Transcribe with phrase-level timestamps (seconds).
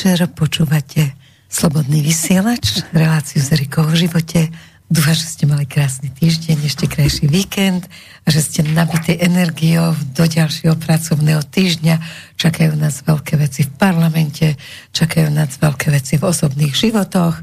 [0.00, 1.12] Večer, počúvate
[1.52, 4.48] Slobodný vysielač, reláciu z Erikou o živote.
[4.88, 7.84] Dúfam, že ste mali krásny týždeň, ešte krajší víkend
[8.24, 12.00] a že ste nabité energiou do ďalšieho pracovného týždňa.
[12.32, 14.56] Čakajú nás veľké veci v parlamente,
[14.96, 17.36] čakajú nás veľké veci v osobných životoch.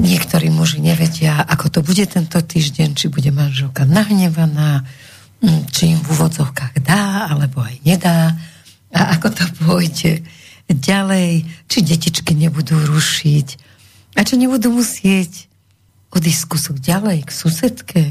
[0.00, 4.80] Niektorí muži nevedia, ako to bude tento týždeň, či bude manželka nahnevaná,
[5.68, 8.32] či im v úvodzovkách dá, alebo aj nedá
[8.96, 10.24] a ako to pôjde
[10.70, 13.48] ďalej, či detičky nebudú rušiť
[14.16, 15.50] a či nebudú musieť
[16.14, 18.02] odísť kusok ďalej k susedke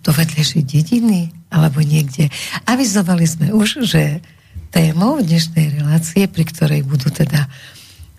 [0.00, 2.32] do vedlejšej dediny alebo niekde.
[2.64, 4.24] Avizovali sme už, že
[4.72, 7.46] témou dnešnej relácie, pri ktorej budú teda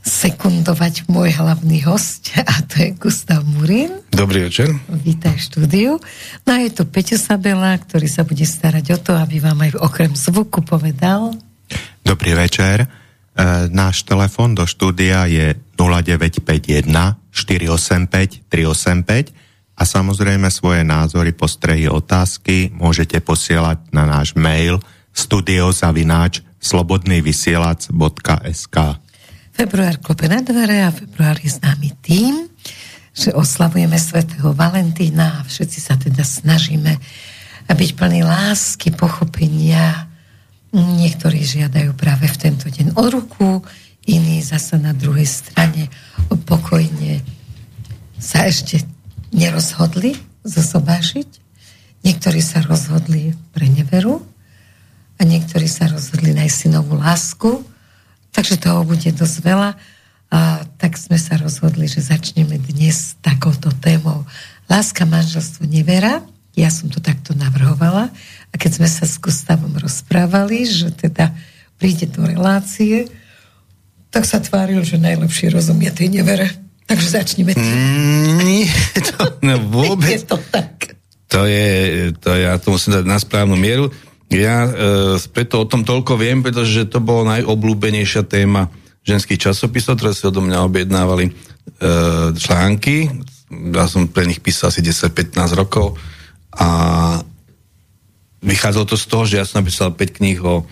[0.04, 3.90] sekundovať môj hlavný host a to je Gustav Murin.
[4.14, 4.70] Dobrý večer.
[4.86, 5.92] Vítaj v štúdiu.
[6.46, 9.82] No a je tu Peťo Sabela, ktorý sa bude starať o to, aby vám aj
[9.82, 11.34] okrem zvuku povedal,
[12.04, 12.86] Dobrý večer.
[13.34, 16.86] E, náš telefon do štúdia je 0951
[17.34, 19.34] 485 385
[19.74, 24.78] a samozrejme svoje názory, postrehy, otázky môžete posielať na náš mail
[25.18, 28.78] studiozavináč slobodnývysielac.sk
[29.54, 32.46] Február klope na dvere a február je známy tým,
[33.14, 37.02] že oslavujeme svätého Valentína a všetci sa teda snažíme
[37.66, 40.13] byť plný lásky, pochopenia,
[40.74, 43.62] Niektorí žiadajú práve v tento deň o ruku,
[44.10, 45.94] iní zase na druhej strane
[46.50, 47.22] pokojne
[48.18, 48.82] sa ešte
[49.30, 51.30] nerozhodli zosobášiť.
[52.04, 54.26] Niektorí sa rozhodli pre neveru
[55.16, 57.62] a niektorí sa rozhodli nájsť si novú lásku.
[58.34, 59.78] Takže toho bude dosť veľa.
[60.34, 64.26] A tak sme sa rozhodli, že začneme dnes takouto témou.
[64.66, 66.26] Láska, manželstvo, nevera.
[66.58, 68.10] Ja som to takto navrhovala
[68.54, 71.34] a keď sme sa s Gustavom rozprávali, že teda
[71.82, 73.10] príde do relácie,
[74.14, 76.54] tak sa tváril, že najlepšie rozumie tej nevere.
[76.86, 77.66] Takže začneme tým.
[77.66, 78.70] Mm, nie,
[79.02, 80.14] to no vôbec.
[80.14, 80.94] Je to tak.
[81.34, 81.66] To je,
[82.22, 83.90] to ja to musím dať na správnu mieru.
[84.30, 84.72] Ja e,
[85.34, 88.70] preto o tom toľko viem, pretože to bolo najobľúbenejšia téma
[89.02, 91.34] ženských časopisov, ktoré si odo mňa objednávali e,
[92.38, 93.10] články.
[93.50, 95.98] Ja som pre nich písal asi 10-15 rokov
[96.54, 96.70] a
[98.44, 100.64] vychádzalo to z toho, že ja som napísal 5 kníh o e,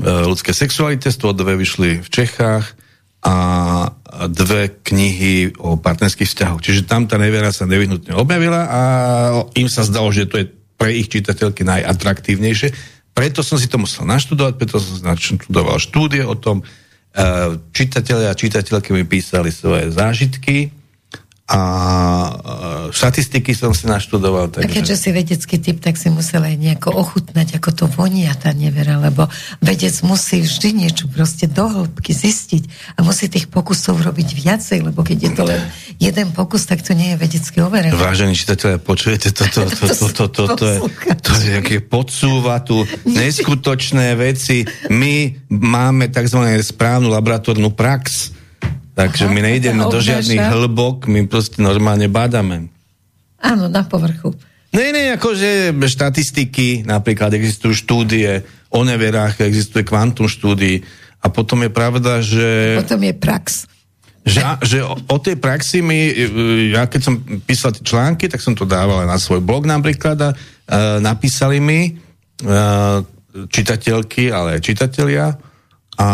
[0.00, 2.74] ľudskej sexualite, z toho dve vyšli v Čechách
[3.22, 3.34] a
[4.26, 6.60] dve knihy o partnerských vzťahoch.
[6.60, 8.80] Čiže tam tá nevera sa nevyhnutne objavila a
[9.54, 12.74] im sa zdalo, že to je pre ich čitateľky najatraktívnejšie.
[13.14, 16.66] Preto som si to musel naštudovať, preto som naštudoval štúdie o tom.
[17.14, 20.81] E, čitatelia a čitateľky mi písali svoje zážitky,
[21.52, 21.60] a
[22.88, 24.48] štatistiky som si naštudoval.
[24.48, 24.64] Takže...
[24.64, 28.56] A keďže si vedecký typ, tak si musel aj nejako ochutnať, ako to vonia tá
[28.56, 29.28] nevera, lebo
[29.60, 35.04] vedec musí vždy niečo proste do hĺbky zistiť a musí tých pokusov robiť viacej, lebo
[35.04, 35.60] keď je to len
[36.00, 37.92] jeden pokus, tak to nie je vedecky overené.
[37.92, 39.68] Vážení čitatelia, počujete toto?
[39.68, 40.78] To, to, to, to, to, to, je,
[41.20, 44.64] to je, podsúva tu neskutočné veci.
[44.88, 46.40] My máme tzv.
[46.64, 48.32] správnu laboratórnu prax,
[48.92, 52.68] Takže Aha, my nejdeme do žiadnych hlbok, my proste normálne bádame.
[53.40, 54.36] Áno, na povrchu.
[54.72, 60.80] Nie, nie, akože štatistiky, napríklad existujú štúdie o neverách, existuje kvantum štúdií
[61.20, 62.80] a potom je pravda, že...
[62.80, 63.68] Potom je prax.
[64.22, 66.14] Že, že o, o tej praxi mi,
[66.70, 70.30] ja keď som písal tie články, tak som to dával na svoj blog napríklad a
[70.30, 73.02] uh, napísali mi uh,
[73.50, 75.34] čitateľky, ale aj čitatelia,
[76.02, 76.08] a,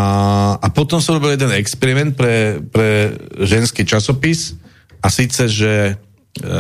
[0.61, 4.53] a potom som robil jeden experiment pre, pre ženský časopis
[5.01, 5.97] a síce, že,
[6.45, 6.55] e,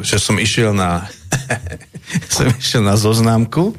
[0.00, 1.04] že som išiel na
[2.32, 3.76] som išiel na zoznámku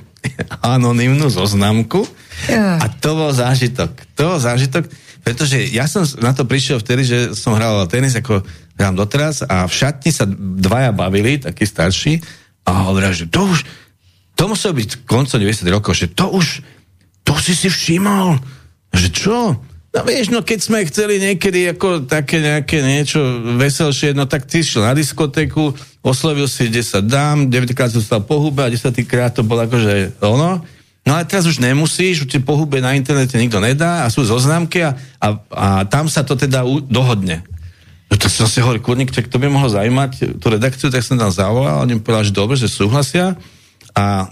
[0.61, 2.05] anonimnú zoznámku
[2.53, 3.89] a to bol zážitok.
[4.13, 4.85] To bol zážitok,
[5.25, 8.45] pretože ja som na to prišiel vtedy, že som hral tenis, ako
[8.77, 12.21] hrám doteraz a v šatni sa dvaja bavili, takí starší
[12.67, 13.65] a hovoria, že to už
[14.37, 16.61] to muselo byť koncom 90 rokov, že to už
[17.27, 18.39] to si si všimol?
[18.95, 19.37] Že čo?
[19.91, 23.19] No vieš, no keď sme chceli niekedy ako také nejaké niečo
[23.59, 28.23] veselšie, no tak ty šiel na diskotéku, oslovil si 10 dám, 9 krát si stal
[28.23, 30.63] po a 10 krát to bolo akože ono.
[31.07, 34.27] No ale teraz už nemusíš, už ti po hube na internete nikto nedá a sú
[34.27, 34.91] zoznámky a,
[35.23, 37.47] a, a tam sa to teda u, dohodne.
[38.11, 41.15] No to som si hovoril, kurník, tak to by mohlo zaujímať tú redakciu, tak som
[41.15, 43.39] tam zavolal, oni povedal, že dobre, že súhlasia
[43.95, 44.27] a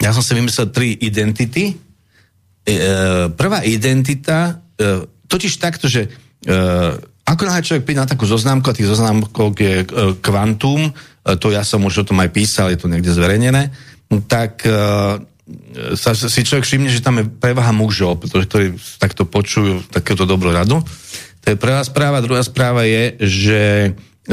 [0.00, 1.76] ja som si vymyslel tri identity,
[3.34, 6.08] prvá identita, e, totiž takto, že e,
[7.24, 9.86] ako náhle človek príde na takú zoznámku, a tých zoznámkov je
[10.18, 10.90] kvantum,
[11.38, 13.70] to ja som už o tom aj písal, je to niekde zverejnené,
[14.26, 14.66] tak
[15.94, 18.66] sa, si človek všimne, že tam je prevaha mužov, pretože ktorí
[18.98, 20.82] takto počujú takéto dobrú radu.
[20.82, 22.18] To je prvá správa.
[22.18, 23.62] Druhá správa je, že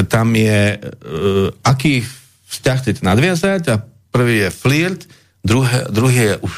[0.09, 0.81] tam je,
[1.61, 2.01] aký
[2.49, 5.05] vzťah chcete nadviazať a prvý je flirt,
[5.45, 6.53] druhé, druhý je už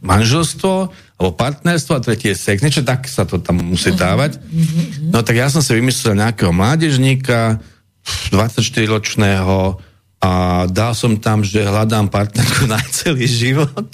[0.00, 2.64] manželstvo alebo partnerstvo a tretí je sex.
[2.64, 4.40] Niečo tak sa to tam musí dávať.
[5.12, 7.60] No tak ja som si vymyslel nejakého mládežníka,
[8.32, 9.76] 24-ročného
[10.20, 10.30] a
[10.68, 13.88] dal som tam, že hľadám partnerku na celý život.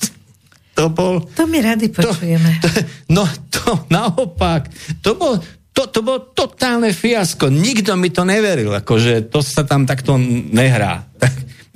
[0.76, 1.24] To bol...
[1.34, 2.60] To my rady počujeme.
[2.62, 4.68] To, to, no to naopak.
[5.02, 5.40] To bol,
[5.72, 7.48] to, to bolo totálne fiasko.
[7.48, 11.08] Nikto mi to neveril, akože to sa tam takto nehrá.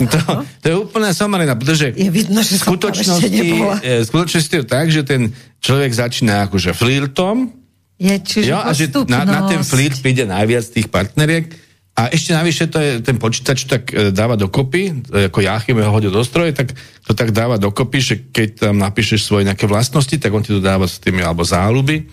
[0.00, 0.20] To,
[0.64, 3.49] to je úplná somarina, pretože je vidno, že skutočnosti,
[3.85, 5.29] v skutočnosti je tak, že ten
[5.61, 7.52] človek začína akože flirtom.
[8.00, 11.52] Je, čiže jo, a že na, na ten flirt príde najviac tých partneriek.
[12.00, 15.93] A ešte navyše to je, ten počítač tak e, dáva dokopy, e, ako Jachim ho
[15.93, 16.73] hodil do stroje, tak
[17.05, 20.64] to tak dáva dokopy, že keď tam napíšeš svoje nejaké vlastnosti, tak on ti to
[20.64, 22.08] dáva s tými, alebo záľuby.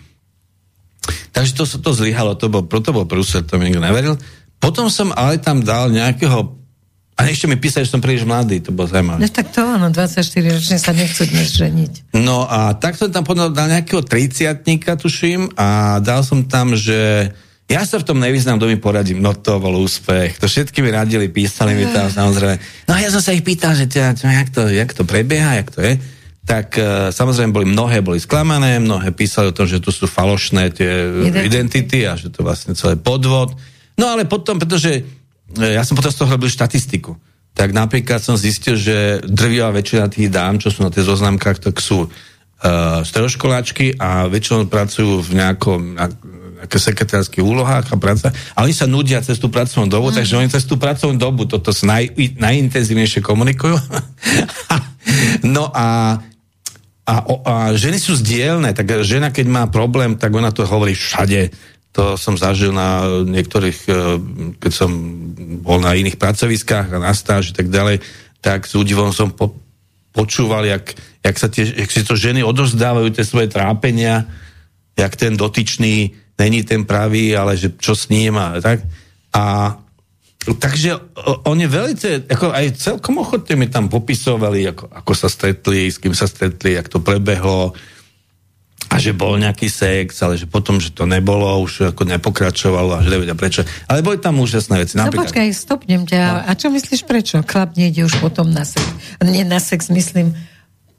[1.32, 4.20] Takže to sa to zlyhalo, to bol, proto bol prúser, to mi nikto neveril.
[4.60, 6.58] Potom som ale tam dal nejakého
[7.18, 9.18] a ešte mi písali, že som príliš mladý, to bolo zaujímavé.
[9.18, 10.22] No tak to áno, 24
[10.54, 12.14] ročne sa nechcú dnes ženiť.
[12.14, 14.62] No a tak som tam podal dal nejakého 30
[15.02, 17.34] tuším, a dal som tam, že
[17.66, 19.18] ja sa v tom nevyznám, kto mi poradím.
[19.18, 20.38] No to bol úspech.
[20.38, 22.86] To všetky mi radili, písali mi tam samozrejme.
[22.86, 25.74] No a ja som sa ich pýtal, že čo, jak, to, jak to prebieha, jak
[25.74, 25.98] to je.
[26.48, 30.70] Tak uh, samozrejme boli mnohé, boli sklamané, mnohé písali o tom, že to sú falošné
[30.70, 30.92] tie
[31.28, 33.58] identity, identity a že to vlastne celé podvod.
[33.98, 35.17] No ale potom, pretože E,
[35.56, 37.16] ja som potom z toho robil štatistiku.
[37.58, 41.82] Tak napríklad som zistil, že drvivá väčšina tých dám, čo sú na tých zoznamkách, tak
[41.82, 45.82] sú uh, stredoškoláčky a väčšinou pracujú v nejakom
[46.58, 48.34] nejaké sekretárskych úlohách a práca.
[48.58, 50.16] A oni sa nudia cez tú pracovnú dobu, mm.
[50.22, 53.78] takže oni cez tú pracovnú dobu toto naj, najintenzívnejšie komunikujú.
[55.56, 56.18] no a
[57.08, 61.56] a, a ženy sú zdielne, tak žena, keď má problém, tak ona to hovorí všade
[61.98, 63.94] to som zažil na niektorých, e,
[64.62, 64.94] keď som
[65.66, 68.06] bol na iných pracoviskách a na stáži tak ďalej,
[68.38, 69.58] tak s údivom som po,
[70.14, 70.94] počúval, jak,
[71.26, 74.30] jak, sa tie, jak si to ženy odozdávajú tie svoje trápenia,
[74.94, 78.86] jak ten dotyčný není ten pravý, ale že čo s ním a tak.
[79.34, 79.74] A
[80.62, 81.02] takže
[81.50, 86.14] oni veľmi, ako aj celkom ochotne mi tam popisovali, ako, ako sa stretli, s kým
[86.14, 87.74] sa stretli, jak to prebehlo,
[88.88, 93.04] a že bol nejaký sex, ale že potom, že to nebolo, už ako nepokračovalo a
[93.04, 93.68] že nevedia prečo.
[93.86, 94.96] Ale boli tam úžasné veci.
[94.96, 95.28] No napríklad...
[95.28, 96.22] počkaj, stopnem ťa.
[96.24, 96.40] No.
[96.48, 97.44] A čo myslíš prečo?
[97.44, 98.84] Chlap nejde už potom na sex.
[99.20, 100.32] Nie na sex, myslím,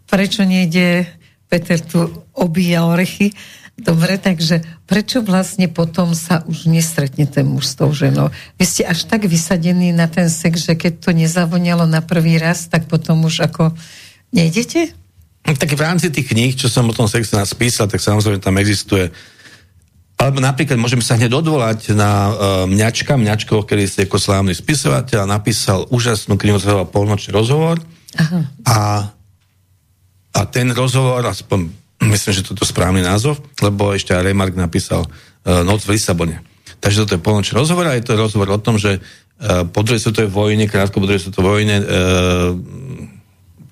[0.05, 1.09] prečo nejde
[1.49, 3.33] Peter tu obíja orechy.
[3.79, 4.61] Dobre, takže
[4.91, 8.35] prečo vlastne potom sa už nestretne ten muž s tou ženou?
[8.59, 12.67] Vy ste až tak vysadení na ten sex, že keď to nezavonialo na prvý raz,
[12.67, 13.71] tak potom už ako
[14.35, 14.93] nejdete?
[15.57, 18.61] Tak v rámci tých kníh, čo som o tom sexe nás písal, tak samozrejme tam
[18.61, 19.09] existuje
[20.19, 22.33] alebo napríklad môžeme sa hneď odvolať na uh,
[22.67, 27.79] Mňačka, Mňačko, ktorý je ako slávny spisovateľ, napísal úžasnú knihu, zvala Polnočný rozhovor.
[28.19, 28.39] Aha.
[28.67, 28.79] A,
[30.35, 31.71] a ten rozhovor, aspoň
[32.11, 36.43] myslím, že toto je správny názov, lebo ešte aj Remark napísal uh, Noc v Lisabone.
[36.83, 40.03] Takže toto je polnočný rozhovor a je to rozhovor o tom, že uh, po druhej
[40.03, 41.87] svetovej vojne, krátko po druhej svetovej vojne, uh,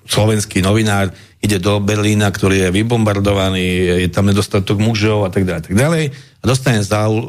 [0.07, 5.63] slovenský novinár ide do Berlína, ktorý je vybombardovaný, je tam nedostatok mužov a tak ďalej,
[5.69, 6.03] tak ďalej
[6.41, 7.21] a dostane za, e,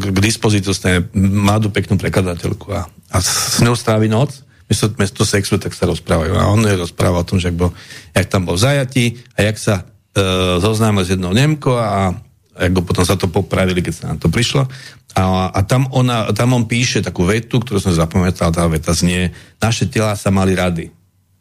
[0.00, 5.60] k dispozícii dostane mladú peknú prekladateľku a, a s ňou strávi noc, miesto, miesto sexu,
[5.60, 6.32] tak sa rozprávajú.
[6.36, 7.72] A on je rozpráva o tom, že bol,
[8.16, 9.74] jak tam bol zajatý a jak sa
[10.16, 10.24] e,
[10.64, 12.16] zoznámil s jednou Nemkou a,
[12.56, 14.64] a jak go potom sa to popravili, keď sa na to prišlo.
[15.16, 19.32] A, a tam, ona, tam on píše takú vetu, ktorú som zapamätal, tá veta znie,
[19.60, 20.97] naše tela sa mali rady.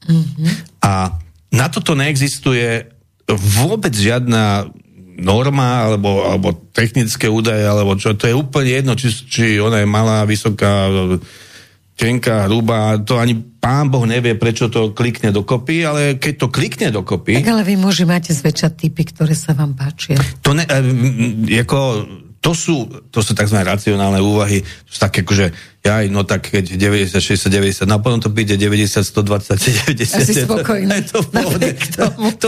[0.07, 0.49] Mm-hmm.
[0.83, 1.19] A
[1.51, 2.87] na toto neexistuje
[3.27, 4.71] vôbec žiadna
[5.17, 9.87] norma alebo, alebo technické údaje, alebo čo, to je úplne jedno, či, či ona je
[9.89, 10.87] malá, vysoká,
[11.97, 16.87] tenká, hrubá, to ani pán Boh nevie, prečo to klikne dokopy, ale keď to klikne
[16.93, 17.41] dokopy...
[17.41, 20.21] Tak ale vy muži máte zväčšať typy, ktoré sa vám páčia.
[20.45, 20.63] To ne,
[21.49, 21.77] ako,
[22.47, 23.59] to sú, to sú tzv.
[23.59, 25.51] racionálne úvahy, to sú také akože,
[25.83, 29.59] ja, no tak keď 90, 60, 90, no potom to príde 90, 120,
[29.91, 30.23] 90.
[30.23, 30.87] Asi spokojný.
[31.11, 32.03] To, to, to, to,
[32.39, 32.47] to,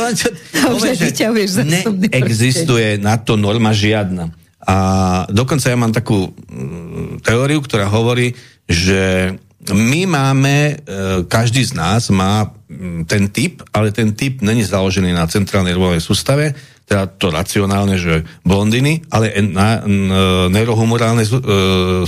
[0.56, 0.70] to,
[2.00, 4.32] neexistuje na to norma žiadna.
[4.63, 4.75] A
[5.27, 8.32] dokonca ja mám takú mm, teóriu, ktorá hovorí,
[8.72, 9.36] že
[9.68, 10.74] my máme, e,
[11.27, 16.00] každý z nás má mm, ten typ, ale ten typ není založený na centrálnej nervovej
[16.00, 16.56] sústave,
[16.89, 21.31] teda to racionálne, že blondiny, ale na, na neurohumorálnej e,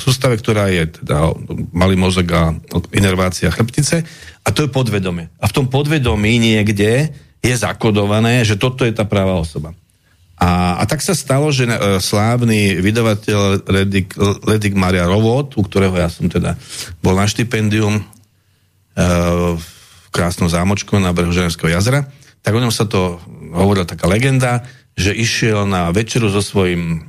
[0.01, 1.37] sústave, ktorá je teda
[1.69, 2.49] malý mozog a
[2.89, 4.01] inervácia chrbtice
[4.41, 5.29] a to je podvedome.
[5.37, 7.13] A v tom podvedomí niekde
[7.45, 9.77] je zakodované, že toto je tá práva osoba.
[10.41, 15.93] A, a tak sa stalo, že uh, slávny vydavateľ Ledik, Ledik Maria Rovod, u ktorého
[15.93, 16.57] ja som teda
[17.05, 19.65] bol na štipendium uh, v
[20.09, 22.09] krásnom zámočku na brehu Ženevského jazera,
[22.41, 23.21] tak o ňom sa to
[23.53, 24.65] hovorila taká legenda,
[24.97, 27.01] že išiel na večeru so svojím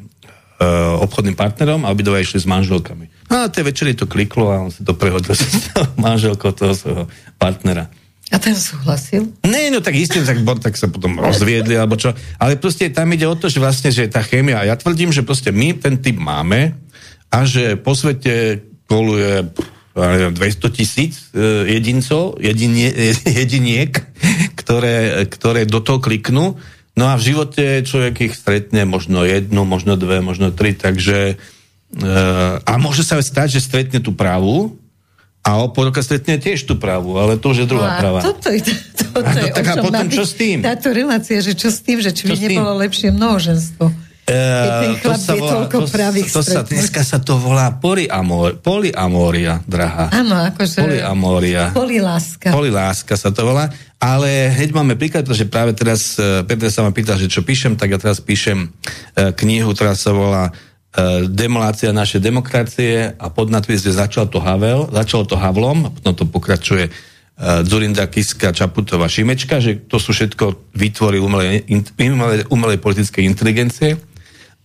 [0.62, 3.10] uh, obchodným partnerom a obidva išli s manželkami.
[3.32, 7.04] No a tej večeri to kliklo a on si to prehodil s manželkou toho svojho
[7.40, 7.88] partnera.
[8.32, 9.28] A ten súhlasil?
[9.44, 12.16] Nie, no tak isté, tak, tak sa potom rozviedli, alebo čo.
[12.40, 15.52] Ale proste tam ide o to, že vlastne, že tá chémia, ja tvrdím, že proste
[15.52, 16.72] my ten typ máme
[17.28, 19.52] a že po svete koluje
[19.94, 20.36] 200
[20.72, 22.88] tisíc e, jedincov, jedinie,
[23.44, 23.92] jediniek,
[24.56, 26.56] ktoré, ktoré do toho kliknú.
[26.92, 32.04] No a v živote človek ich stretne možno jednu, možno dve, možno tri, takže e,
[32.60, 34.76] a môže sa stať, že stretne tú právu,
[35.42, 38.20] a o pol roka stretne tiež tú právu, ale to už je druhá no práva.
[38.22, 40.62] Toto je, to, to to je tak a potom čo s tým?
[40.62, 43.90] Táto relácia, že čo s tým, že či by nebolo lepšie množenstvo.
[44.32, 45.84] Uh, to sa, volá, to,
[46.32, 50.08] to sa, dneska sa to volá poliamor, poliamória, drahá.
[50.08, 50.80] Áno, akože...
[50.80, 51.68] Poliamória.
[51.76, 52.48] Poliláska.
[52.48, 53.68] Poliláska sa to volá.
[54.00, 57.76] Ale hneď máme príklad, že práve teraz uh, Peter sa ma pýtal, že čo píšem,
[57.76, 60.48] tak ja teraz píšem uh, knihu, ktorá sa volá
[60.92, 66.12] E, demolácia našej demokracie a pod nadpis, začal to Havel, začalo to Havlom, a potom
[66.12, 71.64] to pokračuje uh, Zurinda Kiska, Čaputová, Šimečka, že to sú všetko výtvory umelej,
[71.96, 73.96] umelej, umelej politickej inteligencie.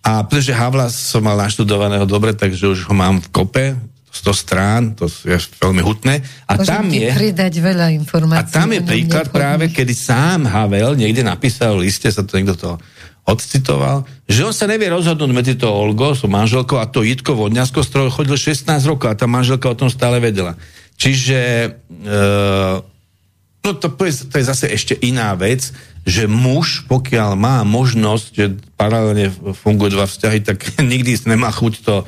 [0.06, 3.66] A pretože Havla som mal naštudovaného dobre, takže už ho mám v kope,
[4.18, 6.26] 100 strán, to je veľmi hutné.
[6.50, 8.50] A Môžem tam je, pridať veľa informácií.
[8.50, 12.58] A tam je príklad práve, kedy sám Havel niekde napísal v liste, sa to niekto
[12.58, 12.72] to
[13.28, 17.84] odcitoval, že on sa nevie rozhodnúť medzi to Olgo, so manželkou a to Jitko Vodňasko,
[17.84, 20.56] z ktorého chodil 16 rokov a tá manželka o tom stále vedela.
[20.96, 21.70] Čiže e,
[23.68, 25.76] no to, je, to je zase ešte iná vec,
[26.08, 32.08] že muž, pokiaľ má možnosť, že paralelne fungujú dva vzťahy, tak nikdy nemá chuť to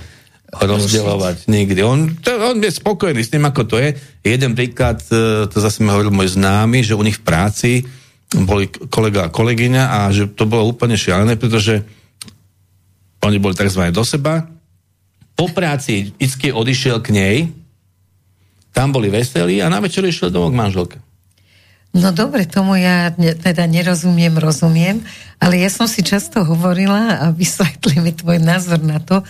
[0.55, 1.45] rozdielovať.
[1.45, 1.79] Nikdy.
[1.83, 3.93] On, to, on je spokojný s tým, ako to je.
[4.23, 7.71] Jeden príklad, e, to zase mi hovoril môj známy, že u nich v práci
[8.33, 11.83] boli kolega a kolegyňa a že to bolo úplne šialené, pretože
[13.19, 13.91] oni boli tzv.
[13.91, 14.47] do seba.
[15.35, 17.37] Po práci Icky odišiel k nej,
[18.71, 20.97] tam boli veselí a na večer išiel domov k manželke.
[21.89, 25.01] No dobre, tomu ja ne, teda nerozumiem, rozumiem,
[25.41, 29.25] ale ja som si často hovorila a vysvetli mi tvoj názor na to,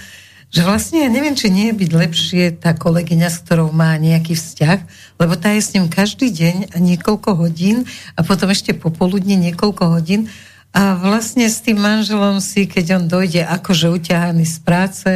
[0.50, 4.34] že vlastne ja neviem, či nie je byť lepšie tá kolegyňa, s ktorou má nejaký
[4.34, 4.80] vzťah,
[5.22, 7.86] lebo tá je s ním každý deň a niekoľko hodín
[8.18, 10.28] a potom ešte popoludne niekoľko hodín.
[10.74, 15.10] A vlastne s tým manželom si, keď on dojde akože uťahaný z práce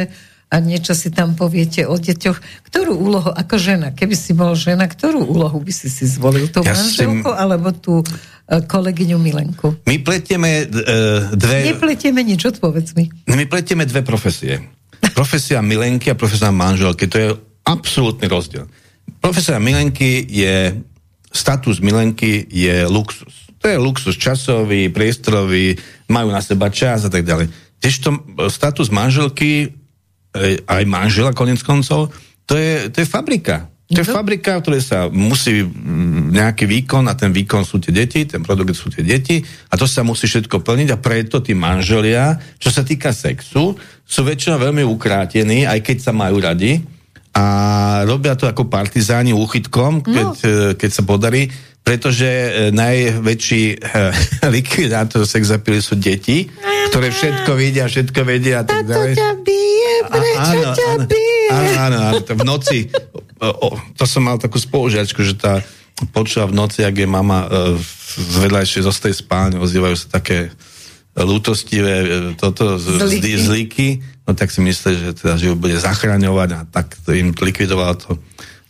[0.54, 4.86] a niečo si tam poviete o deťoch, ktorú úlohu, ako žena, keby si bol žena,
[4.86, 6.46] ktorú úlohu by si si zvolil?
[6.46, 7.34] Tú ja manželku si...
[7.34, 9.82] alebo tú e, kolegyňu Milenku?
[9.90, 11.74] My pletieme uh, dve...
[11.74, 13.10] Nepletieme nič, odpovedz mi.
[13.26, 14.62] My pletieme dve profesie
[15.14, 17.28] profesia milenky a profesia manželky, to je
[17.68, 18.66] absolútny rozdiel.
[19.20, 20.80] Profesia milenky je,
[21.28, 23.52] status milenky je luxus.
[23.60, 25.76] To je luxus časový, priestorový,
[26.08, 27.48] majú na seba čas a tak ďalej.
[27.80, 28.10] to
[28.48, 29.68] status manželky, e,
[30.66, 32.10] aj manžela konec koncov,
[32.44, 33.70] to je, to je fabrika.
[33.84, 35.60] To je fabrika, v ktorej sa musí
[36.34, 39.84] nejaký výkon a ten výkon sú tie deti, ten produkt sú tie deti a to
[39.84, 44.82] sa musí všetko plniť a preto tí manželia, čo sa týka sexu, sú väčšinou veľmi
[44.88, 46.80] ukrátení, aj keď sa majú radi
[47.34, 47.44] a
[48.08, 50.42] robia to ako partizáni úchytkom, keď, no.
[50.42, 51.50] E, keď sa podarí,
[51.84, 56.48] pretože e, najväčší uh, likvidátor sex appeal sú deti,
[56.88, 59.12] ktoré všetko vidia, všetko vedia a tak ďalej.
[59.20, 61.46] ťa bije, prečo áno, ťa bije?
[61.52, 62.78] Áno, áno, áno, to v noci,
[63.36, 63.68] o, o,
[64.00, 65.60] to som mal takú spolužiačku, že tá
[66.16, 67.76] počula v noci, ak je mama uh,
[68.16, 70.50] z vedľajšej zo tej spálne, ozývajú sa také
[71.14, 73.38] lútostivé e, toto zlíky.
[73.38, 73.88] zlíky,
[74.26, 78.10] no tak si myslí, že teda že bude zachraňovať a tak im likvidovalo to,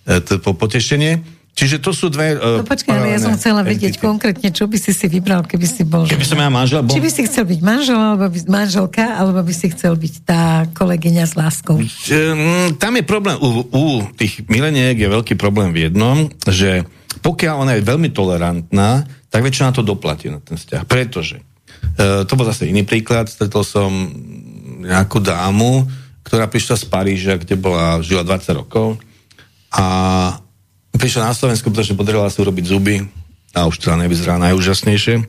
[0.05, 1.25] e, to potešenie.
[1.55, 2.35] Čiže to sú dve...
[2.35, 5.67] Uh, no počkaj, ale ja som chcela vedieť konkrétne, čo by si si vybral, keby
[5.71, 6.03] si bol...
[6.03, 6.91] Keby som ja manžel, bol...
[6.91, 10.67] Či by si chcel byť manžel, alebo by, manželka, alebo by si chcel byť tá
[10.75, 11.79] kolegyňa s láskou?
[11.79, 13.85] Um, tam je problém, u, u
[14.19, 16.83] tých mileniek je veľký problém v jednom, že
[17.23, 20.83] pokiaľ ona je veľmi tolerantná, tak väčšina to doplatí na ten vzťah.
[20.91, 23.95] Pretože uh, to bol zase iný príklad, stretol som
[24.83, 25.87] nejakú dámu,
[26.27, 28.99] ktorá prišla z Paríža, kde bola, žila 20 rokov
[29.71, 29.87] a
[30.95, 33.05] prišla na Slovensku, pretože podarila si urobiť zuby
[33.55, 35.23] a už teda nevyzerá najúžasnejšie.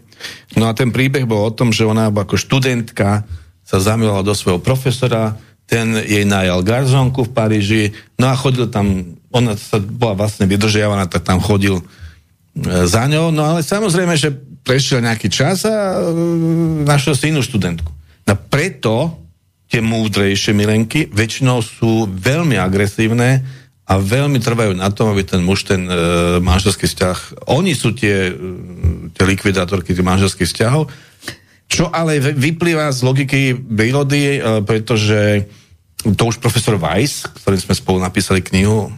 [0.57, 3.25] No a ten príbeh bol o tom, že ona ako študentka
[3.65, 7.84] sa zamilovala do svojho profesora, ten jej najal garzonku v Paríži,
[8.22, 11.84] no a chodil tam, ona sa bola vlastne vydržiavaná, tak tam chodil e,
[12.86, 14.29] za ňou, no ale samozrejme, že
[14.62, 16.13] prešiel nejaký čas a e,
[16.86, 17.89] našiel si inú študentku.
[18.29, 19.17] No preto
[19.69, 23.41] tie múdrejšie milenky väčšinou sú veľmi agresívne
[23.86, 25.94] a veľmi trvajú na tom, aby ten muž ten e,
[26.42, 30.89] manželský vzťah, oni sú tie, e, tie likvidátorky tých manželských vzťahov,
[31.70, 35.46] čo ale vyplýva z logiky prírody, e, pretože
[36.01, 38.89] to už profesor Weiss, ktorým sme spolu napísali knihu,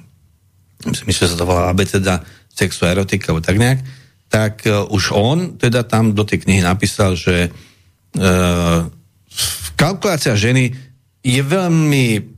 [0.83, 3.79] myslím, že sa to volá abeceda sexu a erotika, alebo tak nejak,
[4.27, 8.83] tak uh, už on teda tam do tej knihy napísal, že uh,
[9.79, 10.75] kalkulácia ženy
[11.23, 12.36] je veľmi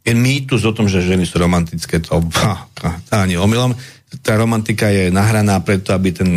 [0.00, 2.24] je mýtus o tom, že ženy sú romantické, to,
[3.08, 3.76] to ani omylom.
[4.24, 6.30] Tá romantika je nahraná preto, aby ten,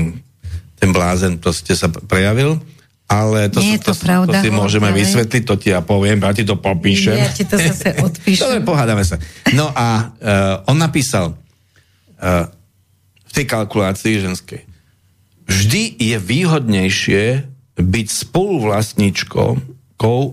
[0.77, 2.59] ten blázen proste sa prejavil.
[3.03, 4.97] Ale to, Nie je to, to, pravda, to si môžeme ale...
[5.03, 7.19] vysvetliť, to ti ja poviem, ja ti to popíšem.
[7.19, 8.41] Ja ti to zase odpíšem.
[8.47, 9.19] Dobre, pohádame sa.
[9.53, 12.47] No a uh, on napísal uh,
[13.27, 14.65] v tej kalkulácii ženskej,
[15.45, 17.23] vždy je výhodnejšie
[17.77, 19.49] byť spoluvlastníčkou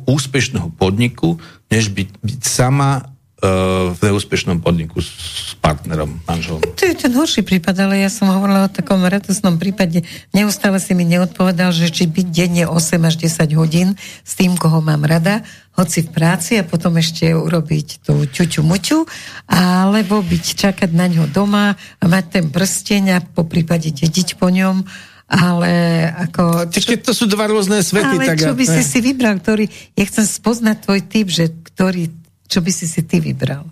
[0.06, 1.38] úspešného podniku,
[1.70, 3.09] než byť, byť sama
[3.40, 6.60] v neúspešnom podniku s partnerom, manželom.
[6.60, 10.04] To je ten horší prípad, ale ja som hovorila o takom radosnom prípade.
[10.36, 14.84] Neustále si mi neodpovedal, že či byť denne 8 až 10 hodín s tým, koho
[14.84, 15.40] mám rada,
[15.72, 19.08] hoci v práci a potom ešte urobiť tú ťuťu muťu,
[19.48, 24.52] alebo byť čakať na ňo doma a mať ten prsteň a po prípade dediť po
[24.52, 24.84] ňom
[25.30, 25.70] ale
[26.10, 26.74] ako...
[26.74, 28.18] Čo, to sú dva rôzne svety.
[28.18, 29.70] Ale tak čo by si si vybral, ktorý...
[29.94, 32.10] Ja chcem spoznať tvoj typ, že ktorý,
[32.50, 33.62] čo by si si ty vybral.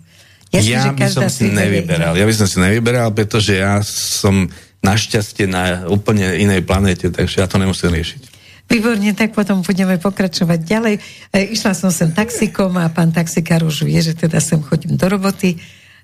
[0.49, 2.17] Jasne, ja by som si nevyberal.
[2.17, 4.49] Ja by som si nevyberal, pretože ja som
[4.81, 8.39] našťastie na úplne inej planete, takže ja to nemusím riešiť.
[8.69, 10.95] Výborne, tak potom budeme pokračovať ďalej.
[11.33, 15.05] E, išla som sem taxikom a pán taxikár už vie, že teda sem chodím do
[15.09, 15.57] roboty.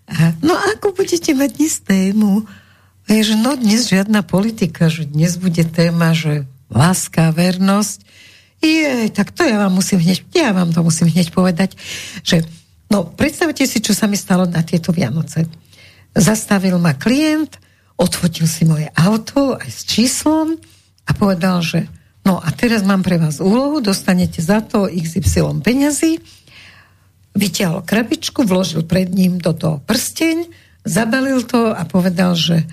[0.10, 2.46] A, no ako budete mať dnes tému?
[3.06, 8.02] je, že no dnes žiadna politika, že dnes bude téma, že láska, vernosť.
[8.66, 11.78] Je, tak to ja vám musím hneď, ja vám to musím hneď povedať,
[12.26, 12.42] že
[12.90, 15.46] no predstavte si, čo sa mi stalo na tieto Vianoce.
[16.16, 17.60] Zastavil ma klient,
[18.00, 20.56] odfotil si moje auto aj s číslom
[21.06, 21.88] a povedal, že
[22.24, 26.20] no a teraz mám pre vás úlohu, dostanete za to XY peňazí,
[27.36, 30.48] vyťahol krabičku, vložil pred ním do toho prsteň,
[30.88, 32.64] zabalil to a povedal, že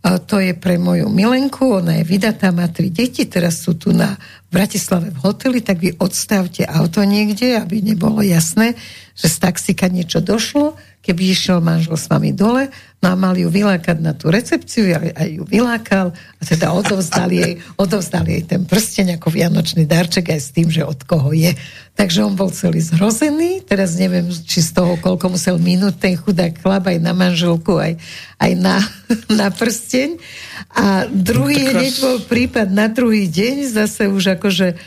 [0.00, 4.16] to je pre moju milenku, ona je vydatá, má tri deti, teraz sú tu na
[4.48, 8.80] Bratislave v hoteli, tak vy odstavte auto niekde, aby nebolo jasné,
[9.12, 10.80] že z taxika niečo došlo,
[11.10, 12.70] keby išiel manžel s vami dole,
[13.02, 17.26] no a mal ju vylákať na tú recepciu, aj, aj ju vylákal a teda odovzdal
[17.34, 21.50] jej, odovzdal jej ten prsteň ako vianočný darček aj s tým, že od koho je.
[21.98, 26.62] Takže on bol celý zhrozený, teraz neviem, či z toho, koľko musel minúť ten chudák
[26.62, 27.98] chlap aj na manželku, aj,
[28.38, 28.78] aj na,
[29.42, 30.14] na prsteň.
[30.78, 34.78] A druhý no, hneď bol prípad na druhý deň, zase už akože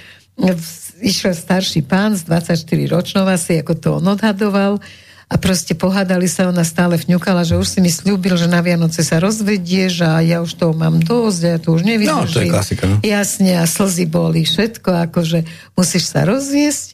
[1.03, 4.79] išiel starší pán z 24 ročnou asi, ako to on odhadoval
[5.33, 9.01] a proste pohádali sa, ona stále vňukala, že už si mi slúbil, že na Vianoce
[9.01, 12.13] sa rozvedieš a ja už toho mám dosť a ja to už nevydržím.
[12.13, 12.83] No, to je klasika.
[12.85, 12.95] No.
[13.01, 15.41] Jasne, a slzy boli všetko, akože
[15.73, 16.93] musíš sa rozviesť.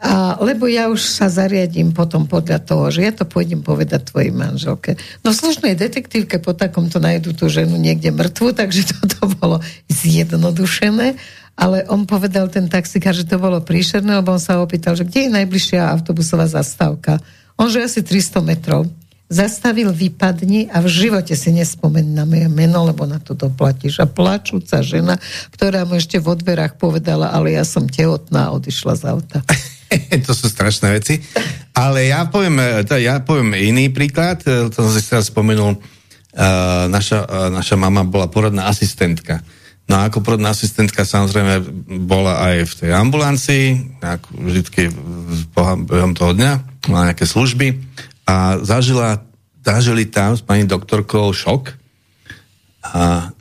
[0.00, 4.32] A, lebo ja už sa zariadím potom podľa toho, že ja to pôjdem povedať tvojej
[4.32, 4.96] manželke.
[5.26, 9.58] No v slušnej detektívke po takomto nájdu tú ženu niekde mŕtvu, takže toto bolo
[9.90, 11.18] zjednodušené
[11.60, 15.28] ale on povedal ten taxikár, že to bolo príšerné, lebo on sa opýtal, že kde
[15.28, 17.20] je najbližšia autobusová zastávka.
[17.60, 18.88] On že asi 300 metrov.
[19.30, 24.02] Zastavil vypadni a v živote si nespomen na moje meno, lebo na to doplatíš.
[24.02, 25.20] A plačúca žena,
[25.54, 29.38] ktorá mu ešte vo dverách povedala, ale ja som tehotná a odišla z auta.
[30.26, 31.20] to sú strašné veci.
[31.76, 35.78] Ale ja poviem, ja poviem iný príklad, to som si teraz spomenul.
[36.30, 39.42] Uh, naša, uh, naša mama bola poradná asistentka.
[39.90, 41.66] No a ako porodná asistentka samozrejme
[42.06, 43.64] bola aj v tej ambulancii,
[44.30, 44.86] vždy
[45.58, 46.52] behom toho dňa,
[46.86, 47.74] mala nejaké služby
[48.22, 49.26] a zažila,
[49.66, 51.74] zažili tam s pani doktorkou šok
[52.86, 53.34] a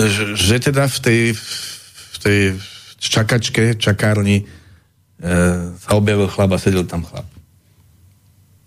[0.00, 2.40] že, že teda v tej, v tej
[2.96, 4.44] čakačke, čakárni e,
[5.76, 7.28] sa objavil chlap a sedel tam chlap.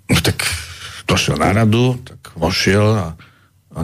[0.06, 0.46] No tak
[1.10, 3.18] došiel na radu, tak vošiel a,
[3.74, 3.80] a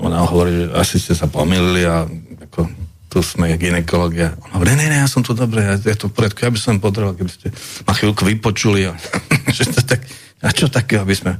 [0.00, 2.08] ona hovorí, že asi ste sa pomýlili a
[2.48, 2.83] ako,
[3.14, 4.34] tu sme ginekológia.
[4.50, 6.82] On hovorí, ne, ne, ja som tu dobre, ja, je to poriadku, ja by som
[6.82, 7.54] potreboval, keby ste
[7.86, 8.90] ma chvíľku vypočuli.
[8.90, 8.98] A,
[9.54, 10.02] že to tak,
[10.42, 11.38] a čo také, aby sme...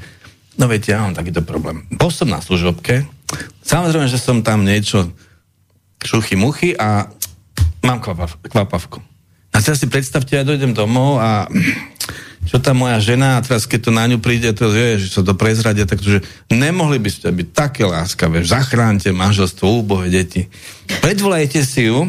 [0.55, 1.83] No viete, ja mám takýto problém.
[1.91, 3.03] Bol som na služobke,
[3.67, 5.11] samozrejme, že som tam niečo
[5.99, 7.11] šuchy muchy a
[7.83, 9.03] mám kvapav, kvapavku.
[9.51, 11.51] A teraz si predstavte, ja dojdem domov a
[12.45, 15.23] čo tá moja žena, a teraz keď to na ňu príde, to je, že sa
[15.25, 16.21] to prezradia, takže
[16.53, 20.47] nemohli by ste byť také láskavé, zachránte manželstvo, úbohé deti.
[21.01, 22.07] Predvolajte si ju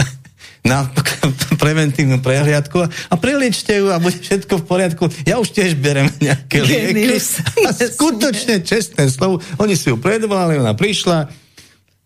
[0.70, 0.84] na
[1.62, 5.04] preventívnu prehliadku a preliečte ju a bude všetko v poriadku.
[5.24, 7.16] Ja už tiež berem nejaké lieky.
[7.64, 9.40] A skutočne čestné slovo.
[9.62, 11.47] Oni si ju predvolali, ona prišla,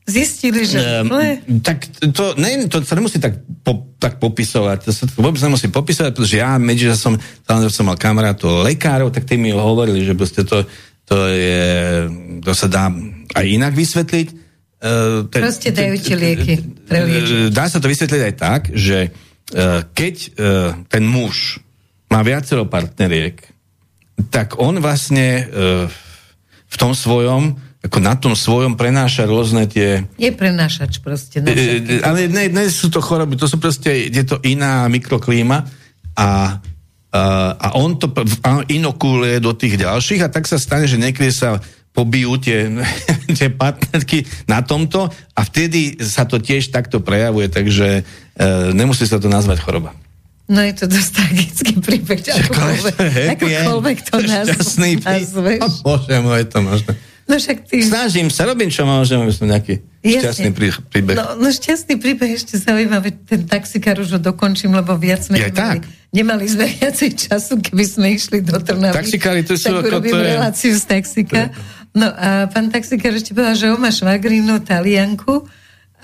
[0.03, 0.83] Zistili, že...
[1.07, 4.79] Um, tak to, ne, to sa nemusí tak, po, tak popisovať.
[4.83, 7.15] To sa vôbec nemusí popisovať, pretože ja medzi, že som,
[7.47, 10.67] tam som mal kamarátov lekárov, tak tí mi hovorili, že proste to,
[11.07, 11.71] to je,
[12.43, 12.91] to sa dá
[13.39, 14.29] aj inak vysvetliť.
[14.83, 16.55] Uh, te, proste dajú ti lieky.
[17.55, 20.31] Dá sa to vysvetliť aj tak, že uh, keď uh,
[20.91, 21.63] ten muž
[22.11, 23.39] má viacero partneriek,
[24.35, 25.87] tak on vlastne uh,
[26.67, 30.07] v tom svojom ako na tom svojom prenáša rôzne tie...
[30.15, 31.43] Je prenášač proste.
[31.43, 35.67] E, e, ale ne, ne sú to choroby, to sú proste, je to iná mikroklíma
[36.15, 36.29] a,
[37.11, 37.23] a,
[37.59, 38.07] a on to
[38.71, 41.59] inokuluje do tých ďalších a tak sa stane, že niekedy sa
[41.91, 42.71] pobijú tie,
[43.39, 48.03] tie partnerky na tomto a vtedy sa to tiež takto prejavuje, takže e,
[48.79, 49.91] nemusí sa to nazvať choroba.
[50.47, 52.95] No je to dosť tragický príbeh, akokoľvek,
[53.39, 54.55] akokoľvek to nazveš.
[54.55, 55.61] Šťastný príbeh.
[55.83, 56.93] Bože môj, to možno.
[57.33, 57.81] No však ty...
[57.81, 60.21] Snažím sa, robím čo môžem, aby som nejaký Jasne.
[60.21, 60.51] šťastný
[60.93, 61.17] príbeh.
[61.17, 65.57] No, no šťastný príbeh ešte zaujímavé, ten taxikár už ho dokončím, lebo viac sme nemali,
[65.57, 65.89] tak.
[66.13, 69.01] nemali sme viacej času, keby sme išli do Trnavy.
[69.01, 70.29] Taxikári to sú tak to je...
[70.29, 71.49] reláciu z taxika.
[71.97, 75.49] No a pán taxikár ešte povedal, že on má švagrinu, talianku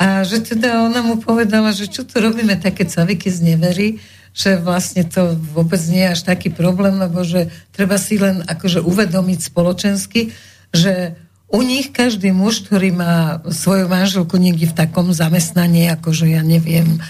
[0.00, 4.00] a že teda ona mu povedala, že čo tu robíme také caviky z nevery,
[4.32, 8.80] že vlastne to vôbec nie je až taký problém, lebo že treba si len akože
[8.80, 10.32] uvedomiť spoločensky,
[10.72, 11.16] že
[11.48, 16.44] u nich každý muž, ktorý má svoju manželku niekde v takom zamestnaní, ako že ja
[16.44, 17.00] neviem,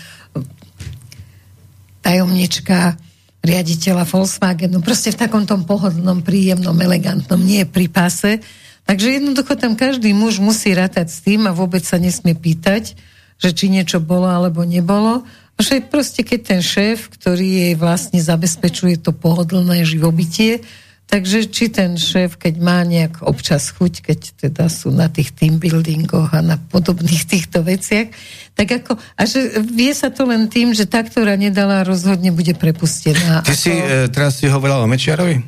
[2.06, 2.94] tajomnička
[3.42, 8.38] riaditeľa Volkswagenu, proste v takom tom pohodlnom, príjemnom, elegantnom, nie pri páse.
[8.86, 12.96] Takže jednoducho tam každý muž musí rátať s tým a vôbec sa nesmie pýtať,
[13.38, 15.26] že či niečo bolo alebo nebolo.
[15.54, 20.62] A že proste keď ten šéf, ktorý jej vlastne zabezpečuje to pohodlné živobytie,
[21.08, 25.56] Takže či ten šéf, keď má nejak občas chuť, keď teda sú na tých team
[25.56, 28.12] buildingoch a na podobných týchto veciach,
[28.52, 32.52] tak ako, a že vie sa to len tým, že tá, ktorá nedala, rozhodne bude
[32.52, 33.40] prepustená.
[33.40, 33.56] Ty ako...
[33.56, 35.40] si e, teraz si hovorila o Mečiarovi?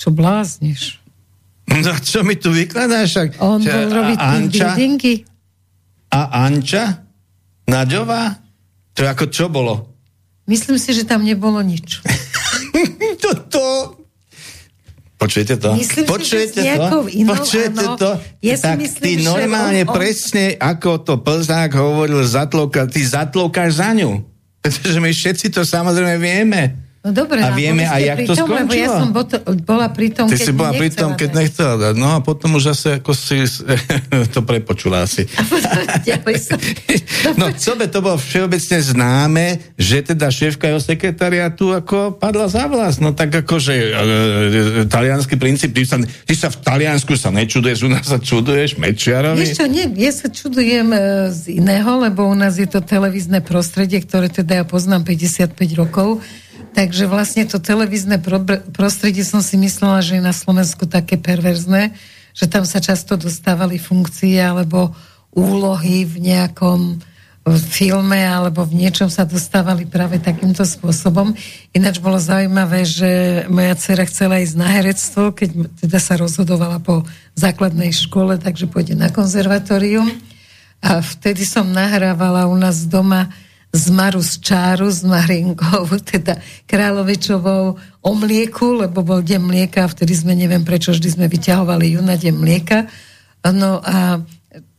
[0.00, 0.96] Čo blázniš?
[1.68, 3.36] No čo mi tu vykladáš?
[3.38, 5.14] On bol robiť team buildingy.
[6.10, 7.04] A Anča?
[7.68, 8.34] Naďová?
[8.96, 9.92] To ako čo bolo?
[10.48, 12.02] Myslím si, že tam nebolo nič.
[13.22, 13.62] to, to,
[15.20, 15.76] Počujete to?
[15.76, 17.04] Myslím Počujete si, to?
[17.12, 18.00] Inou, Počujete áno.
[18.00, 18.10] to?
[18.40, 19.96] Ja tak myslím, ty normálne on, on...
[20.00, 24.24] presne, ako to Plzák hovoril, zatloka, ty zatlokáš za ňu.
[24.64, 26.89] Pretože my všetci to samozrejme vieme.
[27.00, 28.76] No dobre, a vieme aj, jak to skončilo.
[28.76, 29.08] ja som
[29.64, 31.94] bola pri tom, Ty keď si bola pri tom, keď nechcela dať.
[31.96, 33.40] No a potom už asi ako si
[34.36, 35.24] to prepočula asi.
[37.40, 42.68] no, co by to bolo všeobecne známe, že teda šéfka jeho sekretariatu ako padla za
[42.68, 43.00] vlast.
[43.00, 47.88] No tak akože e, e, talianský princíp, ty sa, ty sa v Taliansku sa nečuduješ,
[47.88, 49.40] u nás sa čuduješ Mečiarovi.
[49.40, 53.40] Vieš čo, nie, ja sa čudujem e, z iného, lebo u nás je to televízne
[53.40, 56.20] prostredie, ktoré teda ja poznám 55 rokov
[56.70, 58.22] Takže vlastne to televízne
[58.70, 61.92] prostredie som si myslela, že je na Slovensku také perverzné,
[62.30, 64.94] že tam sa často dostávali funkcie alebo
[65.34, 67.02] úlohy v nejakom
[67.58, 71.32] filme alebo v niečom sa dostávali práve takýmto spôsobom.
[71.72, 75.48] Ináč bolo zaujímavé, že moja dcera chcela ísť na herectvo, keď
[75.80, 77.02] teda sa rozhodovala po
[77.34, 80.12] základnej škole, takže pôjde na konzervatórium.
[80.84, 83.32] A vtedy som nahrávala u nás doma
[83.70, 90.34] z Marus Čáru s Marinkou, teda Královičovou o mlieku, lebo bol deň mlieka vtedy sme,
[90.34, 92.90] neviem prečo, vždy sme vyťahovali ju na deň mlieka.
[93.46, 94.20] No a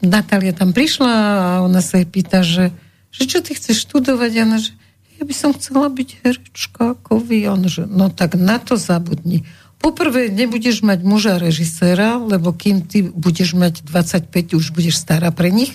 [0.03, 2.75] Natália tam prišla a ona sa jej pýta, že,
[3.15, 4.31] že čo ty chceš študovať?
[4.37, 4.75] A ona, že
[5.17, 7.47] ja by som chcela byť herečka ako vy.
[7.47, 9.47] On, že no tak na to zabudni.
[9.81, 15.49] Poprvé, nebudeš mať muža režiséra, lebo kým ty budeš mať 25, už budeš stará pre
[15.49, 15.73] nich.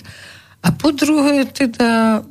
[0.63, 2.23] A po druhé, teda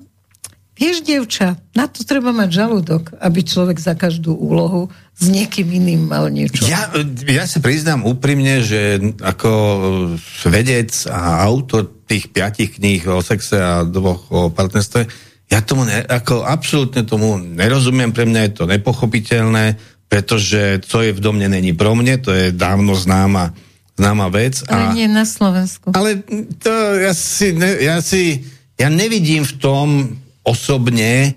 [0.77, 6.05] Vieš, dievča, na to treba mať žalúdok, aby človek za každú úlohu s niekým iným
[6.05, 6.69] mal niečo.
[6.69, 6.93] Ja,
[7.25, 9.51] ja si priznám úprimne, že ako
[10.53, 15.09] vedec a autor tých piatich kníh o sexe a dvoch o partnerstve,
[15.49, 19.81] ja tomu ne, ako absolútne tomu nerozumiem, pre mňa je to nepochopiteľné,
[20.13, 23.57] pretože co je v domne není pro mne, to je dávno známa,
[23.97, 24.61] známa vec.
[24.69, 25.97] Ale a, nie na Slovensku.
[25.97, 26.21] Ale
[26.61, 28.45] to ja si, ja si,
[28.77, 29.89] ja nevidím v tom
[30.47, 31.35] osobne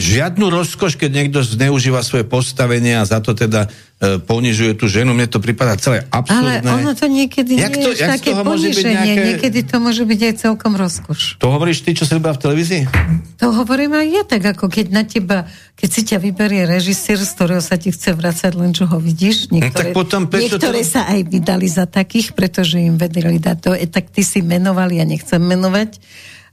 [0.00, 3.68] žiadnu rozkoš, keď niekto zneužíva svoje postavenie a za to teda
[4.00, 6.64] e, ponižuje tú ženu, mne to prípada celé absurdné.
[6.64, 9.28] Ale ono to niekedy jak nie to, je také poniženie, nejaké...
[9.28, 11.36] niekedy to môže byť aj celkom rozkoš.
[11.36, 12.88] To hovoríš ty, čo si v televízii?
[13.44, 15.44] To hovorím aj ja, tak ako keď na teba,
[15.76, 19.52] keď si ťa vyberie režisér, z ktorého sa ti chce vracať, len čo ho vidíš.
[19.52, 20.96] Niektoré, no, tak potom niektoré to...
[20.96, 24.96] sa aj vydali za takých, pretože im vedeli dať to, e, tak ty si menovali,
[24.96, 26.00] ja nechcem menovať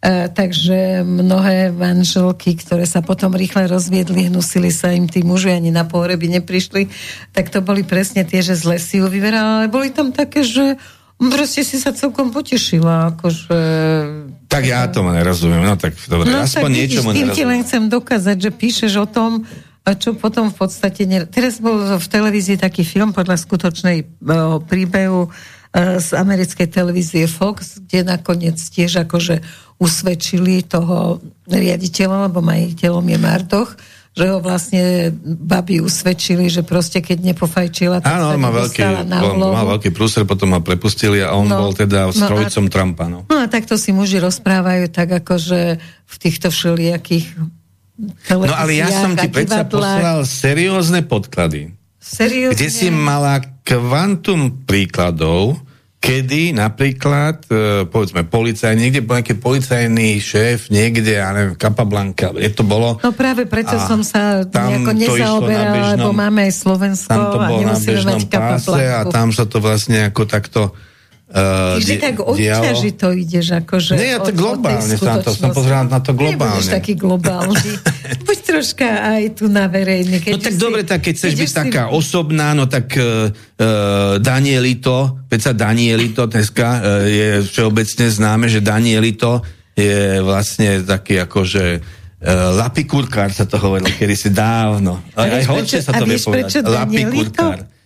[0.07, 5.83] takže mnohé manželky, ktoré sa potom rýchle rozviedli, hnusili sa im tí muži, ani na
[5.83, 6.87] pohreby neprišli,
[7.35, 10.79] tak to boli presne tie, že zle si ju vyberala, ale boli tam také, že
[11.19, 13.59] proste si sa celkom potešila, akože...
[14.47, 17.35] Tak ja tomu nerozumiem, no tak dobre, no, aspoň tak niečomu nerozumiem.
[17.35, 19.43] ti len chcem dokázať, že píšeš o tom,
[19.83, 21.03] čo potom v podstate...
[21.03, 21.27] Ne...
[21.27, 24.21] Teraz bol v televízii taký film podľa skutočnej
[24.69, 25.29] príbehu e,
[25.97, 29.41] z americkej televízie Fox, kde nakoniec tiež akože
[29.79, 33.69] usvedčili toho riaditeľa, lebo majiteľom je Martoch,
[34.11, 39.17] že ho vlastne babi usvedčili, že proste keď nepofajčila, tak Áno, sa má veľký, na
[39.23, 42.73] on má veľký prúser, potom ho prepustili a on no, bol teda strojcom no a,
[42.73, 43.05] Trumpa.
[43.07, 43.19] No.
[43.31, 47.57] no a takto si muži rozprávajú tak akože v týchto všelijakých
[47.99, 51.75] No ale ja som ti predsa poslal seriózne podklady.
[51.99, 52.55] Seriózne?
[52.55, 55.59] Kde si mala kvantum príkladov,
[55.99, 62.51] kedy napríklad, e, povedzme, policaj, niekde bol nejaký policajný šéf, niekde, ja neviem, Kapablanka, je
[62.55, 62.95] to bolo...
[63.03, 67.75] No práve preto som sa nejako nezaoberala, lebo máme aj Slovensko tam to bolo a
[67.75, 70.61] na bežnom páse a tam sa to vlastne ako takto
[71.29, 73.93] Uh, Vždy tak odťaži to ideš, akože...
[74.01, 76.57] Nie, ja to globálne sa to, som pozeral na to globálne.
[76.57, 77.69] Nebudeš taký globálny.
[78.25, 80.17] Buď troška aj tu na verejne.
[80.25, 81.53] no tak si, dobre, tak keď chceš byť si...
[81.53, 83.29] taká osobná, no tak uh,
[84.17, 89.45] Danielito, veď sa Danielito dneska uh, je všeobecne známe, že Danielito
[89.77, 94.97] je vlastne taký akože uh, lapikurkár sa to hovorilo, kedy si dávno.
[95.13, 96.65] Aj, aj horšie sa to vie povedať.
[96.65, 97.78] Lapikurkár.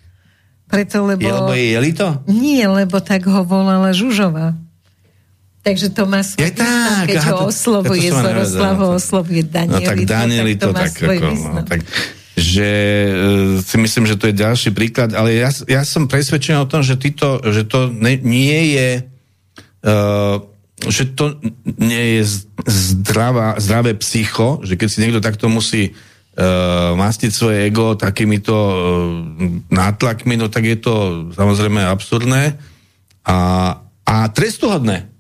[0.74, 1.22] Preto, lebo...
[1.22, 2.08] Je, lebo je Jelito?
[2.26, 4.58] Nie, lebo tak ho volala Žužova.
[5.62, 9.80] Takže to má svoj význam, keď aha, ho oslovuje, Zoroslav ho oslovuje Danielito.
[9.80, 11.80] No tak Danielito, tak, tak ako, no, tak,
[12.36, 12.70] že
[13.16, 16.84] uh, si myslím, že to je ďalší príklad, ale ja, ja som presvedčený o tom,
[16.84, 18.90] že, tyto, že to ne, nie je
[19.88, 20.44] uh,
[20.84, 25.96] že to nie je zdravá, zdravé psycho, že keď si niekto takto musí
[26.38, 28.76] uh, mastiť svoje ego takýmito uh,
[29.70, 30.94] nátlakmi, no tak je to
[31.34, 32.58] samozrejme absurdné
[33.26, 33.38] a,
[34.04, 35.14] a trestuhodné.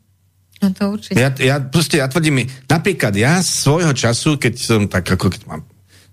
[0.63, 1.19] No to určite.
[1.19, 5.59] Ja, ja proste, ja tvrdím, napríklad ja svojho času, keď som tak ako keď ma,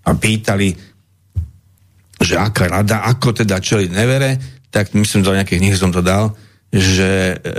[0.03, 0.75] ma pýtali,
[2.19, 4.35] že aká rada, ako teda čeliť nevere,
[4.67, 6.35] tak myslím, do nejakých knih som to dal,
[6.71, 7.55] že e,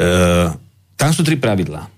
[0.96, 1.88] tam sú tri pravidlá.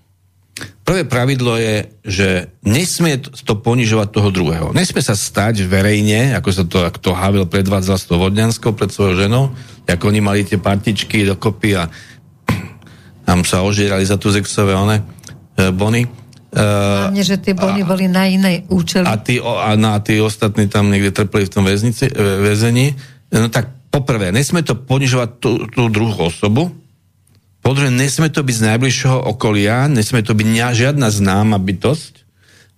[0.85, 2.29] Prvé pravidlo je, že
[2.63, 4.67] nesmie to ponižovať toho druhého.
[4.71, 9.27] Nesmie sa stať verejne, ako sa to, ako to Havel predvádzal s Vodňanskou pred svojou
[9.27, 9.45] ženou,
[9.91, 11.91] ako oni mali tie partičky dokopy a
[13.27, 15.03] tam sa ožierali za tú zexové one,
[15.59, 16.07] e, bony.
[16.53, 19.09] E, Hlavne, že tie bony a, boli na iné účely.
[19.11, 22.15] A tí, a, a tí ostatní tam niekde trpeli v tom väznici, e,
[22.45, 22.95] väzení.
[23.35, 26.71] No tak poprvé, nesmie to ponižovať tú, tú druhú osobu,
[27.65, 32.29] po druhé, nesme to byť z najbližšieho okolia, nesme to byť žiadna známa bytosť.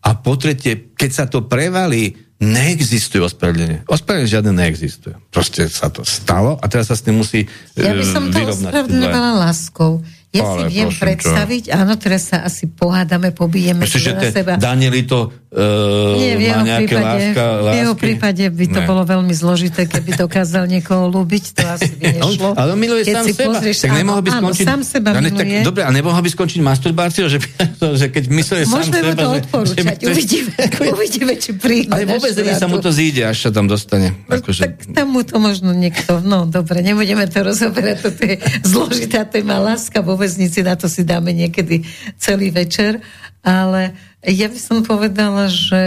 [0.07, 3.83] A po tretie, keď sa to prevalí, neexistuje ospravedlenie.
[3.91, 5.19] Ospravedlenie žiadne neexistuje.
[5.35, 9.31] Proste sa to stalo a teraz sa s tým musí Ja by som to ospravedlňovala
[9.43, 10.07] láskou.
[10.37, 11.73] Ja Ale si viem prosím, predstaviť, čo?
[11.73, 14.53] áno, teraz sa asi pohádame, pobijeme Myslíš, že na seba.
[14.61, 17.65] Danieli to uh, Nie, v jeho, má prípade, láska, lásky?
[17.65, 18.87] v jeho prípade by to ne.
[18.87, 22.49] bolo veľmi zložité, keby dokázal niekoho ľúbiť, to asi by nešlo.
[22.53, 23.53] ale on miluje keď sám seba.
[23.57, 24.65] Pozrieš, tak nemohol by skončiť...
[24.65, 25.59] Áno, sám seba miluje.
[25.59, 27.39] Tak, dobre, a nemohol by skončiť masturbáciou, že,
[28.01, 29.09] že keď mysluje sám Môžeme seba...
[29.09, 30.53] Môžeme mu to odporúčať, že, uvidíme,
[30.97, 31.91] uvidíme, či príde.
[31.91, 34.13] Ale vôbec sa mu to zíde, až sa tam dostane.
[34.29, 34.61] No, akože...
[34.61, 36.21] Tak tam mu to možno niekto...
[36.21, 41.03] No, dobre, nebudeme to rozoberať, to je zložitá téma láska vo väznici, na to si
[41.03, 41.87] dáme niekedy
[42.21, 43.01] celý večer,
[43.47, 43.95] ale
[44.27, 45.83] ja by som povedala, že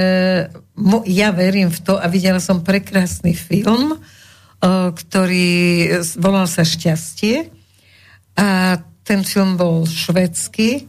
[1.12, 4.00] ja verím v to a videla som prekrásny film,
[4.64, 5.48] ktorý
[6.16, 7.52] volal sa Šťastie
[8.40, 10.88] a ten film bol švedský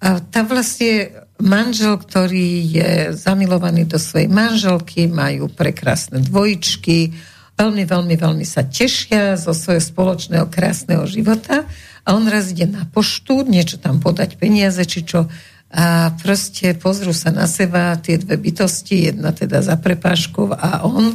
[0.00, 7.12] a tam vlastne manžel, ktorý je zamilovaný do svojej manželky, majú prekrásne dvojičky,
[7.58, 11.66] veľmi, veľmi, veľmi sa tešia zo svojho spoločného krásneho života
[12.06, 15.28] a on raz ide na poštu, niečo tam podať peniaze, či čo
[15.70, 21.14] a proste pozrú sa na seba tie dve bytosti, jedna teda za prepáškov a on.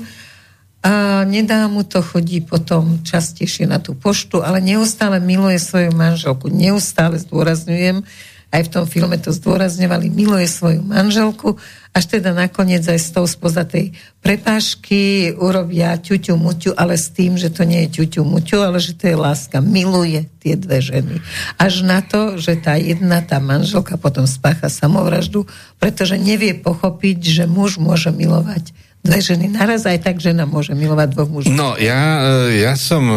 [0.86, 6.48] A nedá mu to, chodí potom častejšie na tú poštu, ale neustále miluje svoju manželku,
[6.48, 8.06] neustále zdôrazňujem,
[8.54, 11.60] aj v tom filme to zdôrazňovali, miluje svoju manželku
[11.96, 17.40] až teda nakoniec aj z toho spoza tej prepášky urobia ťuťu muťu, ale s tým,
[17.40, 19.64] že to nie je ťuťu muťu, ale že to je láska.
[19.64, 21.24] Miluje tie dve ženy.
[21.56, 25.48] Až na to, že tá jedna, tá manželka potom spácha samovraždu,
[25.80, 31.08] pretože nevie pochopiť, že muž môže milovať dve ženy naraz, aj tak žena môže milovať
[31.14, 31.54] dvoch mužov.
[31.54, 33.16] No, ja, e, ja som e,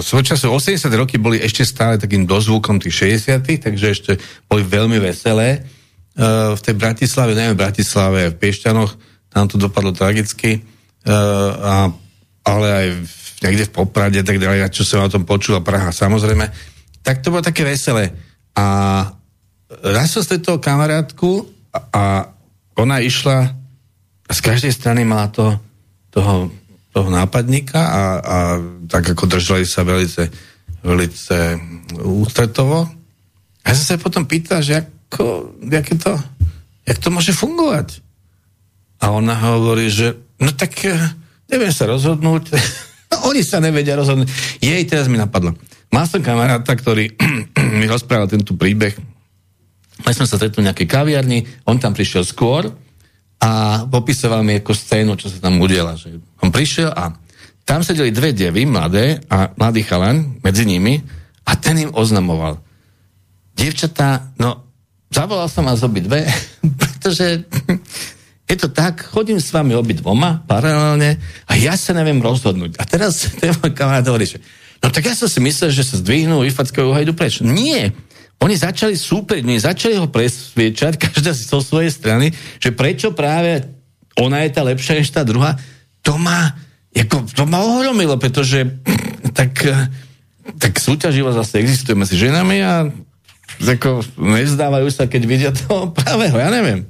[0.00, 4.12] svoj času, 80 roky boli ešte stále takým dozvukom tých 60 takže ešte
[4.48, 5.75] boli veľmi veselé.
[6.16, 6.24] E,
[6.56, 8.92] v tej Bratislave, neviem v Bratislave, v Piešťanoch,
[9.28, 10.64] tam to dopadlo tragicky,
[11.06, 11.86] a,
[12.42, 12.86] ale aj
[13.44, 16.48] niekde v Poprade, tak ďalej, čo som o tom počul, a Praha samozrejme,
[17.04, 18.10] tak to bolo také veselé.
[18.56, 18.64] A
[19.84, 22.04] raz som stretol kamarátku a, a
[22.80, 23.54] ona išla
[24.26, 25.54] a z každej strany mala to,
[26.10, 26.50] toho,
[26.90, 28.36] toho nápadníka a, a
[28.90, 30.26] tak ako držali sa velice,
[30.82, 31.54] velice
[32.02, 32.90] ústretovo.
[33.62, 36.12] A ja som sa potom pýtal, že ako, jak, to,
[36.86, 38.02] jak to môže fungovať.
[39.00, 40.96] A ona hovorí, že no tak eh,
[41.52, 42.44] neviem sa rozhodnúť.
[43.12, 44.28] no, oni sa nevedia rozhodnúť.
[44.60, 45.54] Jej, teraz mi napadlo.
[45.94, 47.14] Mal som kamaráta, ktorý
[47.78, 48.96] mi rozprával tento príbeh.
[50.04, 52.68] My sme sa stretli v nejakej kaviarni, on tam prišiel skôr,
[53.36, 55.96] a popisoval mi ako scénu, čo sa tam udiela.
[55.96, 57.12] Že on prišiel a
[57.66, 61.02] tam sedeli dve devy, mladé a mladý chalan medzi nimi
[61.44, 62.62] a ten im oznamoval.
[63.56, 64.65] Dievčatá, no,
[65.10, 66.26] zavolal som vás obi dve,
[66.80, 67.46] pretože
[68.46, 71.18] je to tak, chodím s vami obi dvoma paralelne
[71.50, 72.78] a ja sa neviem rozhodnúť.
[72.78, 74.38] A teraz ten môj kamarát hovorí, že
[74.78, 77.42] no tak ja som si myslel, že sa zdvihnú, vyfackajú idú preč.
[77.42, 77.90] Nie,
[78.38, 82.30] oni začali súperiť, oni začali ho presviečať, každá zo svojej strany,
[82.62, 83.66] že prečo práve
[84.16, 85.58] ona je tá lepšia než tá druhá.
[86.06, 86.54] To ma,
[86.94, 88.62] ako, to ma ohromilo, pretože
[89.38, 89.52] tak,
[90.62, 92.72] tak súťaživo zase existuje medzi ženami a
[93.60, 96.84] ako, nezdávajú sa, keď vidia toho pravého, ja neviem.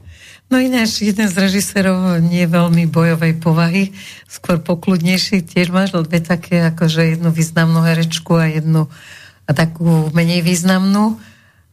[0.47, 3.91] No ináč, jeden z režisérov nie veľmi bojovej povahy,
[4.31, 8.87] skôr pokludnejší, tiež máš dve také, akože jednu významnú herečku a jednu
[9.47, 11.19] a takú menej významnú.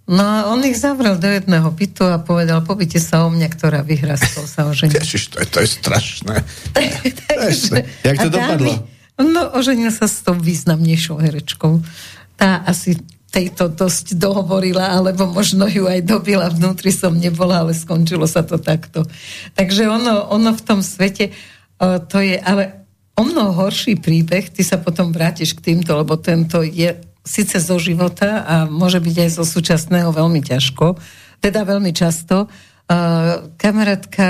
[0.03, 3.85] No a on ich zavrel do jedného bytu a povedal, pobite sa o mňa, ktorá
[3.85, 4.97] vyhrá z toho sa ožení.
[4.99, 6.35] Ježiš, to je, to je strašné.
[7.29, 8.73] Takže, Jak to dopadlo?
[9.21, 11.79] No, oženil sa s tou významnejšou herečkou.
[12.35, 12.97] Tá asi
[13.33, 18.61] tejto dosť dohovorila, alebo možno ju aj dobila, vnútri som nebola, ale skončilo sa to
[18.61, 19.01] takto.
[19.57, 21.33] Takže ono, ono v tom svete,
[21.81, 22.85] o, to je ale
[23.17, 26.93] o mnoho horší príbeh, ty sa potom vrátiš k týmto, lebo tento je
[27.25, 30.99] síce zo života a môže byť aj zo súčasného veľmi ťažko,
[31.41, 32.45] teda veľmi často.
[32.83, 34.27] Uh, kamarátka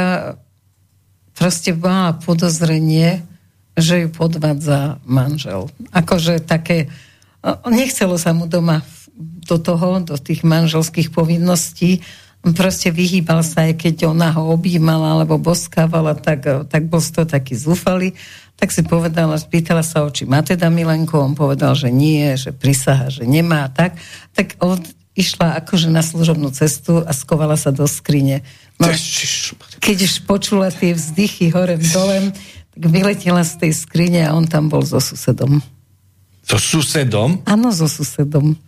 [1.33, 3.25] proste mala podozrenie,
[3.73, 5.73] že ju podvádza manžel.
[5.89, 6.93] Akože také,
[7.67, 8.81] nechcelo sa mu doma
[9.43, 12.01] do toho, do tých manželských povinností,
[12.51, 17.55] proste vyhýbal sa, aj keď ona ho objímala alebo boskávala, tak, tak bol toho taký
[17.55, 18.11] zúfalý.
[18.59, 23.07] Tak si povedala, spýtala sa, či má teda Milenko, on povedal, že nie, že prisaha,
[23.07, 23.95] že nemá, tak,
[24.35, 24.83] tak od,
[25.15, 28.43] išla akože na služobnú cestu a skovala sa do skrine.
[28.81, 28.91] No,
[29.79, 32.33] keď už počula tie vzdychy hore dolem,
[32.73, 35.61] tak vyletela z tej skrine a on tam bol so susedom.
[36.43, 37.39] So susedom?
[37.47, 38.59] Áno, so susedom.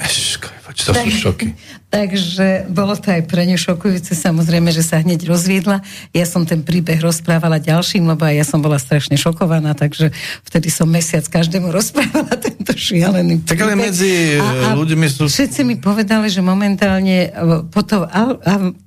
[0.00, 0.48] Ježiško,
[0.80, 1.52] to sú šoky.
[1.94, 5.82] Takže bolo to aj pre ňu šokujúce, samozrejme, že sa hneď rozviedla.
[6.14, 10.14] Ja som ten príbeh rozprávala ďalším, lebo aj ja som bola strašne šokovaná, takže
[10.46, 13.50] vtedy som mesiac každému rozprávala tento šialený príbeh.
[13.50, 15.28] Tak ale medzi a, a ľuďmi sú...
[15.28, 17.30] Všetci mi povedali, že momentálne e,
[17.68, 18.06] po to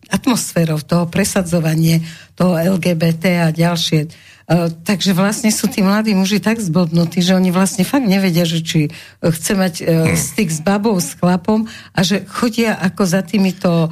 [0.09, 2.01] atmosférou toho presadzovanie
[2.33, 4.32] toho LGBT a ďalšie
[4.83, 8.91] takže vlastne sú tí mladí muži tak zblbnutí, že oni vlastne fakt nevedia, že či
[9.23, 13.91] chce mať uh, styk s babou, s chlapom a že chodia ako za týmito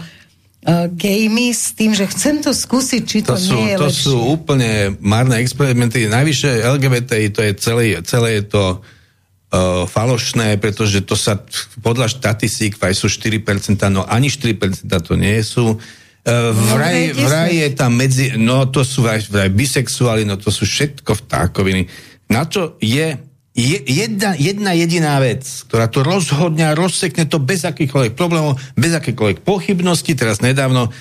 [0.94, 4.06] gejmi s tým, že chcem to skúsiť, či to, to sú, nie je To lepšie.
[4.06, 4.72] sú úplne
[5.02, 6.06] marné experimenty.
[6.06, 11.42] Najvyššie LGBTI, to je celé, celé je to uh, falošné, pretože to sa
[11.82, 13.42] podľa štatistík aj sú 4%,
[13.90, 15.82] no ani 4% to nie sú.
[16.22, 20.70] Vraj, no, vraj je tam medzi, no to sú vraj, vraj bisexuáli, no to sú
[20.70, 21.90] všetko vtákoviny.
[22.30, 23.18] Na to je
[23.52, 29.44] je jedna, jedna jediná vec, ktorá to rozhodňa, rozsekne to bez akýchkoľvek problémov, bez akýchkoľvek
[29.44, 30.16] pochybností.
[30.16, 30.92] Teraz nedávno e,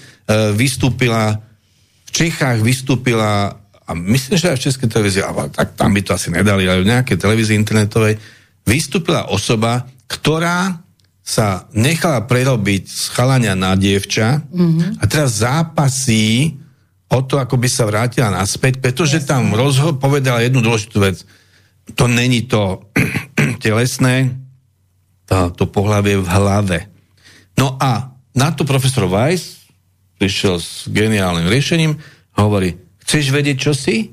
[0.58, 3.54] vystúpila, v Čechách vystúpila,
[3.86, 6.82] a myslím, že aj v Českej televízii, ale tak tam by to asi nedali, ale
[6.82, 8.18] v nejakej televízii internetovej,
[8.66, 10.74] vystúpila osoba, ktorá
[11.30, 14.98] sa nechala prerobiť z chalania na dievča mm-hmm.
[14.98, 16.58] a teraz zápasí
[17.06, 19.30] o to, ako by sa vrátila naspäť, pretože Jasne.
[19.30, 21.22] tam rozho- povedala jednu dôležitú vec–
[21.94, 22.82] to není to
[23.64, 24.38] telesné,
[25.26, 26.78] to, to pohľavie v hlave.
[27.58, 29.66] No a na to profesor Weiss
[30.18, 31.96] prišiel s geniálnym riešením,
[32.36, 34.12] hovorí, chceš vedieť, čo si?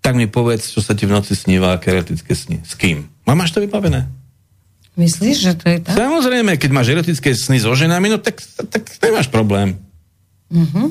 [0.00, 2.62] Tak mi povedz, čo sa ti v noci sníva, aké erotické sny.
[2.62, 3.10] S kým?
[3.26, 4.06] Máš to vybavené?
[4.96, 5.92] Myslíš, že to je tak?
[5.92, 8.40] Samozrejme, keď máš erotické sny so ženami, no tak,
[8.72, 9.76] tak nemáš problém.
[10.48, 10.88] Uh-huh.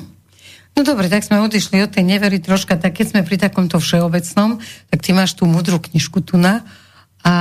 [0.77, 4.61] No dobre, tak sme odišli od tej nevery troška, tak keď sme pri takomto všeobecnom,
[4.93, 6.61] tak ty máš tú mudrú knižku tu na
[7.25, 7.33] a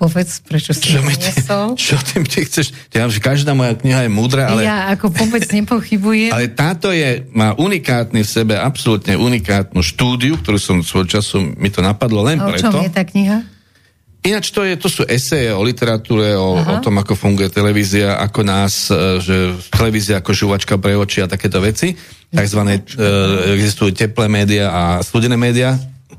[0.00, 1.28] povedz, prečo si čo, mi ty,
[1.76, 2.72] čo ty, ty chceš?
[2.96, 4.64] Ja, každá moja kniha je múdra, ale...
[4.64, 6.32] Ja ako vôbec nepochybujem.
[6.34, 11.68] ale táto je, má unikátny v sebe, absolútne unikátnu štúdiu, ktorú som svoj času, mi
[11.68, 12.72] to napadlo len a preto.
[12.72, 13.44] O čom je tá kniha?
[14.20, 18.40] Ináč to, je, to sú eseje o literatúre, o, o tom, ako funguje televízia, ako
[18.44, 19.36] nás, e, že
[19.72, 21.96] televízia ako žuvačka pre oči a takéto veci.
[22.28, 23.08] Takzvané, e,
[23.56, 25.72] existujú teplé médiá a studené médiá.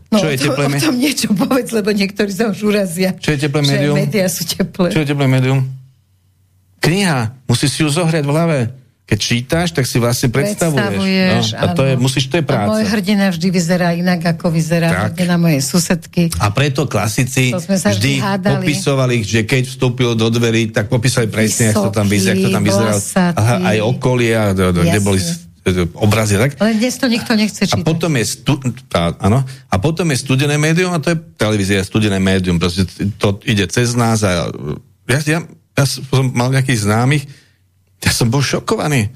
[0.10, 0.98] No, Čo je to, teplé médium?
[0.98, 3.14] Niečo povedz, lebo niektorí sa už urazia.
[3.22, 3.94] Čo je teplé médium?
[3.94, 4.90] Že médiá sú teplé.
[4.90, 5.60] Čo je teplé médium?
[6.82, 7.38] Kniha.
[7.46, 8.58] Musíš si ju zohrieť v hlave
[9.12, 10.96] keď čítaš, tak si vlastne predstavuješ.
[10.96, 12.64] predstavuješ no, a to je, musíš, to je práca.
[12.64, 15.20] A môj hrdina vždy vyzerá inak, ako vyzerá tak.
[15.20, 16.32] hrdina mojej susedky.
[16.40, 21.92] A preto klasici vždy, vždy popisovali, že keď vstúpil do dverí, tak popísali presne, ako
[21.92, 22.98] to tam vyzerá, ako to tam vyzeral.
[23.36, 25.20] Aha, aj okolie, kde boli
[26.00, 26.56] obrazy, tak?
[26.64, 27.84] Ale dnes to nikto nechce čítať.
[27.84, 28.56] A potom je, stu,
[28.88, 32.64] tá, áno, a potom je studené médium a to je televízia, studené médium.
[32.64, 32.88] Proste
[33.20, 34.48] to ide cez nás a
[35.12, 35.40] ja, ja,
[35.76, 37.28] ja som mal nejakých známych,
[38.02, 39.08] ja som bol šokovaný.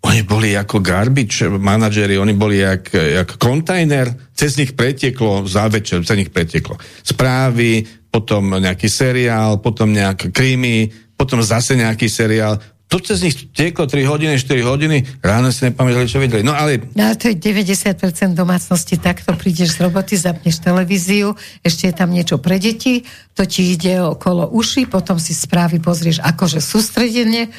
[0.00, 6.00] Oni boli ako garbage manažeri, oni boli jak, jak kontajner, cez nich preteklo, za večer,
[6.00, 10.88] cez nich preteklo správy, potom nejaký seriál, potom nejaké krímy,
[11.20, 12.56] potom zase nejaký seriál.
[12.90, 16.42] To cez nich tieklo 3 hodiny, 4 hodiny, ráno si nepamätali, čo videli.
[16.42, 16.82] No ale...
[16.98, 22.42] No to je 90% domácnosti, takto prídeš z roboty, zapneš televíziu, ešte je tam niečo
[22.42, 23.06] pre deti,
[23.38, 27.54] to ti ide okolo uši, potom si správy pozrieš akože sústredenie,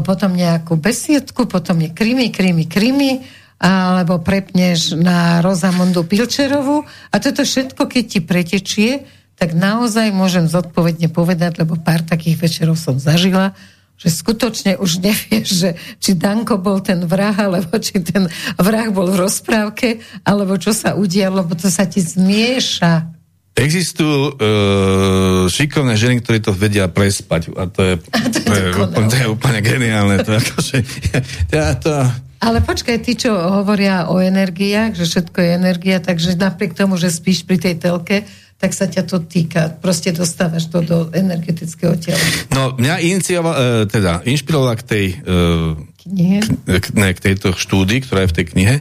[0.00, 3.24] potom nejakú besiedku, potom je krimi, krimi, krimi,
[3.56, 8.90] alebo prepneš na Rozamundu Pilčerovu a toto všetko, keď ti pretečie,
[9.36, 13.56] tak naozaj môžem zodpovedne povedať, lebo pár takých večerov som zažila,
[13.96, 18.28] že skutočne už nevieš, že či Danko bol ten vrah, alebo či ten
[18.60, 23.15] vrah bol v rozprávke, alebo čo sa udialo, lebo to sa ti zmieša.
[23.56, 27.56] Existujú uh, šikovné ženy, ktorí to vedia prespať.
[27.56, 30.16] A to je, a to je, to je, úplne, to je úplne geniálne.
[30.20, 30.76] To, akože,
[31.56, 31.90] ja to...
[32.36, 37.08] Ale počkaj, tí, čo hovoria o energiách, že všetko je energia, takže napriek tomu, že
[37.08, 38.28] spíš pri tej telke,
[38.60, 39.72] tak sa ťa to týka.
[39.80, 42.20] Proste dostávaš to do energetického tela.
[42.52, 46.44] No, mňa inicioval, uh, teda, inšpirovala k tej, uh, knihe?
[46.68, 48.74] K, ne, k tejto štúdii, ktorá je v tej knihe.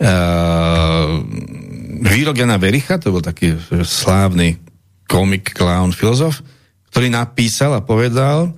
[0.00, 1.24] Uh,
[2.00, 4.56] výrok Jana Vericha, to bol taký slávny
[5.04, 6.40] komik, clown, filozof,
[6.90, 8.56] ktorý napísal a povedal,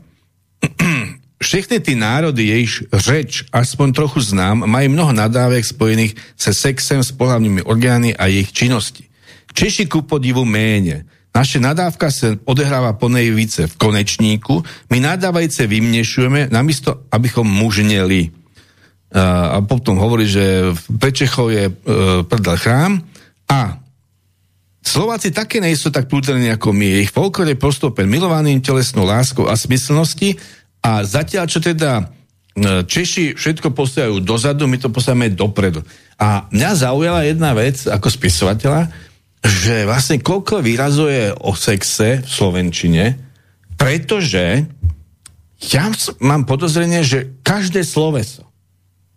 [1.45, 7.11] všechny ty národy, jejichž řeč aspoň trochu znám, mají mnoho nadávek spojených se sexem, s
[7.13, 9.11] pohľavnými orgány a ich činnosti.
[9.53, 11.05] Češi ku podivu méně.
[11.33, 14.61] Naše nadávka sa odehráva po nejvíce v konečníku,
[14.93, 18.29] my nadávajce vymnešujeme, namiesto abychom mužneli.
[19.17, 21.73] A potom hovorí, že pre Čechov je e,
[22.25, 23.01] prdel chrám,
[23.53, 23.77] a
[24.83, 27.07] Slováci také nejsú tak prúdrení ako my.
[27.07, 30.41] Ich folklor je postupen milovaným telesnou láskou a smyslnosti
[30.83, 32.05] a zatiaľ, čo teda e,
[32.83, 35.87] Češi všetko postavujú dozadu, my to postavíme dopredu.
[36.19, 38.91] A mňa zaujala jedna vec ako spisovateľa,
[39.45, 41.13] že vlastne koľko výrazov
[41.47, 43.05] o sexe v Slovenčine,
[43.79, 44.67] pretože
[45.71, 48.42] ja mám podozrenie, že každé sloveso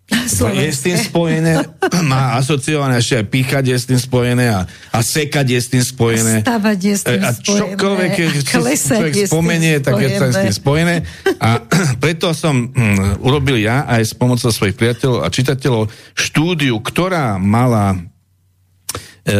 [0.06, 0.62] Slovenské.
[0.62, 1.54] je s tým spojené,
[2.14, 4.62] má asociované ešte aj píchať je s tým spojené a,
[4.94, 6.34] a sekať je s tým spojené.
[6.40, 10.54] A stavať je s tým a čokoľvek, keď človek spomenie, tak je to s tým
[10.54, 10.96] spojené.
[11.42, 11.58] A
[12.04, 17.98] preto som hm, urobil ja aj s pomocou svojich priateľov a čitateľov štúdiu, ktorá mala
[17.98, 19.38] e,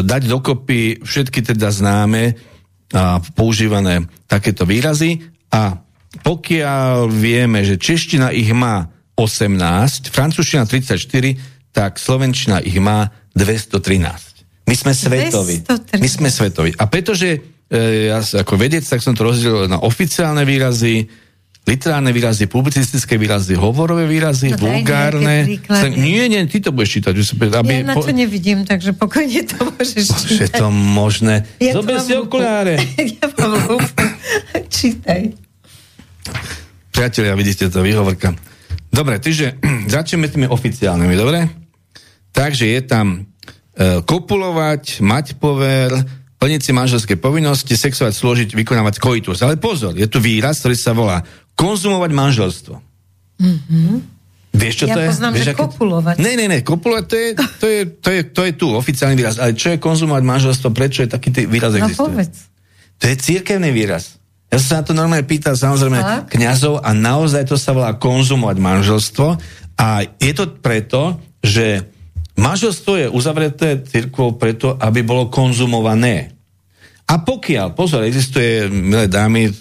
[0.00, 2.40] dať dokopy všetky teda známe
[2.96, 5.76] a používané takéto výrazy a
[6.22, 14.34] pokiaľ vieme, že čeština ich má 18, francúzština 34, tak slovenčina ich má 213.
[14.64, 15.56] My sme svetoví.
[16.00, 16.70] My sme svetoví.
[16.78, 17.38] A pretože
[17.68, 21.04] e, ja ako vedec, tak som to rozdelil na oficiálne výrazy,
[21.64, 25.48] literárne výrazy, publicistické výrazy, hovorové výrazy, no, vulgárne.
[25.96, 27.12] Nie, nie, ty to budeš čítať.
[27.56, 28.12] Aby, ja na to po...
[28.12, 30.40] nevidím, takže pokojne to môžeš čítať.
[30.44, 31.48] Je to možné.
[31.60, 32.76] Ja Zober si okuláre.
[33.20, 33.80] ja mám
[34.68, 35.32] Čítaj.
[36.94, 38.53] Priatelia, vidíte to, výhovorka.
[38.94, 39.58] Dobre, takže
[39.94, 41.50] začneme tými oficiálnymi, dobre?
[42.30, 45.90] Takže je tam e, kopulovať, mať pover,
[46.38, 49.42] plniť si manželské povinnosti, sexovať, složiť, vykonávať koitus.
[49.42, 51.26] Ale pozor, je tu výraz, ktorý sa volá
[51.58, 52.74] konzumovať manželstvo.
[53.42, 54.14] Mm-hmm.
[54.54, 55.08] Vieš, čo ja to je?
[55.10, 56.16] poznám, Vieš, že kopulovať.
[56.22, 59.42] Ne, ne, ne, kopulovať to je, to je, to je, to je tu oficiálny výraz.
[59.42, 60.70] Ale čo je konzumovať manželstvo?
[60.70, 62.06] Prečo je taký tý výraz No existuje?
[62.06, 62.36] povedz.
[63.02, 64.22] To je církevný výraz.
[64.52, 66.36] Ja som sa na to normálne pýtal samozrejme Tak?
[66.36, 69.26] kňazov a naozaj to sa volá konzumovať manželstvo
[69.74, 71.82] a je to preto, že
[72.38, 76.34] manželstvo je uzavreté církvou preto, aby bolo konzumované.
[77.04, 79.52] A pokiaľ, pozor, existuje, milé dámy,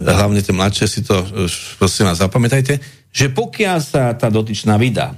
[0.00, 1.48] hlavne tie mladšie si to, eh,
[1.78, 2.80] prosím vás, zapamätajte,
[3.12, 5.16] že pokiaľ sa tá dotyčná vydá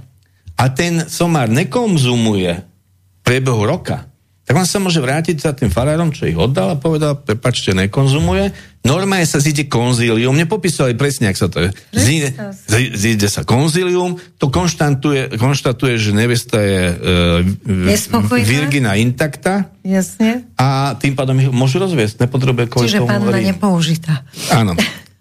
[0.55, 4.07] a ten somár nekonzumuje v priebehu roka,
[4.49, 8.49] tak on sa môže vrátiť za tým farárom, čo ich oddal a povedal, prepačte, nekonzumuje.
[8.81, 11.77] Normálne sa zíde konzílium, nepopisovali presne, ak sa to je.
[11.93, 12.33] Zíde,
[12.65, 17.93] zí- zíde sa konzílium, to konštatuje, konštatuje že nevesta je e,
[18.41, 20.49] virgina intakta Jasne?
[20.57, 22.25] a tým pádom ich môžu rozviesť.
[22.25, 23.53] Nepotrebuje kvôli Čiže panna rín.
[23.53, 24.25] nepoužitá.
[24.49, 24.73] Áno.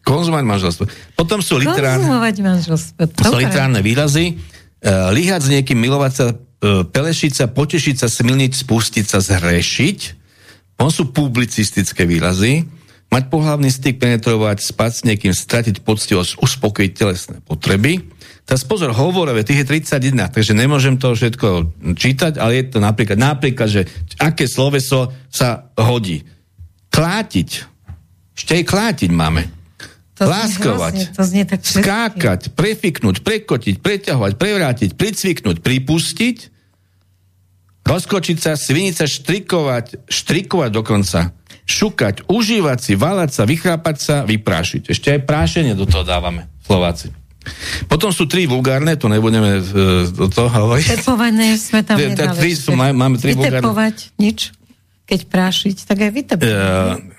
[0.08, 0.84] Konzumovať manželstvo.
[1.20, 3.12] Potom sú literárne, manželstvo.
[3.28, 4.40] sú literárne výrazy.
[4.78, 6.26] Uh, líhať s niekým, milovať sa,
[6.64, 10.00] pelešiť sa, potešiť sa, smilniť, spustiť sa, zhrešiť.
[10.82, 12.66] On sú publicistické výrazy.
[13.08, 18.04] Mať pohlavný styk, penetrovať, spať s niekým, stratiť poctivosť, uspokojiť telesné potreby.
[18.44, 23.20] Teraz pozor, hovorové, tých je 31, takže nemôžem to všetko čítať, ale je to napríklad,
[23.20, 23.82] napríklad, že
[24.20, 26.24] aké sloveso sa hodí.
[26.92, 27.50] Klátiť.
[28.32, 29.57] Ešte aj klátiť máme.
[30.18, 30.94] To znie Láskovať.
[30.98, 31.84] hrozne, to znie tak všetky.
[31.86, 36.38] Skákať, prefiknúť, prekotiť, preťahovať, prevrátiť, pricviknúť, pripustiť,
[37.86, 41.20] rozkočiť sa, sviniť sa, štrikovať, štrikovať dokonca,
[41.70, 44.90] šukať, užívať si, valať sa, vychrápať sa, vyprášiť.
[44.90, 47.14] Ešte aj prášenie do toho dávame, Slováci.
[47.88, 49.64] Potom sú tri vulgárne, to nebudeme e,
[50.12, 51.00] do toho hovoriť.
[51.00, 52.36] Tepované sme tam nedali.
[52.36, 53.94] tri sú- máme- tri vulgárne.
[54.20, 54.52] Nič.
[55.08, 56.44] Keď prášiť, tak aj vytepovať.
[56.44, 57.17] E,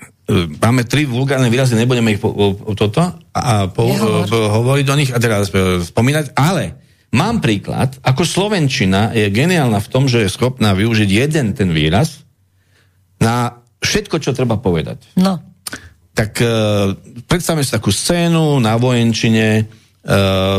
[0.61, 3.01] máme tri vulgárne výrazy, nebudeme ich po, po, toto
[3.33, 4.29] a po, Nehovor.
[4.29, 6.77] po, hovoriť o nich a teraz e, spomínať, ale
[7.09, 12.21] mám príklad, ako Slovenčina je geniálna v tom, že je schopná využiť jeden ten výraz
[13.17, 15.17] na všetko, čo treba povedať.
[15.17, 15.41] No.
[16.13, 16.47] Tak e,
[17.25, 19.63] predstavme si takú scénu na vojenčine e,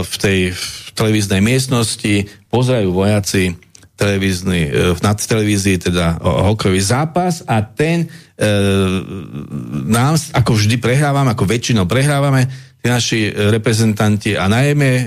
[0.02, 0.50] v tej
[0.90, 3.54] v televíznej miestnosti, pozerajú vojaci
[4.00, 8.48] televízny, e, na televízii teda hokejový zápas a ten e,
[9.84, 12.48] nám, ako vždy prehrávame, ako väčšinou prehrávame,
[12.80, 15.04] tí naši reprezentanti a najmä e,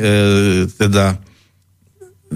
[0.77, 1.17] teda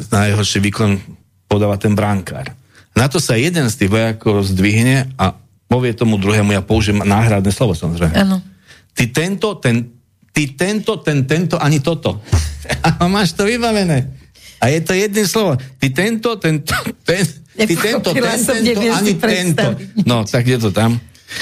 [0.10, 0.98] najhorší výkon
[1.46, 2.50] podáva ten brankár.
[2.98, 5.38] Na to sa jeden z tých vojakov zdvihne a
[5.70, 8.18] povie tomu druhému, ja použijem náhradné slovo samozrejme.
[8.18, 8.42] Áno.
[8.98, 9.94] Ty tento, ten,
[10.34, 12.18] ty tento, ten, tento, ani toto.
[13.00, 14.17] A máš to vybavené.
[14.58, 15.58] A je to jedné slovo.
[15.58, 16.74] Ty tento, tento,
[17.06, 19.68] ten, ty tento, ten, tento, ani tento.
[20.06, 20.98] No, tak je to tam.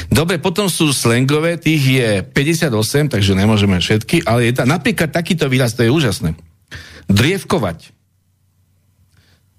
[0.09, 5.45] Dobre, potom sú slangové, tých je 58, takže nemôžeme všetky, ale je ta, napríklad takýto
[5.45, 6.34] výraz, to je úžasné.
[7.05, 7.93] Drievkovať.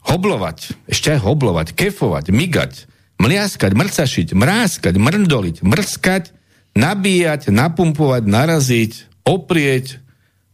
[0.06, 0.74] Hoblovať.
[0.86, 1.66] Ešte aj hoblovať.
[1.74, 2.30] Kefovať.
[2.30, 2.86] Migať.
[3.18, 3.74] Mliaskať.
[3.74, 4.28] Mrcašiť.
[4.38, 4.94] Mráskať.
[4.94, 5.66] Mrndoliť.
[5.66, 6.30] Mrskať.
[6.78, 7.50] Nabíjať.
[7.50, 8.22] Napumpovať.
[8.26, 8.92] Naraziť.
[9.26, 9.98] Oprieť.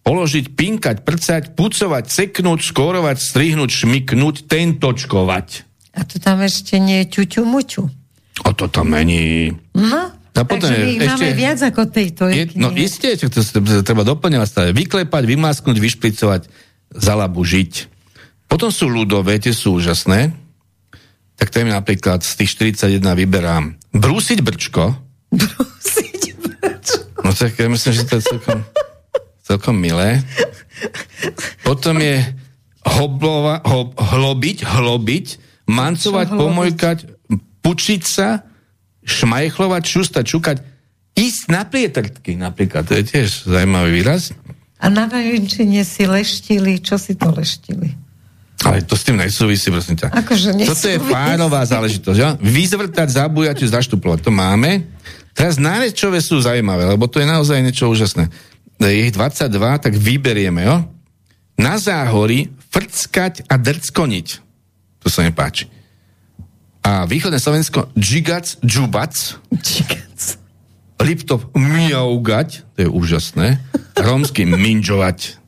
[0.02, 0.52] Položiť.
[0.52, 1.06] Pinkať.
[1.06, 1.54] Prcať.
[1.54, 2.04] Pucovať.
[2.10, 2.60] Seknúť.
[2.62, 3.16] Skórovať.
[3.18, 3.70] Strihnúť.
[3.70, 4.46] Šmiknúť.
[4.46, 5.48] Tentočkovať.
[5.92, 7.82] A tu tam ešte nie je ťuťu muťu.
[8.48, 9.52] O to tam není.
[9.76, 13.44] No, A potom takže ich máme ešte- viac ako tejto Je, no isté, čo to,
[13.44, 14.68] to, to treba doplňovať stále.
[14.72, 16.48] Vyklepať, vymasknúť, vyšplicovať,
[16.96, 17.92] zalabu žiť.
[18.48, 20.32] Potom sú ľudové, tie sú úžasné.
[21.36, 23.76] Tak to je napríklad z tých 41 vyberám.
[23.92, 24.96] Brúsiť brčko.
[25.28, 26.22] Brúsiť
[27.22, 28.58] No tak ja myslím, že to je celkom,
[29.52, 30.24] celkom milé.
[31.60, 32.24] Potom je
[32.82, 35.26] hoblova, hob, hlobiť, hlobiť,
[35.68, 36.40] mancovať, hlobiť?
[36.40, 36.98] pomojkať,
[37.62, 38.42] pučiť sa,
[39.04, 40.56] šmajchlovať, šustať, šukať,
[41.14, 42.88] ísť na prietrtky napríklad.
[42.88, 44.34] To je tiež zaujímavý výraz.
[44.82, 47.94] A na vajenčine si leštili, čo si to leštili?
[48.62, 50.10] Ale to s tým nesúvisí, prosím ťa.
[50.10, 51.10] Akože Toto je nesúvisí.
[51.10, 52.18] párová záležitosť.
[52.18, 52.34] Ja?
[52.38, 54.26] Vyzvrtať, zabújať, či zaštuplovať.
[54.26, 54.86] To máme.
[55.34, 58.30] Teraz nárečové sú zaujímavé, lebo to je naozaj niečo úžasné.
[58.82, 60.76] Je ich 22, tak vyberieme, jo?
[61.54, 64.28] Na záhory frckať a drckoniť.
[65.02, 65.70] To sa mi páči.
[66.82, 70.20] A východné Slovensko džigac, džubac, Čikac.
[71.02, 73.58] Liptov miaugať, to je úžasné,
[73.98, 75.38] rómsky minžovať.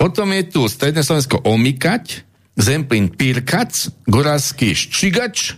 [0.00, 3.70] Potom je tu stredné Slovensko omykať, Zemplín pírkac,
[4.10, 5.54] Goralský ščigač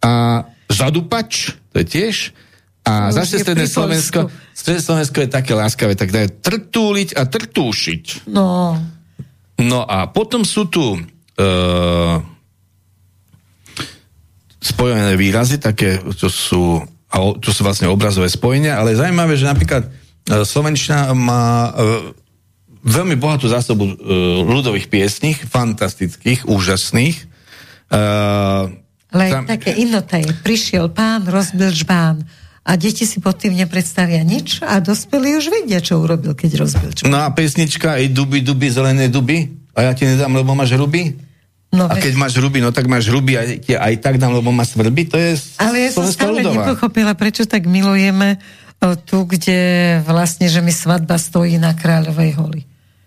[0.00, 2.16] a zadupač, to je tiež.
[2.86, 8.30] A už zase stredné Slovensko, stredné Slovensko je také láskavé, tak dá trtúliť a trtúšiť.
[8.30, 8.78] No,
[9.56, 12.16] No a potom sú tu uh,
[14.60, 16.62] spojené výrazy, také, čo sú,
[17.08, 22.12] a to sú vlastne obrazové spojenia, ale zaujímavé, že napríklad uh, Slovenčina má uh,
[22.84, 23.94] veľmi bohatú zásobu uh,
[24.44, 27.16] ľudových piesní, fantastických, úžasných.
[27.88, 28.76] Uh,
[29.08, 29.48] Ale tam...
[29.48, 30.36] také inota je.
[30.44, 32.28] Prišiel pán, rozbil žbán
[32.66, 36.90] a deti si pod tým nepredstavia nič a dospelí už vedia, čo urobil, keď rozbil
[36.90, 37.14] žbán.
[37.14, 41.14] No a pesnička, aj duby, duby, zelené duby a ja ti nedám, lebo máš ruby?
[41.70, 44.66] No, a keď máš ruby, no tak máš ruby aj, aj tak dám, lebo má
[44.66, 46.66] svrby, to je Ale ja som stále ľudová.
[46.66, 48.42] nepochopila, prečo tak milujeme
[49.06, 49.58] tu, kde
[50.06, 52.62] vlastne, že mi svadba stojí na Kráľovej holi.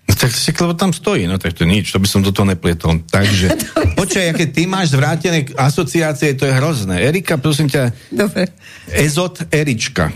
[0.10, 2.98] Tak lebo tam stojí, no tak to nič, to by som do toho neplietol.
[3.06, 3.54] Takže,
[4.00, 6.98] počkaj, aké ty máš zvrátené asociácie, to je hrozné.
[7.06, 8.50] Erika, prosím ťa, Dobre.
[8.90, 10.10] Ezot Erička.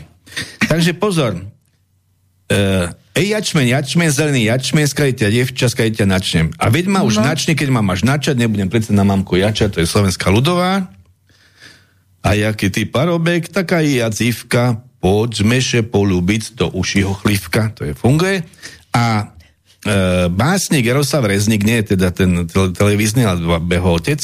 [0.66, 6.50] Takže pozor, uh, ej jačmen, jačmen, zelený jačmen, skajte dievča, skajte načnem.
[6.58, 7.30] A veď ma už no.
[7.30, 10.90] načne, keď ma máš načať, nebudem predsa na mamku jačať, to je slovenská ľudová.
[12.24, 17.94] A jaký ty parobek, taká i jacívka, poďme še polúbiť do ušiho chlívka, to je
[17.94, 18.42] funguje.
[18.96, 19.36] A
[20.32, 24.24] básnik Jaroslav Reznik, nie je teda ten tele, televízny, ale beho otec,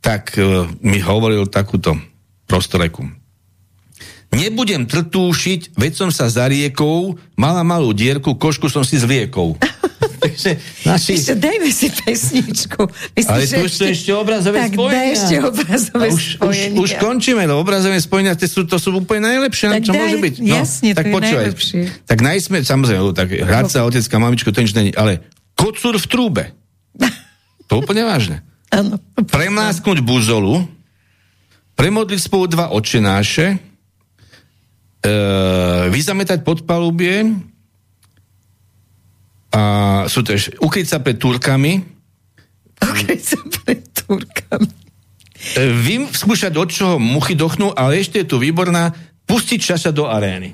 [0.00, 1.98] tak e, mi hovoril takúto
[2.48, 3.04] prostoreku.
[4.28, 9.56] Nebudem trtúšiť, veď som sa za riekou, mala malú dierku, košku som si z riekou.
[9.98, 10.50] Takže
[10.86, 11.10] naši...
[11.18, 12.82] Ešte dajme si pesničku.
[13.18, 14.98] Myslím, Ale tu ešte, ešte obrazové tak spojenia.
[14.98, 16.78] Tak ešte obrazové už, spojenia.
[16.78, 20.00] Už, už končíme, no obrazové spojenia, to sú, to sú úplne najlepšie, tak čo daj,
[20.00, 20.34] môže byť.
[20.38, 21.44] No, jasne, tak to počúvaj.
[21.50, 21.80] najlepšie.
[22.06, 25.26] Tak najsme, samozrejme, tak hrať sa, otecka, mamičko, to nič není, ale
[25.58, 26.44] kocúr v trúbe.
[27.68, 28.46] To úplne vážne.
[28.78, 29.02] Áno.
[29.18, 30.62] Premlásknuť buzolu,
[31.74, 33.58] premodliť spolu dva očenáše, e,
[35.90, 37.34] vyzametať podpalubie,
[39.48, 39.62] a
[40.10, 41.80] sú to ešte ukryť sa pred Turkami.
[42.84, 44.68] Ukryť sa pred Turkami.
[45.56, 48.92] E, vím skúšať, od čoho muchy dochnú, ale ešte je tu výborná
[49.24, 50.52] pustiť šaša do arény.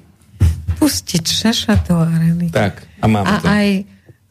[0.79, 2.53] Pustiť šaša do arény.
[2.53, 3.47] Tak, a máme a to.
[3.49, 3.69] aj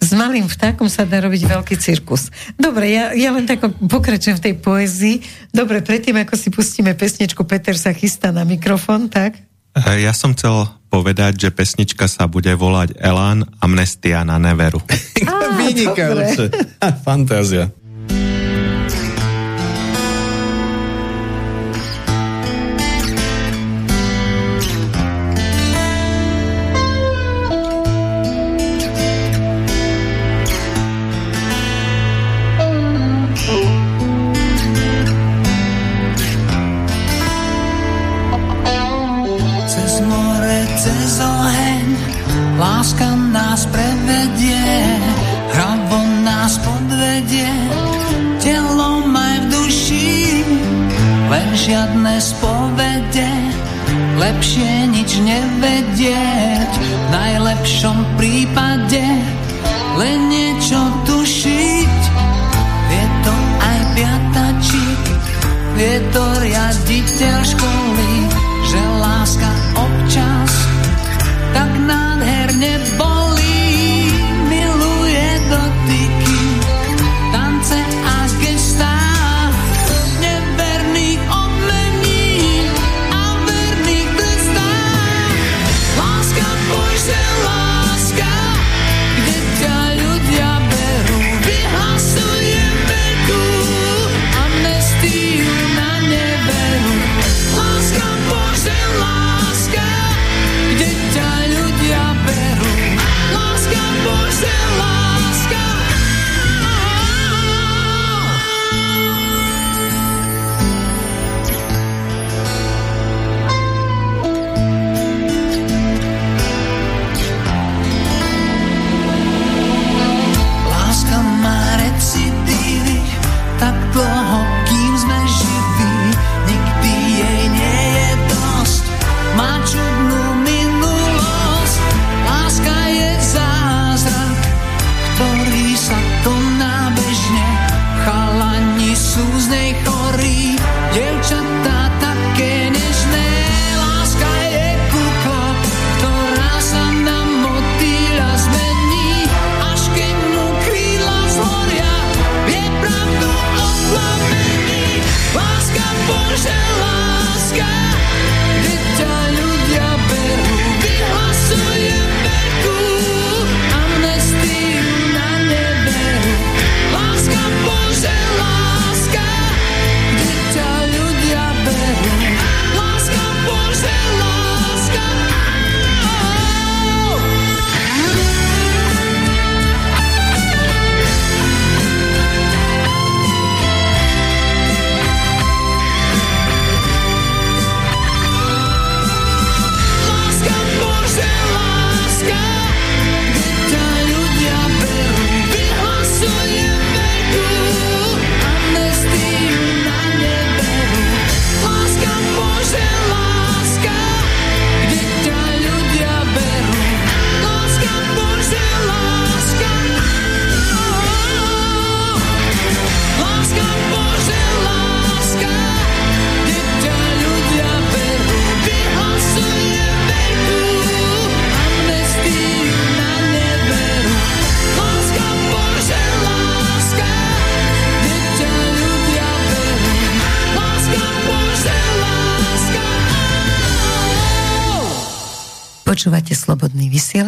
[0.04, 2.28] s malým vtákom sa dá robiť veľký cirkus.
[2.60, 5.18] Dobre, ja, ja len tak pokračujem v tej poezii.
[5.56, 9.40] Dobre, predtým, ako si pustíme pesničku, Peter sa chystá na mikrofón, tak?
[9.80, 14.78] Ja som chcel povedať, že pesnička sa bude volať Elán Amnestia na Neveru.
[15.58, 16.54] Vynikajúce.
[17.02, 17.74] Fantázia.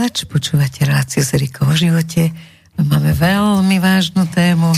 [0.05, 2.29] Vysielač, počúvate reláciu z Erikou o živote.
[2.77, 4.69] Máme veľmi vážnu tému.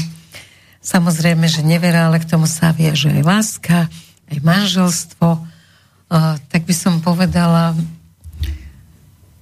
[0.79, 3.91] Samozrejme, že nevera, ale k tomu sa viaže aj láska,
[4.31, 5.27] aj manželstvo.
[6.47, 7.75] Tak by som povedala,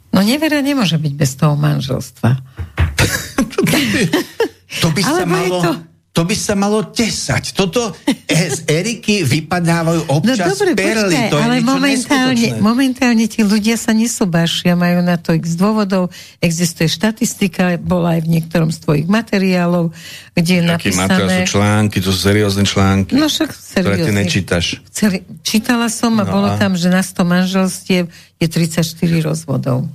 [0.10, 2.34] no nevera nemôže byť bez toho manželstva.
[4.82, 5.62] to by sa malo...
[5.62, 5.72] To
[6.16, 7.52] to by sa malo tesať.
[7.52, 7.92] Toto
[9.62, 11.16] No občas no, dobre, perly.
[11.16, 16.12] Počkaj, to ale momentálne, momentálne tí ľudia sa nesúbašia, majú na to x dôvodov.
[16.44, 19.94] Existuje štatistika, bola aj v niektorom z tvojich materiálov,
[20.36, 21.08] kde je Aký napísané...
[21.08, 23.82] Materiál sú články, to sú seriózne články, no, však seriózne.
[23.82, 24.66] ktoré ty nečítaš.
[24.92, 26.58] Chceli, čítala som a no bolo a...
[26.58, 28.04] tam, že na 100 manželstiev
[28.42, 28.84] je 34
[29.24, 29.88] rozvodov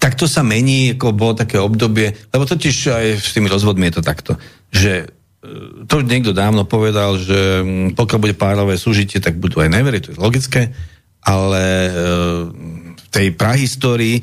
[0.00, 4.00] tak to sa mení, ako bolo také obdobie, lebo totiž aj s tými rozvodmi je
[4.00, 4.32] to takto,
[4.72, 5.12] že
[5.88, 10.12] to niekto dávno povedal, že mm, pokiaľ bude párové súžitie, tak budú aj nevery, to
[10.12, 10.68] je logické,
[11.24, 11.92] ale e,
[12.92, 14.20] v tej prahistórii,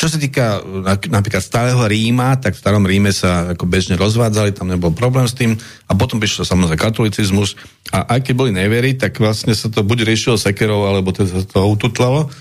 [0.00, 0.64] čo sa týka
[1.12, 5.36] napríklad starého Ríma, tak v starom Ríme sa ako bežne rozvádzali, tam nebol problém s
[5.36, 7.52] tým a potom prišiel samozrejme katolicizmus
[7.92, 11.44] a aj keď boli nevery, tak vlastne sa to buď riešilo sekerov, alebo to sa
[11.44, 12.32] to ututlalo.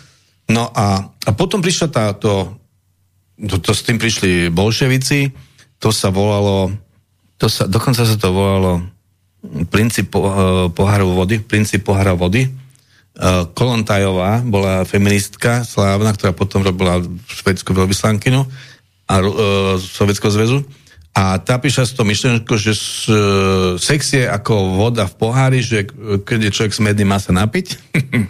[0.47, 2.55] No a, a potom prišla táto,
[3.35, 5.27] to, to s tým prišli bolševici,
[5.83, 6.71] to sa volalo
[7.39, 8.83] to sa, dokonca sa to volalo
[9.71, 10.31] princíp po, uh,
[10.67, 12.51] pohárov vody, princíp pohára vody.
[13.15, 16.99] Uh, Kolontajová bola feministka slávna, ktorá potom robila
[17.31, 18.43] švedskú veľvyslankyňu
[19.07, 19.31] a uh,
[19.79, 20.59] Sovietského zväzu.
[21.15, 25.59] A tá píša z toho myšlenku, že s, uh, sex je ako voda v pohári,
[25.63, 25.87] že
[26.27, 27.79] keď je človek smedný, má sa napiť.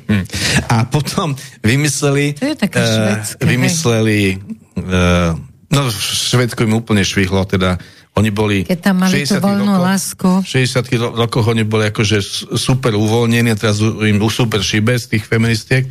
[0.73, 1.33] a potom
[1.65, 2.37] vymysleli...
[2.37, 4.37] To je také uh, Vymysleli...
[4.77, 5.33] Uh,
[5.73, 7.77] no, Švedsko im úplne švihlo, teda
[8.19, 8.67] oni boli...
[8.67, 10.43] Keď tam mali tú voľnú lásku.
[10.43, 12.19] V 60 rokoch oni boli akože
[12.59, 15.87] super uvoľnení, teraz im super šibe z tých feministiek,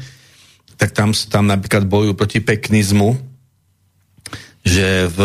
[0.79, 3.19] tak tam, tam napríklad bojujú proti peknizmu,
[4.69, 5.19] že v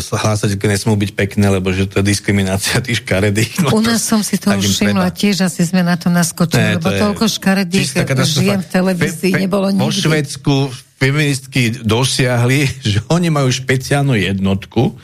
[0.00, 3.68] hlásať nesmú byť pekné, lebo že to je diskriminácia tých škaredých.
[3.68, 6.64] No U nás to, som si to už všimla, tiež asi sme na to naskočili,
[6.64, 7.86] ne, lebo to toľko škaredých
[8.24, 9.84] žien v televízii pe, pe, nebolo nikdy.
[9.84, 10.54] Po Švedsku
[10.96, 14.94] feministky dosiahli, že oni majú špeciálnu jednotku e,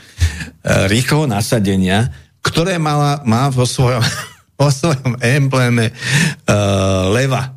[0.89, 2.09] rýchleho nasadenia,
[2.43, 4.03] ktoré mala, má vo svojom,
[4.61, 5.93] vo svojom embléme e,
[7.13, 7.53] leva.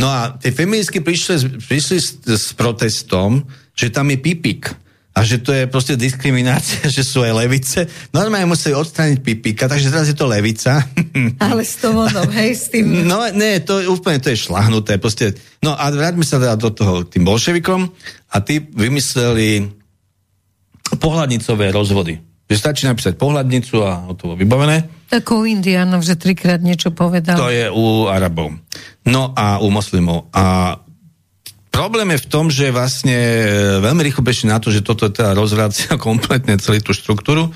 [0.00, 3.44] No a tie feministky prišli, prišli s, s protestom,
[3.76, 4.72] že tam je pipik
[5.20, 7.84] a že to je proste diskriminácia, že sú aj levice.
[8.16, 10.80] Normálne museli odstrániť pipika, takže teraz je to levica.
[11.44, 13.04] Ale s tom onom, hej, s tým...
[13.04, 14.96] No, ne, to úplne to je šlahnuté.
[14.96, 15.36] Proste.
[15.60, 17.92] No a vráťme sa teda do toho tým bolševikom
[18.32, 19.68] a tí vymysleli
[20.96, 22.16] pohľadnicové rozvody.
[22.48, 25.06] Že stačí napísať pohľadnicu a to vybavené.
[25.06, 27.36] Tak u Indiánov, že trikrát niečo povedal.
[27.36, 28.56] To je u Arabov.
[29.04, 30.32] No a u moslimov.
[30.32, 30.74] A
[31.70, 35.38] Problém je v tom, že vlastne e, veľmi rýchlo prešli na to, že toto teda
[35.38, 37.54] rozvracia kompletne celú tú štruktúru.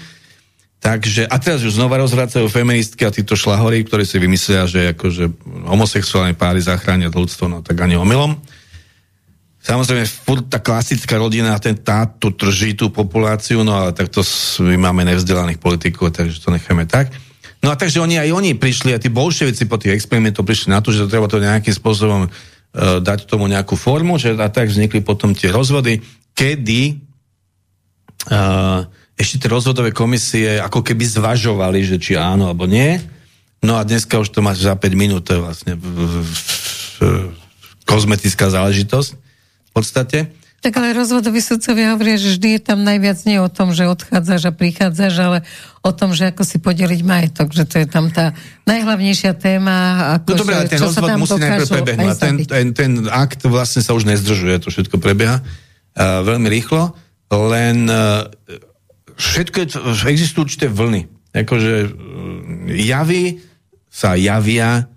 [0.79, 5.33] Takže, a teraz už znova rozvracajú feministky a títo šlahory, ktorí si vymyslia, že akože
[5.65, 8.37] homosexuálne páry zachránia ľudstvo, no tak ani omylom.
[9.65, 14.21] Samozrejme, furt tá klasická rodina, ten táto drží tú populáciu, no ale takto
[14.61, 17.09] my máme nevzdelaných politikov, takže to necháme tak.
[17.65, 20.85] No a takže oni aj oni prišli, a tí bolševici po tých experimentoch prišli na
[20.85, 24.67] to, že to treba to nejakým spôsobom E, dať tomu nejakú formu, že a tak
[24.67, 26.03] vznikli potom tie rozvody,
[26.35, 26.99] kedy
[28.35, 28.83] uh,
[29.15, 32.99] ešte tie rozvodové komisie ako keby zvažovali, že či áno alebo nie.
[33.63, 35.73] No a dneska už to máš za 5 minút, to je vlastne
[37.87, 40.19] kozmetická záležitosť v podstate.
[40.65, 44.49] Tak ale rozvodoví sudcovia hovoria, že vždy je tam najviac nie o tom, že odchádzaš
[44.49, 45.39] a prichádzaš, ale
[45.85, 48.33] o tom, že ako si podeliť majetok, že to je tam tá
[48.65, 49.77] najhlavnejšia téma.
[50.17, 52.17] Ako no dobré, ale ten rozvod musí najprv prebehnúť.
[52.17, 56.97] Ten, ten, ten akt vlastne sa už nezdržuje, to všetko prebieha uh, veľmi rýchlo,
[57.29, 58.25] len uh,
[59.21, 59.67] všetko je,
[60.09, 61.13] existujú určité vlny.
[61.37, 61.93] Akože uh,
[62.73, 63.45] javy
[63.93, 64.89] sa javia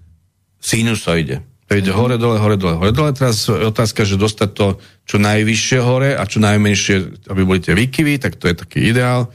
[0.64, 1.44] sinusoide.
[1.68, 3.12] To ide hore, dole, hore, dole, hore, dole.
[3.12, 7.76] Teraz je otázka, že dostať to čo najvyššie hore a čo najmenšie, aby boli tie
[7.76, 9.28] výkyvy, tak to je taký ideál.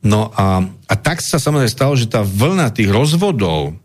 [0.00, 3.76] No a, a tak sa samozrejme stalo, že tá vlna tých rozvodov,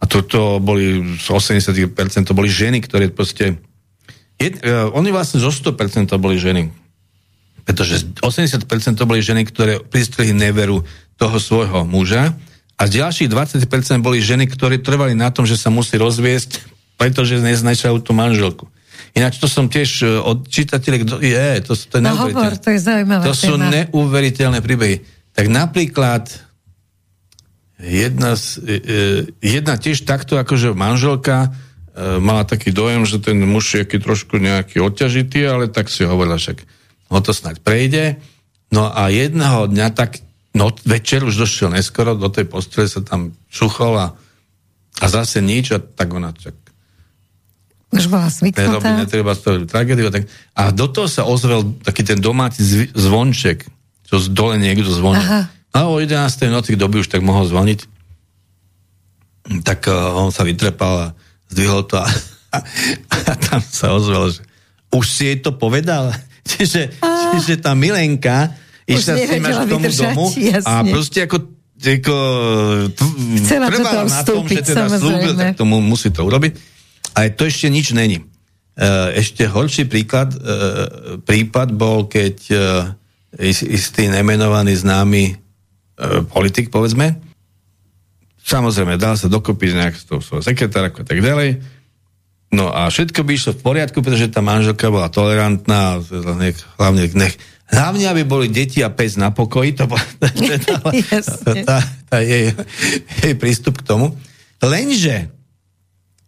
[0.00, 3.56] a toto boli, z 80% to boli ženy, ktoré proste,
[4.36, 6.68] jed, uh, oni vlastne zo 100% to boli ženy.
[7.64, 8.68] Pretože 80%
[9.00, 10.84] to boli ženy, ktoré pristrihli neveru
[11.16, 12.36] toho svojho muža
[12.76, 13.64] a z ďalších 20%
[14.04, 18.70] boli ženy, ktoré trvali na tom, že sa musí rozviesť pretože neznačajú tú manželku.
[19.14, 22.80] Ináč to som tiež e, od čitateľek, je, to, to je no hovor, to je
[22.82, 23.22] zaujímavé.
[23.30, 23.46] To téma.
[23.46, 24.96] sú neuveriteľné príbehy.
[25.34, 26.26] Tak napríklad
[27.78, 28.98] jedna, z, e, e,
[29.38, 31.54] jedna tiež takto akože manželka
[31.94, 36.66] mala taký dojem, že ten muž je trošku nejaký odťažitý, ale tak si hovorila, však
[37.06, 38.18] ho to snáď prejde.
[38.74, 40.18] No a jedného dňa tak,
[40.58, 44.06] no večer už došiel neskoro, do tej postele sa tam čuchol a,
[44.98, 46.63] a zase nič a tak ona čak
[47.94, 48.98] už bola svitnutá.
[48.98, 50.10] netreba tragédiu.
[50.10, 53.64] Tak, a do toho sa ozvel taký ten domáci zvonček,
[54.06, 55.22] čo z dole niekto zvonil.
[55.22, 55.48] Aha.
[55.74, 56.14] A o 11.
[56.54, 57.80] noci, kto by už tak mohol zvoniť,
[59.66, 61.06] tak uh, on sa vytrepal a
[61.50, 62.06] zdvihol to a,
[62.54, 62.58] a,
[63.10, 64.40] a tam sa ozvel, že
[64.94, 66.14] už si jej to povedal.
[66.50, 68.54] čiže, čiže tá Milenka
[68.86, 70.68] išla s tým až k tomu domu jasne.
[70.68, 71.36] a proste ako
[71.84, 72.16] ako,
[73.44, 76.56] Chcela to na tom, že teda slúbil, tak tomu musí to urobiť.
[77.14, 78.20] Ale to ešte nič není.
[78.20, 78.26] E,
[79.18, 80.38] ešte horší príklad, e,
[81.22, 82.56] prípad bol, keď e,
[83.70, 85.42] istý nemenovaný známy
[86.34, 87.22] politik, povedzme,
[88.42, 91.62] samozrejme, dal sa dokopy nejak s tou svojou sekretárkou a tak ďalej,
[92.54, 95.98] No a všetko by išlo v poriadku, pretože tá manželka bola tolerantná,
[96.38, 97.34] nech, hlavne, nech,
[97.66, 102.54] hlavne, aby boli deti a pes na pokoji, to bola tá, tá, tá, tá jej,
[103.26, 104.14] jej prístup k tomu.
[104.62, 105.33] Lenže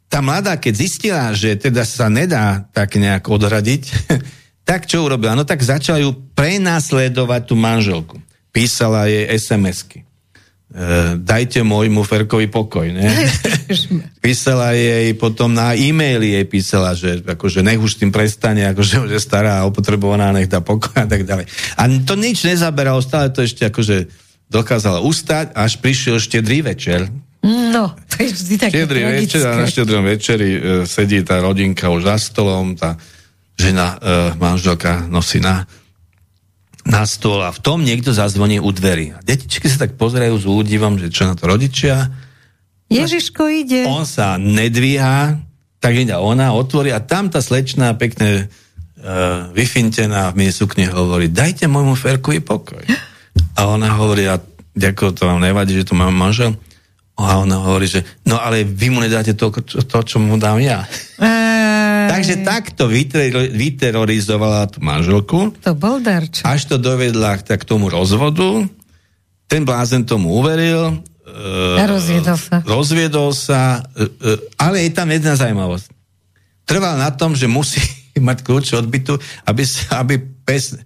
[0.07, 3.83] tá mladá, keď zistila, že teda sa nedá tak nejak odradiť,
[4.69, 5.35] tak čo urobila?
[5.35, 8.17] No tak začala ju prenasledovať tú manželku.
[8.55, 10.07] Písala jej SMS-ky.
[10.67, 12.91] E, dajte môjmu Ferkovi pokoj.
[12.91, 13.07] Ne?
[14.25, 19.19] písala jej potom na e-maily jej písala, že akože nech už tým prestane, akože že
[19.23, 21.47] stará a opotrebovaná, nech dá pokoj a tak ďalej.
[21.79, 24.11] A to nič nezaberalo, stále to ešte akože
[24.51, 27.11] dokázala ustať, až prišiel štedrý večer,
[27.47, 31.87] No, to je vždy také Štedrý večer a na štedrom večeri e, sedí tá rodinka
[31.95, 32.99] už za stolom, tá
[33.55, 35.65] žena, e, manželka nosí na,
[36.83, 39.15] na stôl a v tom niekto zazvoní u dverí.
[39.15, 42.11] A detičky sa tak pozerajú s údivom, že čo na to rodičia.
[42.91, 43.87] Ježiško ide.
[43.87, 45.39] On sa nedvíha,
[45.83, 51.67] tak ide ona, otvorí a tam tá slečná pekne uh, vyfintená v minisukne hovorí, dajte
[51.67, 52.87] môjmu Ferkovi pokoj.
[53.59, 54.39] A ona hovorí, a
[54.79, 56.55] ďakujem, to vám nevadí, že tu mám manžel.
[57.17, 60.61] A ona hovorí, že no ale vy mu nedáte to, to, to čo mu dám
[60.61, 60.85] ja.
[61.17, 61.57] Ej.
[62.13, 62.89] Takže takto
[63.57, 65.53] vyterorizovala tú manželku.
[65.65, 66.45] To bol darčo.
[66.45, 68.69] Až to dovedla k, k tomu rozvodu.
[69.49, 71.03] Ten blázen tomu uveril.
[71.77, 72.63] A rozviedol sa.
[72.65, 75.87] Rozviedol sa, e, e, ale je tam jedna zaujímavosť.
[76.65, 77.83] Trval na tom, že musí
[78.17, 79.63] mať kľúč od bytu, aby,
[79.93, 80.15] aby
[80.47, 80.79] pes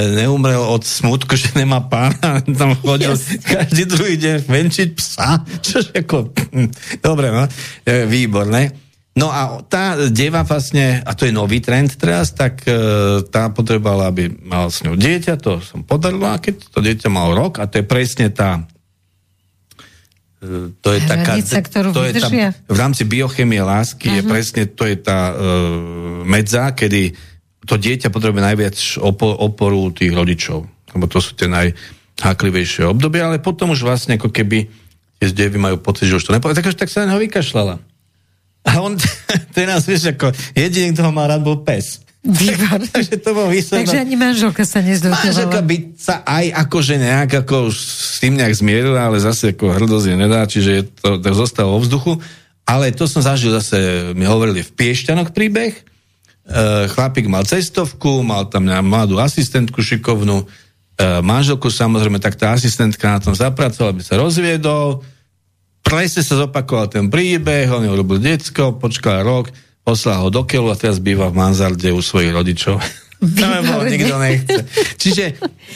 [0.00, 3.40] neumrel od smutku, že nemá pána, tam chodil yes.
[3.40, 6.32] každý druhý deň venčiť psa, čož ako,
[7.06, 7.48] dobre, no,
[7.86, 8.86] výborné.
[9.16, 14.12] No a tá deva vlastne, a to je nový trend teraz, tak e, tá potrebovala,
[14.12, 17.64] aby mal s ňou dieťa, to som podarilo, a keď to dieťa mal rok, a
[17.64, 18.60] to je presne tá
[20.44, 21.40] e, to je taká,
[21.96, 24.20] to je tá, v rámci biochemie lásky uh-huh.
[24.20, 27.16] je presne, to je tá uh, medza, kedy
[27.66, 28.76] to dieťa potrebuje najviac
[29.42, 30.64] oporu tých rodičov,
[30.94, 34.70] lebo to sú tie najháklivejšie obdobia, ale potom už vlastne ako keby
[35.18, 37.82] tie devy majú pocit, že už to nepovedal, tak, tak sa na neho vykašľala.
[38.66, 38.94] A on
[39.56, 42.06] teraz, vieš, ako jediný, kto ho mal rád, bol pes.
[42.94, 43.86] Takže to bol výsledok.
[43.86, 45.30] Takže ani manželka sa nezdotovala.
[45.30, 50.06] Manželka by sa aj akože nejak ako s tým nejak zmierila, ale zase ako hrdosť
[50.10, 52.18] je nedá, čiže je to, to zostalo vo vzduchu.
[52.66, 55.86] Ale to som zažil zase, mi hovorili v Piešťanoch príbeh,
[56.86, 60.46] chlapík mal cestovku, mal tam mladú asistentku šikovnú, e,
[61.18, 65.02] manželku samozrejme, tak tá asistentka na tom zapracovala, aby sa rozviedol.
[65.82, 69.50] Presne sa zopakoval ten príbeh, on urobil decko, počkal rok,
[69.82, 72.78] poslal ho do keľu a teraz býva v Manzarde u svojich rodičov.
[73.38, 74.60] Tam nikto nechce.
[75.02, 75.24] Čiže...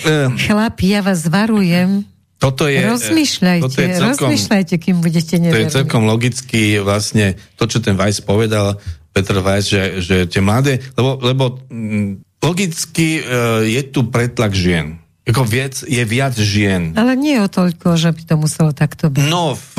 [0.06, 2.04] Uh, Chlapi, ja vás varujem,
[2.40, 5.60] toto je, rozmýšľajte, toto je celkom, rozmýšľajte, kým budete neverní.
[5.60, 8.80] To je celkom logicky vlastne to, čo ten Weiss povedal,
[9.10, 15.02] Petr Vajs, že, že tie mladé, lebo, lebo mm, logicky uh, je tu pretlak žien.
[15.28, 16.96] Ako viac, je viac žien.
[16.98, 19.28] Ale nie o toľko, že by to muselo takto byť.
[19.30, 19.74] No, v,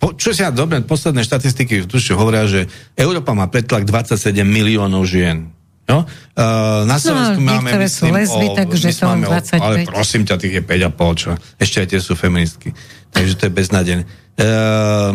[0.00, 5.04] po, čo si ja dobre, posledné štatistiky tu hovoria, že Európa má pretlak 27 miliónov
[5.04, 5.52] žien.
[5.90, 6.06] No?
[6.38, 9.58] Uh, na no, Slovensku no, máme, myslím, lesby, o, takže to máme 25.
[9.58, 11.30] O, ale prosím ťa, tých je 5,5, čo?
[11.58, 12.70] Ešte aj tie sú feministky.
[13.12, 14.02] Takže to je beznadené.
[14.32, 15.12] Uh,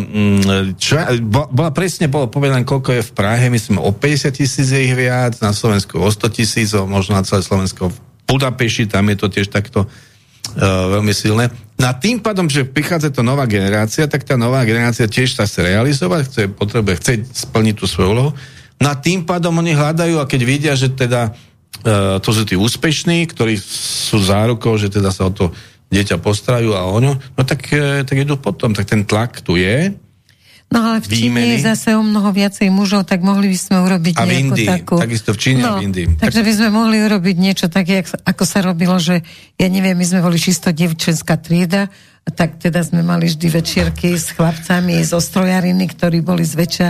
[0.78, 0.94] čo,
[1.26, 5.42] bola presne bolo povedané, koľko je v Prahe, myslím o 50 tisíc je ich viac,
[5.42, 7.98] na Slovensku o 100 tisíc, možno na celé Slovensko v
[8.30, 11.50] Budapešti, tam je to tiež takto uh, veľmi silné.
[11.82, 15.66] No tým pádom, že prichádza to nová generácia, tak tá nová generácia tiež sa chce
[15.66, 17.12] realizovať, chce, potrebuje, chce
[17.50, 18.30] splniť tú svoju úlohu.
[18.78, 23.26] No tým pádom oni hľadajú a keď vidia, že teda uh, to sú tí úspešní,
[23.34, 25.50] ktorí sú zárukou, že teda sa o to
[25.88, 28.76] dieťa postrajú a ono, no tak, e, tak idú potom.
[28.76, 29.96] Tak ten tlak tu je.
[30.68, 34.20] No ale v Číne je zase o mnoho viacej mužov, tak mohli by sme urobiť
[34.20, 35.00] a v Indii, takú...
[35.00, 36.20] takisto v Číne no, a v Indii.
[36.20, 39.24] Takže by sme mohli urobiť niečo také, ako sa robilo, že
[39.56, 41.88] ja neviem, my sme boli čisto devčenská trieda,
[42.36, 46.88] tak teda sme mali vždy večierky s chlapcami zo strojariny, ktorí boli zväčša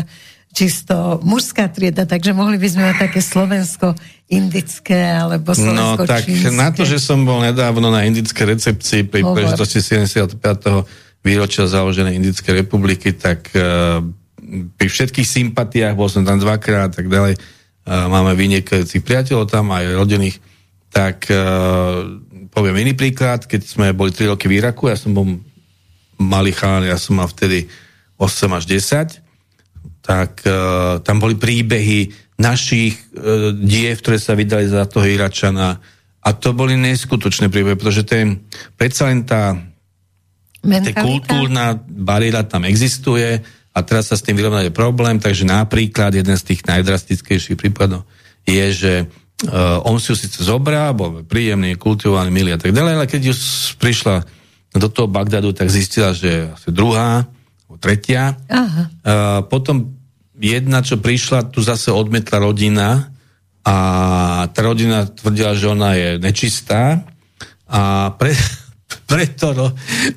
[0.53, 6.25] čisto mužská trieda, takže mohli by sme mať také slovensko-indické alebo slovensko No tak
[6.57, 10.41] na to, že som bol nedávno na indické recepcii pri príležitosti 75
[11.23, 14.01] výročia založenej Indickej republiky, tak uh,
[14.79, 19.99] pri všetkých sympatiách, bol som tam dvakrát, tak ďalej, uh, máme vynikajúcich priateľov tam, aj
[19.99, 20.39] rodinných,
[20.89, 22.17] tak uh,
[22.49, 25.27] poviem iný príklad, keď sme boli 3 roky v Iraku, ja som bol
[26.17, 27.69] malý chán, ja som mal vtedy
[28.17, 29.28] 8 až 10,
[30.09, 32.09] tak uh, tam boli príbehy
[32.41, 35.77] našich uh, diev, ktoré sa vydali za toho Iračana
[36.25, 38.49] a to boli neskutočné príbehy, pretože ten,
[38.81, 39.53] predsa len tá
[40.65, 41.05] Mentalita?
[41.05, 43.45] kultúrna bariéra tam existuje
[43.77, 48.09] a teraz sa s tým vyrovnať je problém, takže napríklad jeden z tých najdrastickejších prípadov
[48.49, 52.93] je, že uh, on si ju síce zobral, bol príjemný, kultivovaný, milý a tak ďalej,
[52.97, 53.35] ale keď ju
[53.77, 54.25] prišla
[54.73, 57.29] do toho Bagdadu, tak zistila, že je asi druhá,
[57.79, 58.41] tretia.
[58.49, 58.83] Aha.
[59.05, 59.98] Uh, potom
[60.39, 63.11] jedna, čo prišla, tu zase odmetla rodina
[63.67, 63.75] a
[64.55, 67.05] tá rodina tvrdila, že ona je nečistá
[67.69, 68.33] a pre,
[69.11, 69.69] preto ro,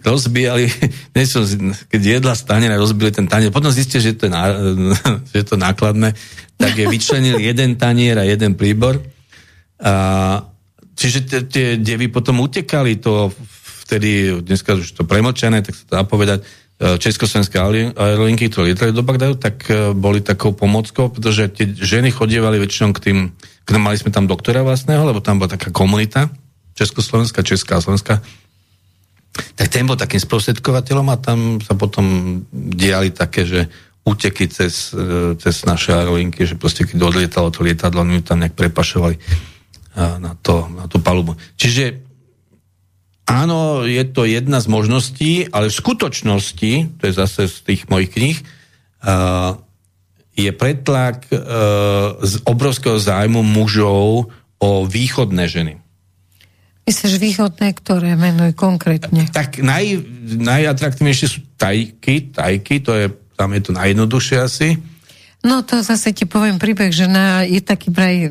[0.05, 0.71] rozbijali,
[1.27, 1.43] som,
[1.91, 4.55] keď jedla z taniera, rozbili ten tanier, potom zistil, že to je, ná,
[5.29, 6.15] že je to nákladné,
[6.55, 9.01] tak je vyčlenil jeden tanier a jeden príbor.
[9.81, 10.45] A,
[10.93, 13.33] čiže tie devy potom utekali, to
[13.89, 16.45] vtedy, dneska už to premočené, tak sa to dá povedať,
[16.81, 17.61] československé
[17.93, 22.89] aerolinky, ktoré lietali do Bagdadu, tak e, boli takou pomockou, pretože tie ženy chodievali väčšinou
[22.97, 26.33] k tým, k mali sme tam doktora vlastného, lebo tam bola taká komunita,
[26.73, 28.25] Československá, Česká a Slovenská,
[29.31, 33.69] tak ten bol takým sprostredkovateľom a tam sa potom diali také, že
[34.01, 38.57] úteky cez, e, cez naše aerolinky, že proste keď odlietalo to lietadlo, oni tam nejak
[38.57, 39.21] prepašovali e,
[40.17, 41.37] na, to, na tú palubu.
[41.61, 42.10] Čiže
[43.31, 48.11] áno, je to jedna z možností, ale v skutočnosti, to je zase z tých mojich
[48.11, 49.55] kníh, uh,
[50.35, 54.27] je pretlak uh, z obrovského zájmu mužov
[54.59, 55.79] o východné ženy.
[56.83, 59.29] Myslíš východné, ktoré menuj konkrétne?
[59.31, 60.01] Tak naj,
[60.35, 63.05] najatraktívnejšie sú tajky, tajky, to je,
[63.39, 64.67] tam je to najjednoduchšie asi.
[65.41, 68.29] No to zase ti poviem príbeh, že na, je taký braj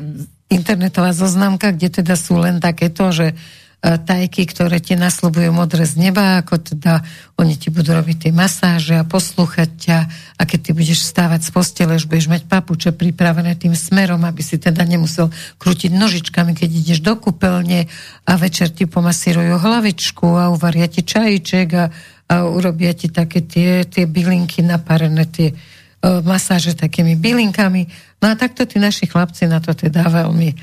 [0.51, 5.97] internetová zoznamka, kde teda sú len takéto, že E, tajky, ktoré ti nasľubujú modré z
[5.97, 7.01] neba, ako teda
[7.41, 9.97] oni ti budú robiť tie masáže a poslúchať ťa
[10.37, 14.45] a keď ty budeš stávať z postele, že budeš mať papuče pripravené tým smerom, aby
[14.45, 17.89] si teda nemusel krútiť nožičkami, keď ideš do kúpeľne
[18.29, 21.89] a večer ti pomasírujú hlavičku a uvaria ti čajíček a,
[22.29, 27.89] a urobia ti také tie, tie bylinky naparené, tie uh, masáže takými bylinkami.
[28.21, 30.53] No a takto tí naši chlapci na to teda veľmi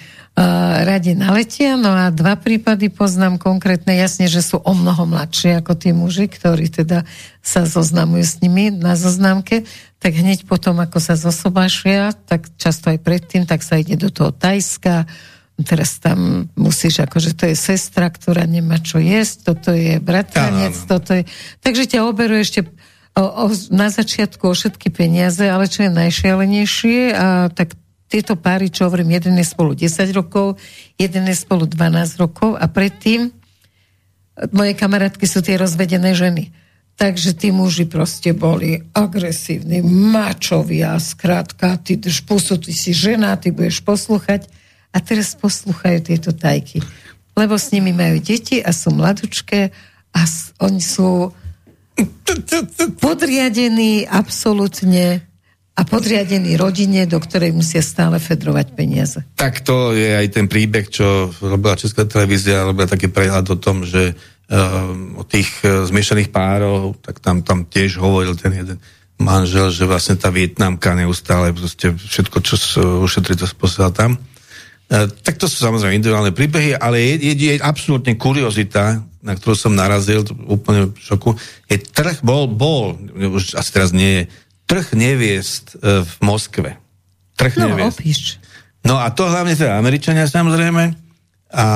[0.84, 1.74] radi naletia.
[1.74, 6.30] No a dva prípady poznám konkrétne, jasne, že sú o mnoho mladšie ako tí muži,
[6.30, 7.02] ktorí teda
[7.42, 9.64] sa zoznamujú s nimi na zoznamke,
[9.98, 14.30] tak hneď potom, ako sa zosobášia, tak často aj predtým, tak sa ide do toho
[14.30, 15.08] Tajska,
[15.66, 20.86] teraz tam musíš, akože to je sestra, ktorá nemá čo jesť, toto je bratranec, ja,
[20.86, 21.26] toto je...
[21.66, 22.62] Takže ťa oberú ešte
[23.18, 27.74] o, o, na začiatku o všetky peniaze, ale čo je najšialenejšie, a tak
[28.08, 30.56] tieto páry, čo hovorím, jeden je spolu 10 rokov,
[30.96, 33.28] jeden je spolu 12 rokov a predtým
[34.50, 36.48] moje kamarátky sú tie rozvedené ženy.
[36.98, 43.54] Takže tí muži proste boli agresívni, mačovia, skrátka, ty drž pusu, ty si žena, ty
[43.54, 44.50] budeš poslúchať
[44.90, 46.82] a teraz poslúchajú tieto tajky.
[47.38, 49.70] Lebo s nimi majú deti a sú mladučké
[50.10, 50.20] a
[50.58, 51.30] oni sú
[53.04, 55.27] podriadení absolútne
[55.78, 59.22] a podriadený rodine, do ktorej musia stále fedrovať peniaze.
[59.38, 63.86] Tak to je aj ten príbeh, čo robila Česká televízia, robila taký prehľad o tom,
[63.86, 68.78] že uh, o tých uh, zmiešaných párov, tak tam, tam tiež hovoril ten jeden
[69.18, 72.54] manžel, že vlastne tá Vietnamka neustále proste všetko, čo
[73.02, 74.14] ušetrí, to posiela tam.
[74.88, 79.74] Tak to sú samozrejme individuálne príbehy, ale je, je, je absolútne kuriozita, na ktorú som
[79.74, 81.34] narazil, úplne v šoku,
[81.66, 84.22] je trh, bol, bol, už asi teraz nie je,
[84.68, 86.76] trh neviest e, v Moskve.
[87.40, 87.98] Trh no, neviest.
[87.98, 88.20] Opíš.
[88.84, 90.92] No a to hlavne teda Američania samozrejme.
[91.56, 91.66] A,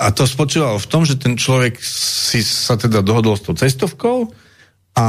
[0.00, 4.32] a to spočívalo v tom, že ten človek si sa teda dohodol s tou cestovkou
[4.96, 5.08] a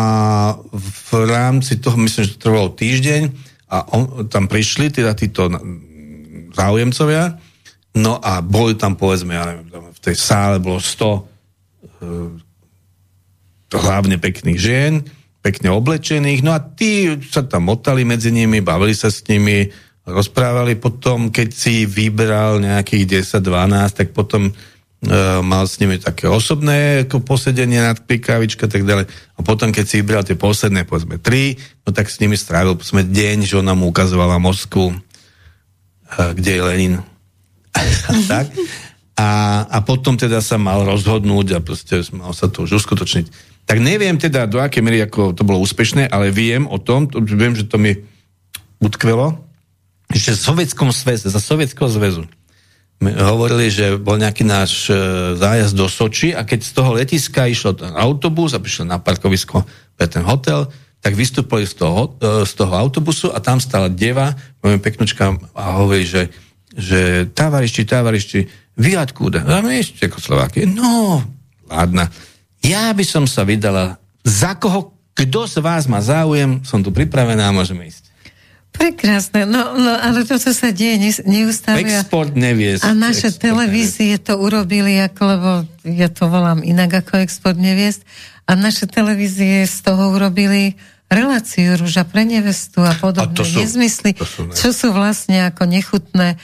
[0.70, 3.32] v rámci toho, myslím, že to trvalo týždeň
[3.72, 5.48] a on, tam prišli teda títo
[6.52, 7.40] záujemcovia
[7.98, 11.24] no a boli tam povedzme, ja neviem, v tej sále bolo 100 uh,
[13.72, 14.94] hlavne pekných žien
[15.42, 19.66] pekne oblečených, no a tí sa tam motali medzi nimi, bavili sa s nimi,
[20.06, 27.10] rozprávali potom, keď si vybral nejakých 10-12, tak potom uh, mal s nimi také osobné
[27.10, 29.10] ako posedenie nad pikávička a tak ďalej.
[29.10, 33.02] A potom, keď si vybral tie posledné, povedzme, tri, no tak s nimi strávil, povedzme,
[33.02, 36.96] deň, že ona mu ukazovala Moskvu, uh, kde je Lenin.
[38.10, 38.54] a tak.
[39.18, 39.30] A,
[39.70, 43.51] a potom teda sa mal rozhodnúť a proste mal sa to už uskutočniť.
[43.66, 47.24] Tak neviem teda, do akej miery ako to bolo úspešné, ale viem o tom, to,
[47.24, 47.96] viem, že to mi
[48.82, 49.38] utkvelo,
[50.12, 52.28] že v Sovietskom sveze, za Sovietského zväzu
[53.02, 54.94] hovorili, že bol nejaký náš e,
[55.34, 59.66] zájazd do Soči a keď z toho letiska išlo ten autobus a prišiel na parkovisko
[59.98, 60.70] pre ten hotel,
[61.02, 65.82] tak vystúpili z toho, e, z toho autobusu a tam stala deva, môj peknočka a
[65.82, 66.30] hovorí, že,
[66.78, 68.40] že távarišti, távarišti,
[68.78, 69.50] vy odkúda?
[69.50, 70.70] A my ešte Čekoslováky.
[70.70, 71.26] No,
[71.74, 72.06] ladna.
[72.62, 77.50] Ja by som sa vydala za koho, kto z vás má záujem, som tu pripravená
[77.50, 78.12] a môžeme ísť.
[78.72, 81.84] Prekrásne, no, no ale to, čo sa deje neustále.
[81.84, 82.88] Export neviesť.
[82.88, 84.28] A naše export televízie neviesť.
[84.32, 85.50] to urobili, ako, lebo
[85.84, 88.08] ja to volám inak ako export neviesť.
[88.48, 90.80] A naše televízie z toho urobili
[91.12, 94.56] reláciu rúža pre nevestu a podobné a to sú, nezmysly, to sú ne...
[94.56, 96.40] čo sú vlastne ako nechutné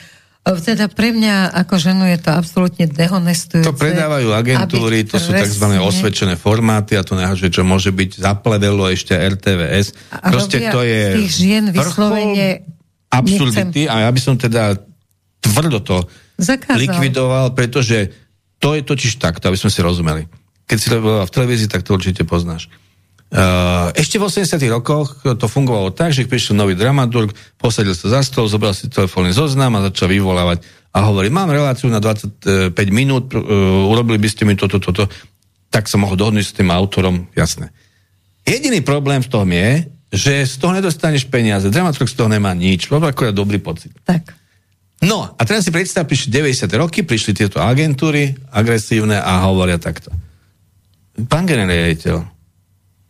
[0.56, 3.68] teda pre mňa ako ženu je to absolútne dehonestujúce.
[3.68, 5.76] To predávajú agentúry, to sú tzv.
[5.76, 10.16] osvedčené formáty a to nehaže, čo môže byť zaplevelo ešte RTVS.
[10.16, 12.64] A Proste to je tých žien vyslovene
[13.12, 14.80] absurdity a ja by som teda
[15.44, 15.96] tvrdo to
[16.40, 16.80] Zakázal.
[16.80, 18.08] likvidoval, pretože
[18.56, 20.24] to je totiž takto, aby sme si rozumeli.
[20.64, 22.72] Keď si v televízii, tak to určite poznáš
[23.92, 28.48] ešte v 80 rokoch to fungovalo tak, že prišiel nový dramaturg, posadil sa za stôl,
[28.48, 30.64] zobral si telefónny zoznam a začal vyvolávať
[30.96, 33.40] a hovorí, mám reláciu na 25 minút, uh,
[33.92, 35.04] urobili by ste mi toto, toto,
[35.68, 37.68] tak sa mohol dohodnúť s tým autorom, jasné.
[38.48, 41.68] Jediný problém v tom je, že z toho nedostaneš peniaze.
[41.68, 43.92] Dramaturg z toho nemá nič, lebo akorát dobrý pocit.
[44.08, 44.32] Tak.
[45.04, 46.64] No, a teraz si predstav, prišli 90.
[46.80, 50.08] roky, prišli tieto agentúry agresívne a hovoria takto.
[51.28, 52.37] Pán generáliteľ,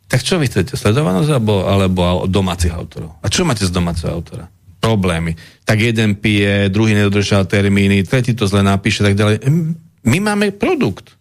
[0.09, 0.73] tak čo vy chcete?
[0.73, 3.21] Sledovanosť alebo, alebo domácich autorov?
[3.21, 4.49] A čo máte z domáceho autora?
[4.81, 5.37] Problémy.
[5.69, 9.45] Tak jeden pije, druhý nedodržal termíny, tretí to zle napíše, tak ďalej.
[10.09, 11.13] My máme produkt.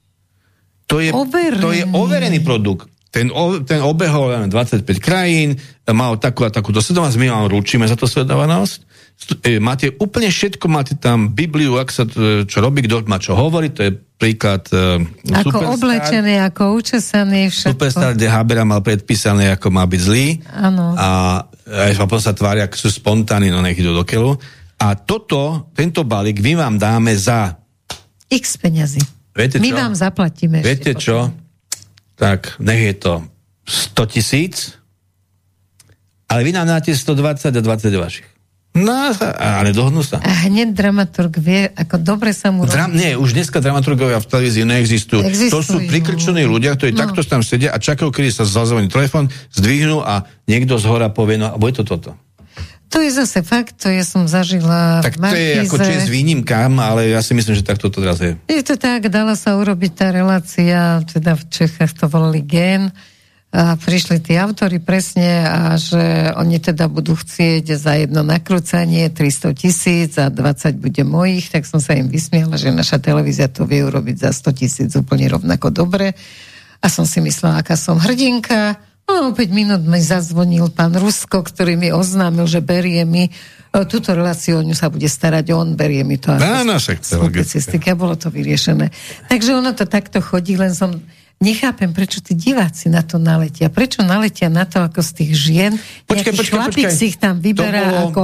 [0.88, 1.60] To je, overený.
[1.60, 2.88] to je overený produkt.
[3.12, 3.28] Ten,
[3.68, 5.60] ten obehol 25 krajín,
[5.92, 8.87] mal takú a takúto sledovanosť, my vám ručíme za to sledovanosť.
[9.42, 13.34] E, máte úplne všetko, máte tam Bibliu, ak sa to, čo robí, kto má čo
[13.34, 15.02] hovoriť, to je príklad uh,
[15.42, 15.74] Ako Superstar.
[15.78, 17.74] oblečený, ako učesaný, všetko.
[17.78, 20.42] Superstar, kde Habera mal predpísané, ako má byť zlý.
[20.54, 20.94] Áno.
[20.98, 24.38] A, a potom sa tvária, ako sú spontánni, no nech idú do keľu.
[24.78, 27.58] A toto, tento balík, my vám dáme za...
[28.30, 29.02] X peňazí.
[29.34, 29.78] Viete my čo?
[29.78, 30.58] vám zaplatíme.
[30.62, 31.34] Viete čo?
[32.18, 33.14] Tak nech je to
[33.66, 34.78] 100 tisíc,
[36.30, 38.37] ale vy nám dáte 120 a 20 vašich.
[38.78, 40.22] No, ale dohodnú sa.
[40.22, 44.64] A hneď dramaturg vie, ako dobre sa mu Dram, nie, už dneska dramaturgovia v televízii
[44.68, 45.26] neexistujú.
[45.26, 45.54] Existujú.
[45.58, 47.02] To sú prikrčení ľudia, ktorí no.
[47.02, 51.42] takto tam sedia a čakajú, kedy sa zazvoní telefon, zdvihnú a niekto z hora povie,
[51.42, 52.14] no a bude to toto.
[52.88, 57.12] To je zase fakt, to ja som zažila Tak to je ako čest výnimkám, ale
[57.12, 58.40] ja si myslím, že takto to teraz je.
[58.48, 62.96] Je to tak, dala sa urobiť tá relácia, teda v Čechách to volali GEN,
[63.58, 69.58] a prišli tí autory presne a že oni teda budú chcieť za jedno nakrúcanie 300
[69.58, 73.82] tisíc a 20 bude mojich, tak som sa im vysmiela, že naša televízia to vie
[73.82, 76.14] urobiť za 100 tisíc úplne rovnako dobre.
[76.78, 78.78] A som si myslela, aká som hrdinka.
[79.10, 83.32] No, 5 minút mi zazvonil pán Rusko, ktorý mi oznámil, že berie mi e,
[83.90, 86.30] túto reláciu, o ňu sa bude starať on, berie mi to.
[86.38, 87.02] Áno, však
[87.98, 88.94] bolo to vyriešené.
[89.26, 91.02] Takže ono to takto chodí, len som
[91.38, 93.70] nechápem, prečo tí diváci na to naletia.
[93.70, 95.72] Prečo naletia na to, ako z tých žien
[96.10, 96.94] počkaj, počkaj, počkaj.
[96.94, 98.02] si ich tam vyberá bolo...
[98.10, 98.24] ako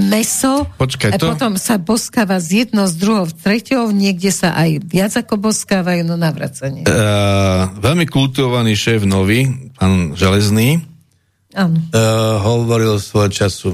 [0.00, 1.28] meso počkaj, a to...
[1.36, 6.08] potom sa boskáva z jedno, z druhou, z treťou, niekde sa aj viac ako boskávajú,
[6.08, 6.88] no navracanie.
[6.88, 10.80] Uh, veľmi kultivovaný šéf nový, pán Železný,
[11.52, 11.68] uh,
[12.40, 13.70] hovoril svojho času.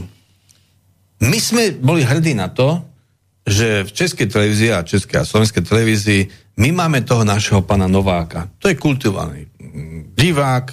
[1.20, 2.89] My sme boli hrdí na to,
[3.46, 6.22] že v Českej televízii a Českej a Slovenskej televízii
[6.60, 8.52] my máme toho našeho pana Nováka.
[8.60, 9.48] To je kultivovaný
[10.14, 10.66] divák,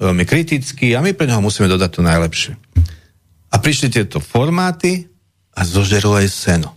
[0.00, 2.52] veľmi kritický a my pre neho musíme dodať to najlepšie.
[3.52, 5.06] A prišli tieto formáty
[5.54, 6.74] a zožerú aj seno.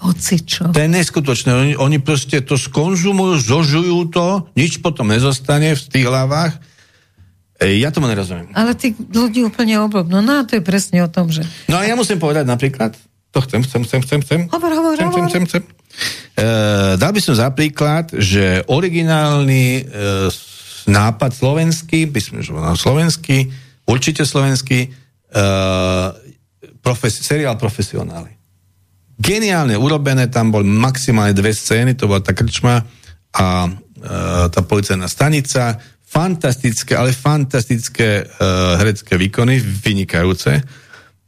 [0.00, 0.68] Hoci čo.
[0.72, 1.50] To je neskutočné.
[1.52, 6.56] Oni, oni proste to skonzumujú, zožujú to, nič potom nezostane v tých hlavách.
[7.60, 8.48] E, ja tomu nerozumiem.
[8.56, 10.24] Ale tí ľudí úplne oblobnú.
[10.24, 11.44] No a to je presne o tom, že...
[11.68, 12.96] No a ja musím povedať napríklad,
[13.30, 14.40] to chcem, chcem, chcem, chcem, chcem.
[14.50, 15.28] Hovor, hovor, chcem, hovor.
[15.28, 15.62] Chcem, chcem, chcem.
[16.34, 16.46] E,
[16.98, 19.82] dal by som za príklad, že originálny e,
[20.90, 22.42] nápad slovenský, by som
[22.74, 23.46] slovenský,
[23.86, 24.90] určite slovenský,
[25.34, 26.14] uh,
[26.80, 28.32] profes, seriál Profesionáli.
[29.20, 32.80] Geniálne urobené, tam bol maximálne dve scény, to bola tá krčma
[33.36, 40.64] a uh, tá policajná stanica, fantastické, ale fantastické uh, herecké výkony, vynikajúce.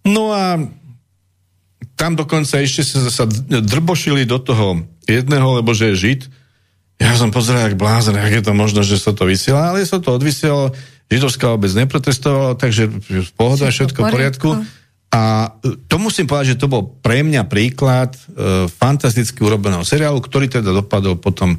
[0.09, 0.59] No a
[1.99, 6.21] tam dokonca ešte sa, sa drbošili do toho jedného, lebo že je žid.
[7.03, 9.99] Ja som pozeral, jak blázen, jak je to možno, že sa to vysiela, ale sa
[9.99, 10.71] to odvysielo,
[11.11, 12.89] židovská obec neprotestovala, takže
[13.35, 14.49] pohoda, všetko v poriadku.
[15.13, 15.23] A
[15.61, 20.49] e, to musím povedať, že to bol pre mňa príklad e, fantasticky urobeného seriálu, ktorý
[20.49, 21.59] teda dopadol potom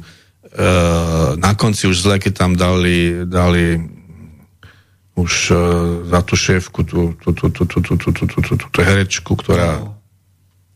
[1.38, 3.78] na konci už zle, keď tam dali, dali
[5.14, 5.56] už e,
[6.10, 9.38] za tú šéfku, tú, tú, tú, tú, tú, tú, tú, tú, tú, tú, tú herečku,
[9.38, 9.93] ktorá...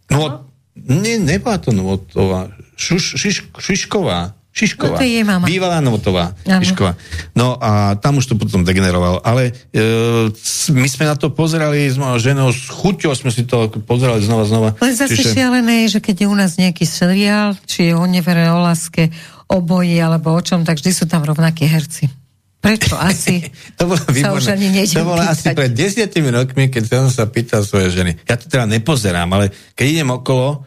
[0.09, 2.48] No, ne, nebola to Novotová,
[2.78, 4.39] Šuš, šiš, Šišková.
[4.55, 4.94] Šišková.
[4.94, 5.47] No to je mama.
[5.47, 6.35] Bývalá Novotová.
[6.43, 6.98] Šišková.
[7.35, 9.22] No a tam už to potom degenerovalo.
[9.22, 10.30] Ale e,
[10.74, 14.44] my sme na to pozerali s mojou ženou, s chuťou sme si to pozerali znova,
[14.47, 14.68] znova.
[14.82, 15.35] Ale zase Čiže...
[15.39, 19.14] šialené je, že keď je u nás nejaký seriál, či je o nevere, o láske,
[19.47, 22.10] o boji alebo o čom, tak vždy sú tam rovnakí herci.
[22.59, 23.47] Prečo asi
[23.78, 25.32] to bolo sa už ani To bolo pýtať.
[25.32, 28.18] asi pred desiatimi rokmi, keď som sa pýtal svoje ženy.
[28.26, 30.66] Ja to teda nepozerám, ale keď idem okolo,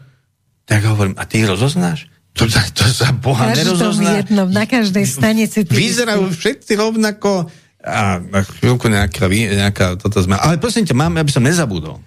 [0.64, 2.08] tak hovorím, a ty ich rozoznáš?
[2.32, 4.24] To, to, to sa Boha nerozozná.
[4.24, 5.68] jednom, na každej stanici.
[5.68, 7.52] Vyzerajú všetci rovnako
[7.82, 10.38] a na chvíľku nejaká, nejaká toto sme.
[10.38, 11.98] Ale prosím ťa, mám, aby som nezabudol.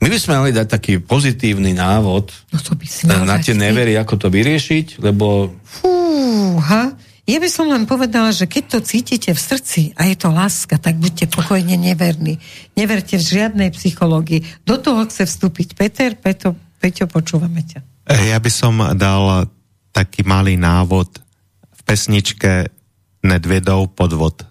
[0.00, 3.94] My by sme mali dať taký pozitívny návod no to by si na tie nevery,
[4.00, 5.52] ako to vyriešiť, lebo...
[5.62, 10.34] Fúha, ja by som len povedala, že keď to cítite v srdci a je to
[10.34, 12.42] láska, tak buďte pokojne neverní.
[12.74, 14.66] Neverte v žiadnej psychológii.
[14.66, 17.78] Do toho chce vstúpiť Peter, Peto, Peťo, počúvame ťa.
[18.26, 19.46] Ja by som dal
[19.94, 21.22] taký malý návod
[21.70, 22.74] v pesničke
[23.22, 24.42] Nedvedov podvod.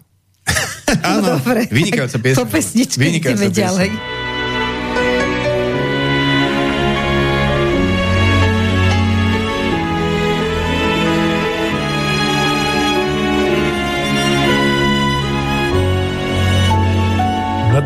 [1.04, 1.68] Áno, dobre.
[1.68, 2.38] Vynikajúca piesň.
[2.40, 3.92] Po pesničke ideme ďalej.
[3.92, 4.21] Na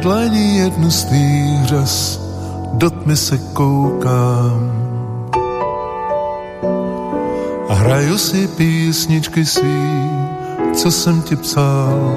[0.06, 2.22] dlani jednu z tých řas
[2.74, 4.72] do tmy se koukám
[7.70, 10.10] a hraju si písničky svý,
[10.74, 12.14] co jsem ti psal.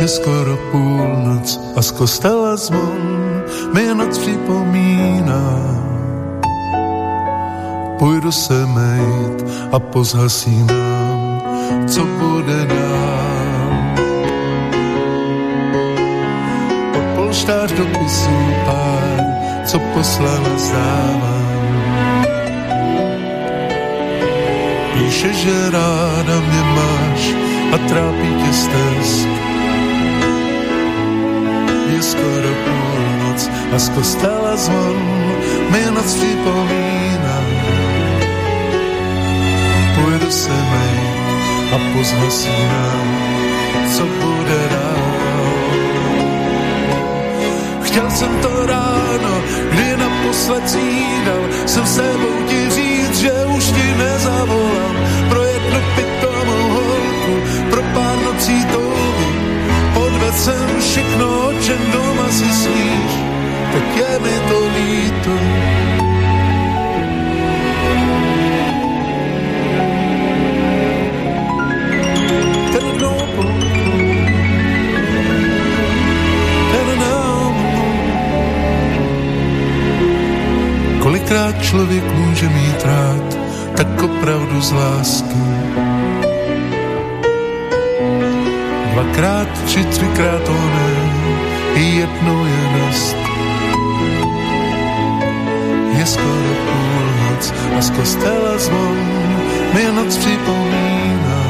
[0.00, 3.42] Je skoro půlnoc a z kostela zvon
[3.74, 5.42] mi noc připomíná.
[7.98, 11.42] Půjdu se mejt a pozhasínám,
[11.86, 12.87] co bude dál.
[17.38, 19.24] Polštář dopisů pár,
[19.64, 21.76] co poslala zdávám
[24.94, 27.34] Píše, že ráda mě máš
[27.72, 29.28] a trápí tě stesk.
[31.94, 35.32] Je skoro půlnoc a z kostela zvon
[35.70, 37.40] mi noc připomíná.
[39.94, 41.00] Půjdu se mej
[41.74, 43.08] a pozhasínám,
[43.96, 44.77] co bude dál.
[47.88, 54.96] Chtěl jsem to ráno, kdy naposled snídal, jsem sebou ti říct, že už ti nezavolám
[55.28, 57.34] pro jednu pitomou holku,
[57.70, 59.32] pro pár nocí touhy.
[59.94, 63.12] Podved jsem všechno, o čem doma si sníš,
[63.72, 65.97] tak je mi to líto.
[81.28, 83.38] Kolikrát člověk může mít rád
[83.76, 85.44] tak opravdu z lásky.
[88.92, 90.56] Dvakrát či třikrát to
[91.74, 93.16] i jednou je dost.
[95.98, 98.96] Je skoro půlnoc a z kostela zvon
[99.74, 101.44] mi noc připomíná.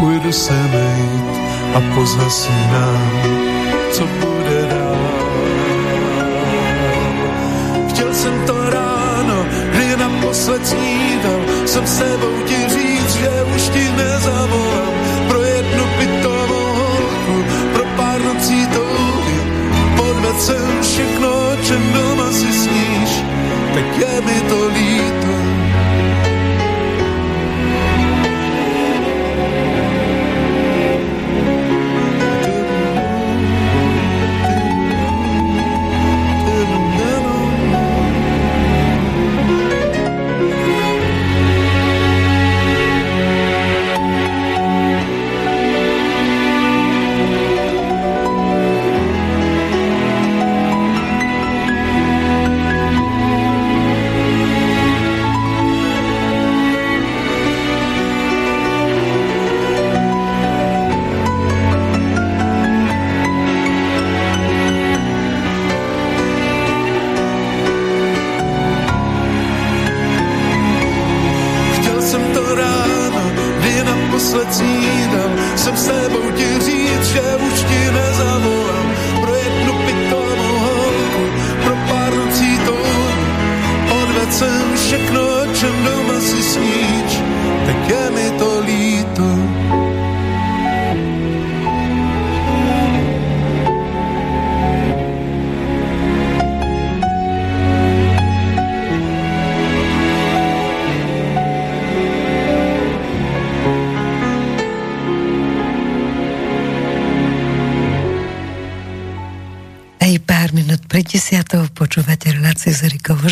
[0.00, 1.38] Půjdu se mejt
[1.74, 3.22] a pozhasínám,
[3.92, 4.37] co bude
[8.18, 14.94] jsem to ráno, kdy naposled snídal, jsem sebou ti říct, že už ti nezavolám
[15.28, 19.38] pro jednu pitovou holku, pro pár nocí touhy.
[19.96, 23.10] Podved jsem všechno, o čem doma si sníš,
[23.74, 25.47] tak je mi to líto.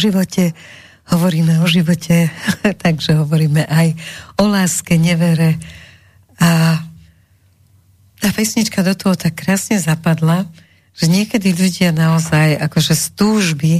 [0.07, 0.55] Živote.
[1.11, 2.31] Hovoríme o živote,
[2.85, 3.99] takže hovoríme aj
[4.39, 5.59] o láske, nevere.
[6.39, 6.78] A
[8.23, 10.47] tá pesnička do toho tak krásne zapadla,
[10.97, 13.74] že niekedy ľudia naozaj akože z túžby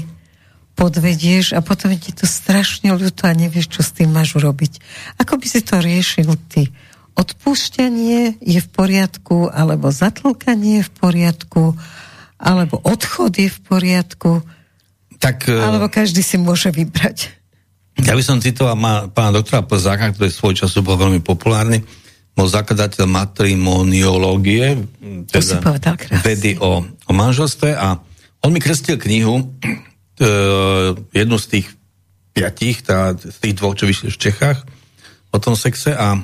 [0.77, 4.78] podvedieš a potom ti to strašne ľúto a nevieš, čo s tým máš urobiť.
[5.16, 6.69] Ako by si to riešil ty?
[7.16, 11.65] Odpúšťanie je v poriadku, alebo zatlkanie je v poriadku,
[12.36, 14.44] alebo odchod je v poriadku,
[15.18, 17.32] tak, e, alebo každý si môže vybrať.
[18.05, 21.80] Ja by som citoval má, pána doktora Plzáka, ktorý svoj času bol veľmi populárny,
[22.36, 24.84] bol zakladateľ matrimoniológie,
[25.32, 25.64] teda
[26.20, 27.97] vedy o, o manželstve a
[28.44, 29.44] on mi krstil knihu, e,
[31.16, 31.66] jednu z tých
[32.36, 34.60] piatich, tá, z tých dvoch, čo vyšli v Čechách,
[35.32, 36.20] o tom sexe a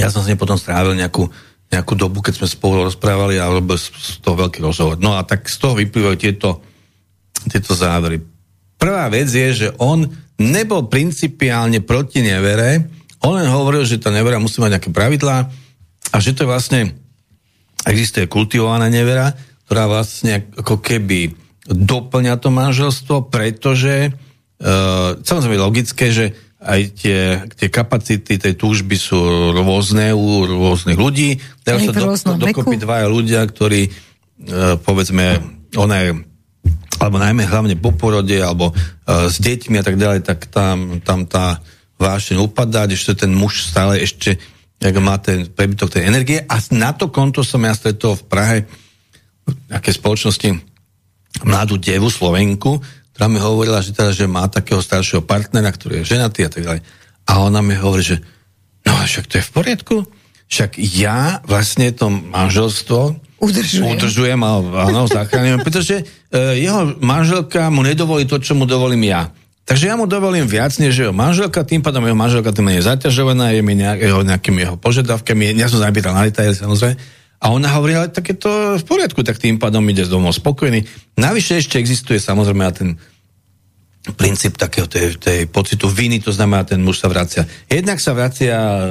[0.00, 1.28] ja som s ním potom strávil nejakú
[1.70, 4.98] nejakú dobu, keď sme spolu rozprávali a robil z toho veľký rozhovor.
[4.98, 6.66] No a tak z toho vyplývajú tieto,
[7.48, 8.20] tieto závery.
[8.80, 10.08] Prvá vec je, že on
[10.40, 12.88] nebol principiálne proti nevere,
[13.20, 15.38] on len hovoril, že tá nevera musí mať nejaké pravidlá
[16.10, 16.80] a že to je vlastne,
[17.84, 19.36] existuje kultivovaná nevera,
[19.68, 21.36] ktorá vlastne ako keby
[21.68, 27.20] doplňa to manželstvo, pretože uh, samozrejme logické, že aj tie,
[27.56, 29.16] tie kapacity tej túžby sú
[29.56, 31.40] rôzne u rôznych ľudí.
[31.64, 31.88] Teraz
[32.20, 33.90] sa do, dokopy dvaja ľudia, ktorí e,
[34.76, 35.40] povedzme,
[35.72, 36.10] ona je
[37.00, 38.74] alebo najmä hlavne po porode, alebo e,
[39.32, 41.64] s deťmi a tak ďalej, tak tam, tam tá
[41.96, 44.36] vášeň upadá, ešte ten muž stále ešte
[44.80, 48.58] jak má ten prebytok tej energie a na to konto som ja stretol v Prahe
[49.44, 50.48] v nejakej spoločnosti
[51.44, 52.80] mladú devu Slovenku,
[53.12, 56.64] ktorá mi hovorila, že, teda, že má takého staršieho partnera, ktorý je ženatý a tak
[56.64, 56.80] ďalej.
[57.28, 58.16] A ona mi hovorí, že
[58.88, 59.96] no však to je v poriadku.
[60.48, 64.50] Však ja vlastne to manželstvo udržujem, udržujem a
[64.86, 69.32] áno, zachránim, pretože uh, jeho manželka mu nedovolí to, čo mu dovolím ja.
[69.64, 73.54] Takže ja mu dovolím viac, než jeho manželka, tým pádom jeho manželka tým je zaťažovaná,
[73.54, 76.98] je mi nejak, jeho, nejakými jeho požiadavkami, ja som zapýtal na detaily samozrejme,
[77.40, 80.36] a ona hovorí, ale tak je to v poriadku, tak tým pádom ide z domov
[80.36, 80.84] spokojný.
[81.16, 83.00] Navyše ešte existuje samozrejme ten
[84.16, 87.48] princíp takého tej, tej pocitu viny, to znamená, ten muž sa vracia.
[87.64, 88.84] Jednak sa vracia e,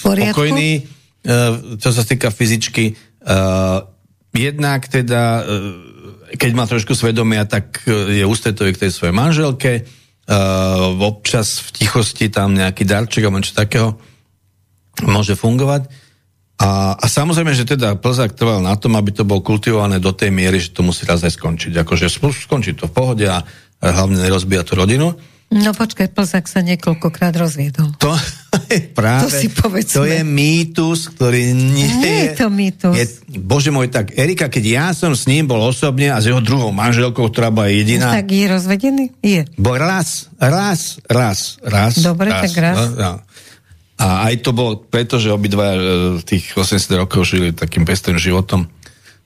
[0.00, 2.96] spokojný, uh, čo sa týka fyzičky,
[3.26, 3.86] uh,
[4.34, 11.02] jednak teda, uh, keď má trošku svedomia, tak je ústretový k tej svojej manželke, uh,
[11.02, 13.98] občas v tichosti tam nejaký darček alebo niečo takého
[15.02, 15.88] môže fungovať.
[16.62, 20.30] A, a samozrejme, že teda Plzák trval na tom, aby to bolo kultivované do tej
[20.30, 21.74] miery, že to musí raz aj skončiť.
[21.82, 22.06] Akože
[22.46, 23.42] skončí to v pohode a
[23.82, 25.10] hlavne nerozbíja tú rodinu.
[25.52, 27.92] No počkaj, Plzák sa niekoľkokrát rozviedol.
[28.00, 28.16] To
[28.72, 29.48] je práve, to, si
[29.92, 32.96] to je mýtus, ktorý nie, nie je, to mýtus.
[32.96, 33.04] Je,
[33.36, 36.72] bože môj, tak Erika, keď ja som s ním bol osobne a s jeho druhou
[36.72, 38.16] manželkou, ktorá bola jediná.
[38.16, 39.04] Tak je rozvedený?
[39.20, 39.44] Je.
[39.60, 42.00] Bol raz, raz, raz, raz.
[42.00, 42.76] Dobre, raz, tak raz.
[42.76, 43.12] No, no.
[44.00, 45.80] A aj to bolo preto, že obidva e,
[46.24, 48.66] tých 80 rokov žili takým pestrým životom.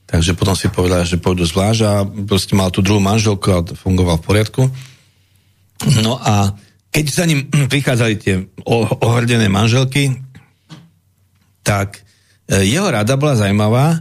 [0.06, 4.20] Takže potom si povedal, že pôjdu zvlášť a proste mal tú druhú manželku a fungoval
[4.20, 4.62] v poriadku.
[6.04, 6.56] No a
[6.88, 8.34] keď za ním prichádzali tie
[9.02, 10.16] ohrdené manželky,
[11.60, 12.00] tak
[12.48, 14.00] e, jeho rada bola zaujímavá.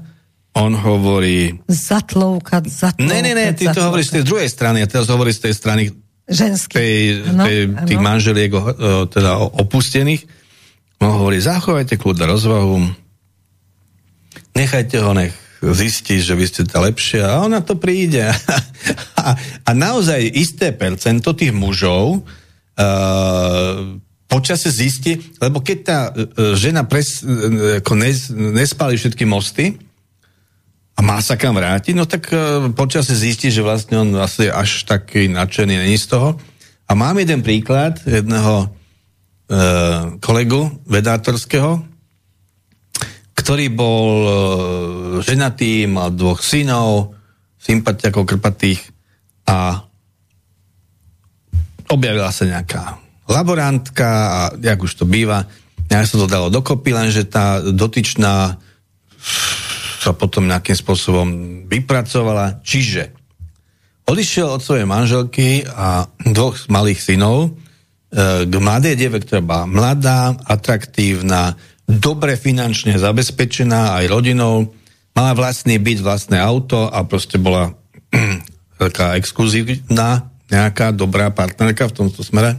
[0.55, 1.51] On hovorí...
[1.67, 3.11] Zatloukať, zatloukať.
[3.11, 5.55] Ne, ne, ne, ty to hovoríš z tej druhej strany, a teraz hovoríš z tej
[5.55, 5.83] strany
[6.25, 6.73] Ženský.
[6.73, 6.95] Tej,
[7.27, 8.07] tej, tých ano.
[8.07, 8.49] manželiek
[9.13, 10.25] teda opustených
[11.01, 12.77] No hovorí, zachovajte kľud a rozvahu,
[14.55, 15.35] nechajte ho, nech
[15.73, 18.21] zistí, že vy ste tá lepšie a ona to príde.
[19.21, 19.29] a,
[19.65, 23.97] a naozaj isté percento tých mužov uh,
[24.29, 29.79] počase zistí, lebo keď tá uh, žena pres, uh, ako nes, nespali všetky mosty
[30.95, 34.85] a má sa kam vrátiť, no tak uh, počase zistí, že vlastne on asi až
[34.85, 36.37] taký nadšený není z toho.
[36.85, 38.69] A mám jeden príklad jedného
[39.45, 39.57] E,
[40.25, 41.85] kolegu vedátorského,
[43.45, 44.31] ktorý bol e,
[45.21, 47.13] ženatý, mal dvoch synov,
[47.61, 48.81] sympatiakov krpatých
[49.45, 49.85] a
[51.93, 52.97] objavila sa nejaká
[53.29, 55.45] laborantka a jak už to býva,
[55.93, 58.57] ja som to dalo dokopy, lenže tá dotyčná
[60.01, 61.27] sa potom nejakým spôsobom
[61.69, 62.65] vypracovala.
[62.65, 63.13] Čiže
[64.09, 67.53] odišiel od svojej manželky a dvoch malých synov
[68.49, 71.53] k mladej deve, ktorá bola mladá, atraktívna,
[71.85, 74.73] dobre finančne zabezpečená aj rodinou,
[75.15, 77.71] mala vlastný byt, vlastné auto a proste bola
[78.81, 82.57] taká exkluzívna, nejaká dobrá partnerka v tomto smere.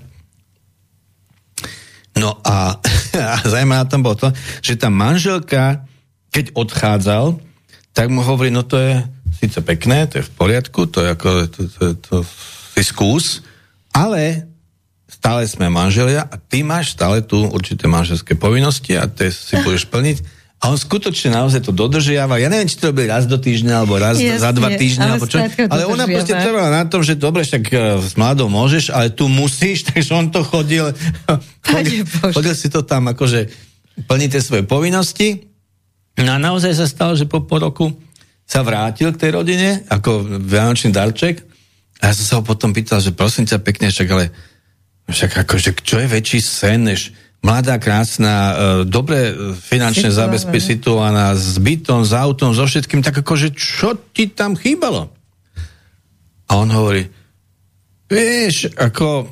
[2.16, 2.81] No a,
[3.35, 4.28] a zaujímavé tam bolo to,
[4.65, 5.85] že tá manželka,
[6.32, 7.36] keď odchádzal,
[7.93, 9.05] tak mu hovorí, no to je
[9.36, 12.16] síce pekné, to je v poriadku, to je ako, to, to, to,
[12.77, 13.44] si skús,
[13.93, 14.44] ale
[15.06, 19.86] stále sme manželia a ty máš stále tu určité manželské povinnosti a tie si budeš
[19.88, 20.18] plniť.
[20.56, 22.40] A on skutočne naozaj to dodržiava.
[22.40, 25.12] Ja neviem, či to robí raz do týždňa, alebo raz Jasne, za dva týždne, ale
[25.20, 25.36] alebo čo.
[25.44, 29.28] Ale ona proste trvala na tom, že dobre, však eh, s mladou môžeš, ale tu
[29.28, 30.90] musíš, takže on to chodil,
[31.70, 33.52] chodil, chodil si to tam akože
[34.08, 35.44] tie svoje povinnosti.
[36.16, 37.92] No a naozaj sa stalo, že po pol roku
[38.48, 41.44] sa vrátil k tej rodine ako vianočný darček
[42.00, 44.32] a ja som sa ho potom pýtal, že prosím ťa pekne, však ale
[45.06, 47.14] však akože čo je väčší sen, než
[47.46, 48.54] mladá, krásna, e,
[48.90, 54.26] dobre e, finančne zabezpe situovaná, s bytom, s autom, so všetkým, tak akože čo ti
[54.26, 55.14] tam chýbalo?
[56.50, 57.06] A on hovorí,
[58.10, 59.30] vieš, ako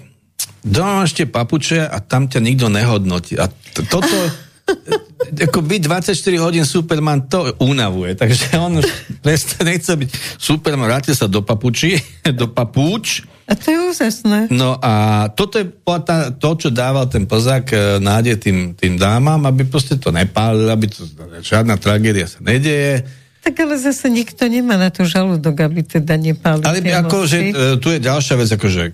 [0.63, 3.35] doma máš tie papuče a tam ťa nikto nehodnotí.
[3.35, 4.15] A t- toto,
[5.35, 8.15] e, ako byť 24 hodín Superman, to unavuje.
[8.15, 8.87] Takže on už
[9.27, 11.99] nechce byť Superman, vrátil sa do papuči,
[12.41, 13.27] do papúč.
[13.45, 14.49] A to je úžasné.
[14.49, 15.69] No a toto je
[16.41, 20.89] to, čo dával ten plzák e, nádej tým, tým dámam, aby proste to nepálil, aby
[20.89, 21.05] to,
[21.45, 23.05] žiadna tragédia sa nedeje.
[23.45, 27.77] Tak ale zase nikto nemá na to žalúdok, aby teda nepálil Ale ako, že, e,
[27.77, 28.93] tu je ďalšia vec, akože, e,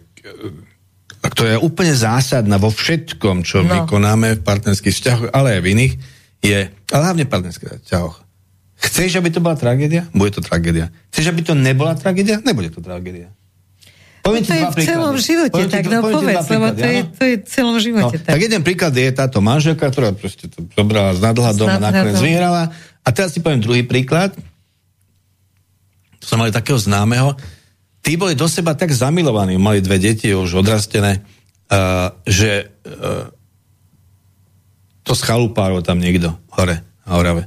[1.31, 3.71] ktorá je úplne zásadná vo všetkom, čo No.
[3.71, 3.75] no.
[3.87, 5.95] vykonáme v partnerských vzťahoch, ale aj v iných,
[6.43, 6.59] je,
[6.91, 8.27] ale hlavne v partnerských vzťahoch.
[8.81, 10.11] Chceš, aby to bola tragédia?
[10.11, 10.91] Bude to tragédia.
[11.15, 12.43] Chceš, aby to nebola tragédia?
[12.43, 13.31] Nebude to tragédia.
[14.21, 15.25] Poviem to je v celom príklady.
[15.25, 17.11] živote, Poviem tak no ti dva povedz, lebo to je, áno?
[17.11, 18.17] to je v celom No, živote.
[18.21, 18.33] tak.
[18.33, 22.63] tak jeden príklad je táto manželka, ktorá proste to zobrala z nadhľadom a nakoniec vyhrala.
[23.01, 24.37] A teraz si poviem druhý príklad.
[26.21, 27.33] To som mali takého známeho.
[28.01, 31.21] Tí boli do seba tak zamilovaní, mali dve deti už odrastené,
[31.69, 33.29] uh, že uh,
[35.01, 37.45] to schalupáro tam niekto hore na Orave.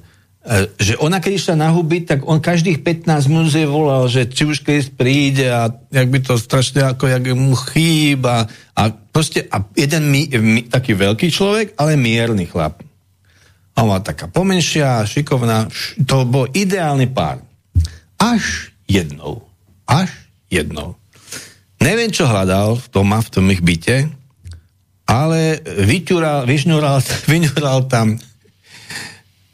[0.75, 4.43] Že ona, keď išla na huby, tak on každých 15 minút jej volal, že či
[4.43, 8.51] už keď príde a jak by to strašne ako, jak mu chýba.
[8.75, 12.83] A proste, a jeden mi, mi, taký veľký človek, ale mierny chlap.
[13.73, 15.71] A ona taká pomenšia, šikovná,
[16.03, 17.39] to bol ideálny pár.
[18.19, 19.47] Až jednou.
[19.87, 20.11] Až
[20.51, 20.99] jednou.
[21.79, 24.11] Neviem, čo hľadal doma v tom ich byte,
[25.07, 26.99] ale vyťural, vyšňural,
[27.31, 28.19] vyňural tam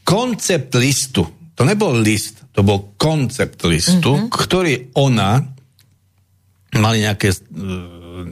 [0.09, 1.21] koncept listu.
[1.53, 4.33] To nebol list, to bol koncept listu, mm-hmm.
[4.33, 5.37] ktorý ona
[6.73, 7.37] mali nejaké e,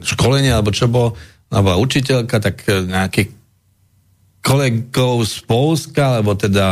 [0.02, 1.14] školenie, alebo čo bolo,
[1.54, 3.22] ona bola učiteľka, tak e, nejaký
[4.42, 6.66] kolegov z Polska, alebo teda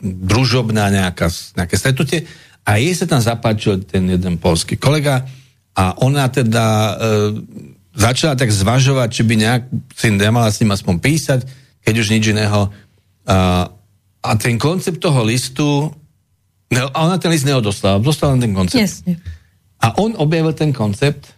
[0.00, 2.20] družobná nejaká, nejaké stretnutie
[2.62, 5.26] a jej sa tam zapáčil ten jeden polský kolega
[5.74, 6.92] a ona teda e,
[7.96, 11.40] začala tak zvažovať, či by nejak si nemala s ním aspoň písať,
[11.82, 12.70] keď už nič iného.
[13.26, 13.68] A,
[14.22, 15.90] a ten koncept toho listu,
[16.70, 18.78] ne, a ona ten list neodoslala, dostala ten koncept.
[18.78, 19.18] Jasne.
[19.82, 21.34] A on objavil ten koncept,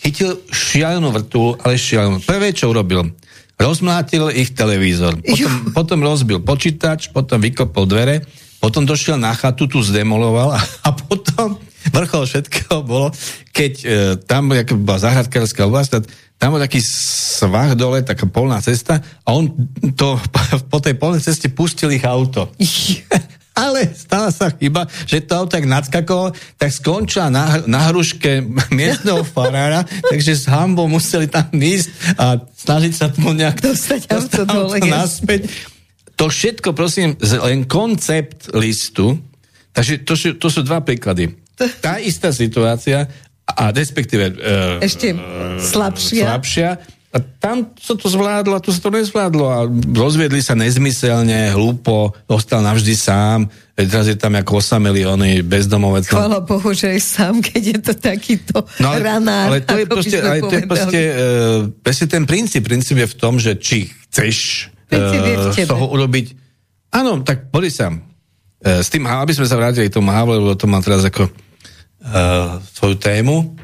[0.00, 2.24] chytil šialenú vrtulu, ale šialenú.
[2.24, 3.12] Prvé, čo urobil,
[3.60, 8.24] rozmlátil ich televízor, potom, potom rozbil počítač, potom vykopol dvere,
[8.64, 11.60] potom došiel na chatu, tu zdemoloval a, a potom
[11.92, 13.12] vrchol všetkého bolo,
[13.52, 13.86] keď e,
[14.24, 16.04] tam jak bola zahradkárska oblasť, tak
[16.40, 19.52] tam bol taký svah dole, taká polná cesta a on
[19.92, 20.16] to
[20.72, 22.48] po tej polnej ceste pustil ich auto.
[23.50, 28.40] Ale stala sa chyba, že to auto tak nadskakovalo, tak skončila na, na hruške
[28.72, 34.42] miestneho farára, takže s hambou museli tam ísť a snažiť sa tomu nejak Dostať auto
[34.48, 34.88] dole, jasne.
[34.88, 35.40] naspäť.
[36.16, 39.20] To všetko, prosím, len koncept listu,
[39.76, 41.36] takže to, sú- to sú dva príklady.
[41.84, 43.04] Tá istá situácia,
[43.52, 44.34] a respektíve...
[44.36, 45.14] e, Ešte
[45.60, 46.24] slabšia.
[46.26, 46.70] slabšia.
[47.10, 49.66] A tam sa to zvládlo, a tu sa to nezvládlo a
[49.98, 53.50] rozviedli sa nezmyselne, hlúpo, ostal navždy sám,
[53.80, 56.12] E, teraz je tam ako osamelý oný bezdomovec.
[56.12, 59.46] Chvala Bohu, že aj sám, keď je to takýto no, ale, ranár.
[59.48, 62.68] ale to je proste, ale to je proste, uh, proste ten princíp.
[62.68, 65.70] Princíp je v tom, že či chceš je z tebe.
[65.72, 66.36] toho urobiť...
[66.92, 67.88] Áno, tak boli sa.
[67.88, 71.32] Uh, s tým, aby sme sa vrátili k tomu Havle, lebo to mám teraz ako
[72.74, 73.56] svoju tému.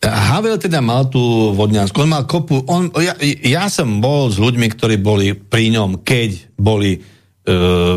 [0.00, 3.12] Havel teda mal tú vodňansku, on mal kopu, on, ja,
[3.44, 7.00] ja som bol s ľuďmi, ktorí boli pri ňom, keď boli e,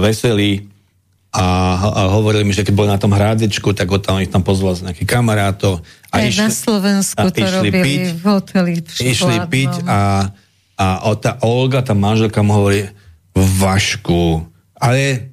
[0.04, 0.68] veselí
[1.32, 4.44] a, a hovorili mi, že keď boli na tom hrádečku, tak ho tam, ich tam
[4.44, 5.80] pozval z nejakých kamarátov.
[6.12, 8.72] A Aj na Slovensku a to išli robili piť, v hoteli.
[8.84, 10.28] v išli piť a,
[10.76, 10.86] a
[11.16, 12.92] tá Olga, tá manželka mu hovorí,
[13.34, 14.46] Vašku,
[14.76, 15.33] ale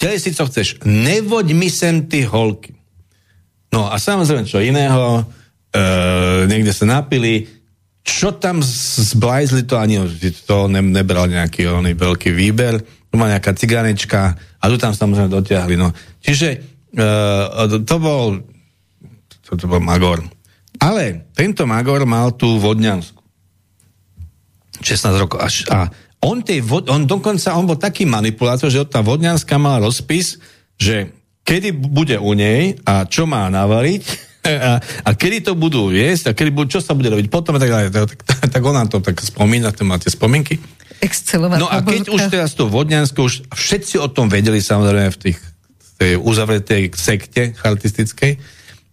[0.00, 2.72] si co chceš, nevoď mi sem ty holky.
[3.70, 5.22] No a samozrejme, čo iného,
[5.70, 5.82] e,
[6.48, 7.46] niekde sa napili,
[8.00, 10.00] čo tam zblajzli, to ani
[10.48, 15.28] to ne, nebral nejaký oný veľký výber, tu má nejaká cigánečka a tu tam samozrejme
[15.28, 15.74] dotiahli.
[15.76, 15.92] No.
[16.24, 16.48] Čiže
[16.96, 18.40] uh, to bol
[19.50, 20.22] to, to bol Magor.
[20.78, 23.18] Ale tento Magor mal tú Vodňansku.
[24.80, 25.42] 16 rokov.
[25.68, 25.90] A
[26.20, 30.36] on, tej, on dokonca, on bol taký manipulátor, že tá Vodňanská mala rozpis,
[30.76, 31.12] že
[31.44, 34.02] kedy bude u nej a čo má navariť
[34.68, 37.60] a, a kedy to budú jesť a kedy budú, čo sa bude robiť potom a
[37.60, 37.86] tak ďalej.
[37.92, 40.60] Tak, tak, tak ona to tak spomína, to má tie spomienky.
[41.00, 45.20] Excelová No a keď už teraz to Vodňansko, už všetci o tom vedeli samozrejme v
[45.20, 45.38] tých
[46.00, 48.40] tej uzavretej sekte chartistickej.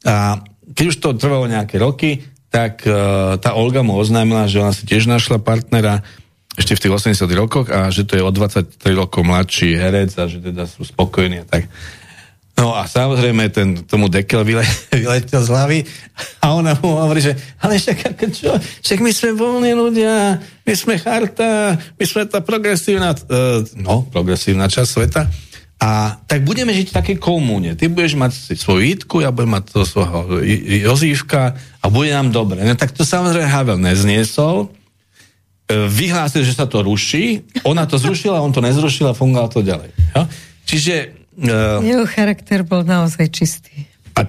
[0.04, 0.44] A
[0.76, 4.84] keď už to trvalo nejaké roky, tak uh, tá Olga mu oznámila, že ona si
[4.84, 6.04] tiež našla partnera
[6.58, 10.26] ešte v tých 80 rokoch a že to je o 23 rokov mladší herec a
[10.26, 11.70] že teda sú spokojní a tak.
[12.58, 15.80] No a samozrejme ten, tomu dekel vyle, vyletel z hlavy
[16.42, 20.98] a ona mu hovorí, že ale však čo, však my sme voľní ľudia, my sme
[20.98, 25.22] charta, my sme tá progresívna, uh, no, progresívna časť sveta
[25.78, 27.78] a tak budeme žiť v takej komúne.
[27.78, 30.42] Ty budeš mať svoju Jitku, ja budem mať to svojho
[30.90, 32.66] Jozívka a bude nám dobre.
[32.66, 34.74] No tak to samozrejme Havel nezniesol,
[35.68, 39.92] vyhlásil, že sa to ruší, ona to zrušila, on to nezrušil a fungovalo to ďalej.
[40.16, 40.24] Jo?
[40.64, 43.86] Čiže Uh, Jeho charakter bol naozaj čistý.
[44.18, 44.26] A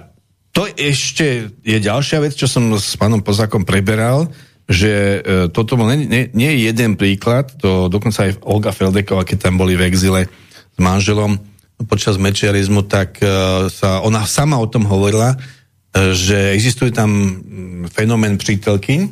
[0.53, 4.29] to ešte je ďalšia vec, čo som s pánom Pozákom preberal,
[4.69, 9.25] že uh, toto bol nie, nie, nie je jeden príklad, to dokonca aj Olga Feldeková,
[9.25, 11.41] keď tam boli v exile s manželom
[11.89, 17.41] počas mečiarizmu, tak uh, sa, ona sama o tom hovorila, uh, že existuje tam
[17.89, 19.09] fenomén prítelky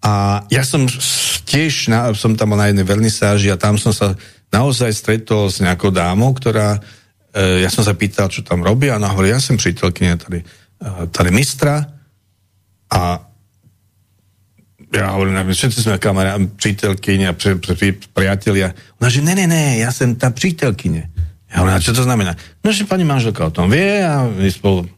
[0.00, 0.88] a ja som
[1.50, 4.14] tiež, na, som tam bol na jednej vernisáži a tam som sa
[4.54, 6.78] naozaj stretol s nejakou dámou, ktorá
[7.34, 10.38] e, ja som sa pýtal, čo tam robí a ona hovorí, ja som přítelkynia tady,
[10.46, 11.90] e, tady mistra
[12.94, 13.26] a
[14.90, 18.74] ja hovorím, všetci sme kamera, přítelkynia, pri, pri, priatelia.
[18.98, 21.06] Ona že, ne, ne, ne, ja som tá přítelkyne.
[21.46, 22.34] Ja hovorím, a čo to znamená?
[22.62, 24.90] No, že pani manželka o tom vie a my spolu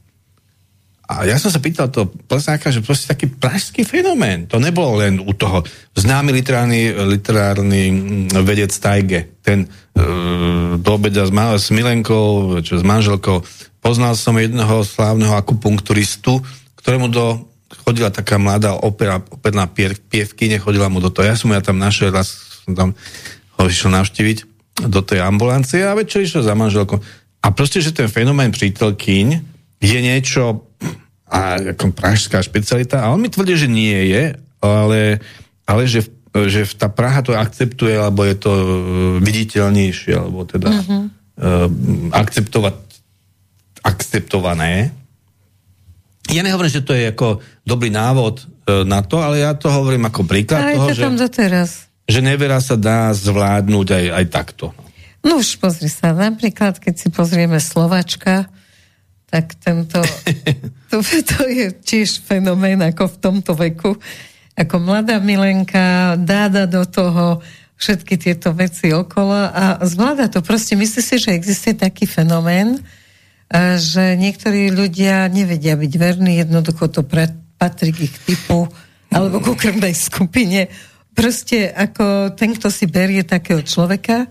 [1.03, 4.47] a ja som sa pýtal to plesáka, že proste taký pražský fenomén.
[4.49, 5.67] To nebolo len u toho
[5.99, 7.83] známy literárny, literárny
[8.47, 9.43] vedec Tajge.
[9.43, 13.43] Ten e, do obeda s, s Milenkou, čo s manželkou.
[13.83, 16.39] Poznal som jedného slávneho akupunkturistu,
[16.81, 17.51] ktorému do
[17.83, 19.67] chodila taká mladá opera, operná
[20.09, 21.27] pievkyne, chodila mu do toho.
[21.27, 22.89] Ja som ja tam našiel, raz som tam
[23.59, 24.39] ho išiel navštíviť
[24.87, 26.97] do tej ambulancie a večer išiel za manželkou.
[27.43, 29.52] A proste, že ten fenomén prítelkyň
[29.83, 30.71] je niečo
[31.33, 33.03] a ako pražská špecialita.
[33.03, 35.19] A on mi tvrdí, že nie je, ale,
[35.65, 38.65] ale že, že tá Praha to akceptuje, alebo je to e,
[39.25, 41.03] viditeľnejšie, alebo teda uh-huh.
[41.41, 41.69] uh,
[42.13, 42.77] akceptovať
[43.83, 44.95] akceptované.
[46.31, 50.07] Ja nehovorím, že to je ako dobrý návod uh, na to, ale ja to hovorím
[50.07, 51.71] ako príklad ale toho, to tam že, doteraz.
[52.07, 54.71] že nevera sa dá zvládnuť aj, aj takto.
[55.27, 58.47] No už pozri sa, napríklad keď si pozrieme Slovačka,
[59.33, 59.97] tak tento,
[60.93, 63.97] to, to je tiež fenomén ako v tomto veku.
[64.53, 67.41] Ako mladá milenka dáda do toho
[67.81, 70.45] všetky tieto veci okolo a zvláda to.
[70.45, 72.77] Proste myslí si, že existuje taký fenomén,
[73.81, 77.01] že niektorí ľudia nevedia byť verní, jednoducho to
[77.57, 78.69] patrí k ich typu
[79.09, 80.69] alebo ku krvnej skupine.
[81.17, 84.29] Proste ako ten, kto si berie takého človeka,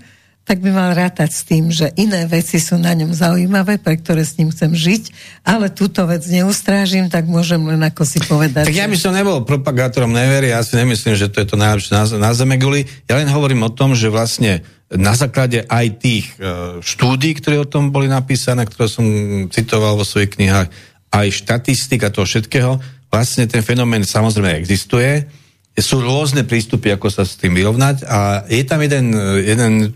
[0.51, 4.19] tak by mal rátať s tým, že iné veci sú na ňom zaujímavé, pre ktoré
[4.19, 5.03] s ním chcem žiť,
[5.47, 8.67] ale túto vec neustrážim, tak môžem len ako si povedať.
[8.67, 11.95] Tak ja by som nebol propagátorom nevery, ja si nemyslím, že to je to najlepšie
[11.95, 12.83] na, na zeme guli.
[13.07, 17.71] Ja len hovorím o tom, že vlastne na základe aj tých e, štúdí, ktoré o
[17.71, 19.07] tom boli napísané, ktoré som
[19.47, 20.67] citoval vo svojich knihách,
[21.15, 22.75] aj štatistika toho všetkého,
[23.07, 25.31] vlastne ten fenomén samozrejme existuje,
[25.79, 29.95] sú rôzne prístupy, ako sa s tým vyrovnať a je tam jeden, jeden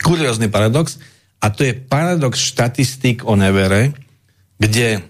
[0.00, 0.98] kuriózny paradox
[1.38, 3.92] a to je paradox štatistik o nevere,
[4.56, 5.04] kde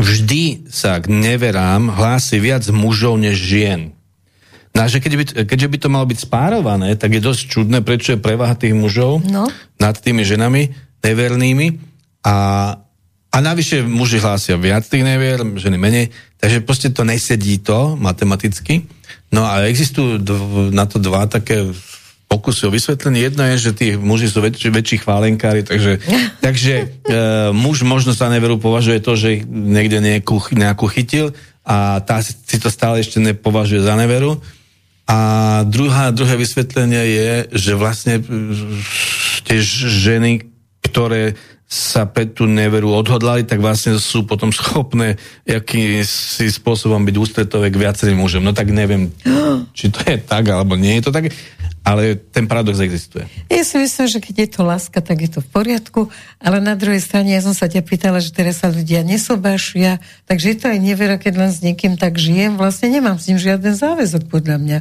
[0.00, 3.96] vždy sa k neverám hlási viac mužov než žien.
[4.76, 7.80] No a že keď by, keďže by to malo byť spárované, tak je dosť čudné,
[7.80, 9.48] prečo je prevaha tých mužov no.
[9.80, 10.68] nad tými ženami
[11.00, 11.80] nevernými
[12.26, 12.36] a,
[13.32, 18.84] a navyše muži hlásia viac tých nevier, ženy menej, takže proste to nesedí to matematicky.
[19.32, 21.72] No a existujú dv, na to dva také
[22.26, 23.30] pokusy o vysvetlenie.
[23.30, 26.02] Jedno je, že tí muži sú väčší, väčší chválenkári, takže,
[26.46, 26.86] takže e,
[27.54, 31.32] muž možno sa neveru považuje to, že niekde nejakú, nejakú chytil
[31.66, 34.38] a tá si to stále ešte nepovažuje za neveru.
[35.06, 35.18] A
[35.62, 38.18] druhá, druhé vysvetlenie je, že vlastne
[39.46, 40.42] tie ženy,
[40.82, 45.18] ktoré sa pre tú neveru odhodlali, tak vlastne sú potom schopné
[46.06, 48.42] si spôsobom byť ústretové k viacerým mužom.
[48.46, 49.10] No tak neviem,
[49.76, 51.34] či to je tak, alebo nie je to tak.
[51.86, 53.30] Ale ten paradox existuje.
[53.46, 56.00] Ja si myslím, že keď je to láska, tak je to v poriadku,
[56.42, 60.46] ale na druhej strane ja som sa ťa pýtala, že teraz sa ľudia nesobášia, takže
[60.50, 63.78] je to aj nevera, keď len s niekým tak žijem, vlastne nemám s ním žiaden
[63.78, 64.78] záväzok podľa mňa.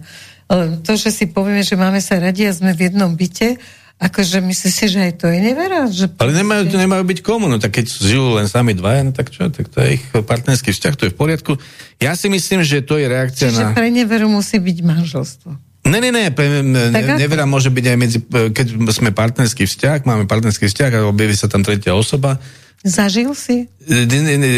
[0.49, 3.61] Ale to, že si povieme, že máme sa radi a sme v jednom byte,
[4.01, 5.85] akože myslíš si, že aj to je nevera?
[5.85, 9.29] Že ale nemajú, nemajú byť komu, no tak keď žijú len sami dvaja, no tak
[9.29, 11.53] čo, tak to je ich partnerský vzťah, to je v poriadku.
[12.01, 13.77] Ja si myslím, že to je reakcia Čiže na...
[13.77, 15.74] pre neveru musí byť manželstvo.
[15.85, 20.65] Ne, ne, ne, ne nevera môže byť aj medzi, keď sme partnerský vzťah, máme partnerský
[20.65, 22.41] vzťah a objaví sa tam tretia osoba.
[22.81, 23.69] Zažil si?
[23.85, 24.49] Ne, ne,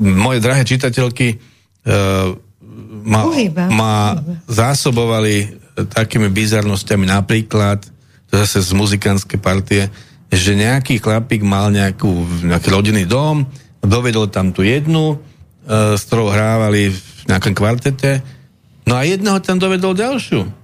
[0.00, 1.40] moje drahé čitateľky
[3.08, 3.20] ma,
[3.72, 7.80] ma zásobovali takými bizarnosťami napríklad,
[8.28, 9.88] to zase z muzikánskej partie,
[10.28, 12.08] že nejaký chlapík mal nejakú,
[12.44, 13.48] nejaký rodinný dom,
[13.80, 15.20] dovedol tam tú jednu,
[15.68, 18.41] s ktorou hrávali v nejakom kvartete
[18.86, 20.62] No a jedného tam dovedol ďalšiu.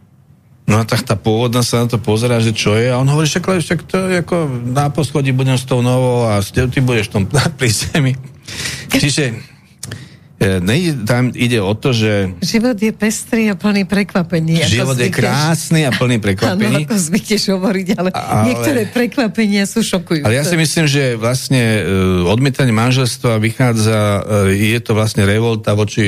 [0.68, 2.92] No a tak tá pôvodná sa na to pozera, že čo je.
[2.92, 6.44] A on hovorí, však, však to je ako na poschodí budem s tou novou a
[6.44, 7.24] ty budeš tom
[7.58, 8.12] pri zemi.
[8.92, 9.57] Čiže
[10.38, 12.30] E, ne, tam ide o to, že...
[12.38, 14.62] Život je pestrý a plný prekvapení.
[14.62, 16.86] Život je krásny a plný prekvapení.
[16.86, 20.22] Áno, ako zvykneš hovoriť, ale, ale niektoré prekvapenia sú šokujúce.
[20.22, 25.74] Ale ja si myslím, že vlastne uh, odmietanie manželstva vychádza, uh, je to vlastne revolta
[25.74, 26.06] voči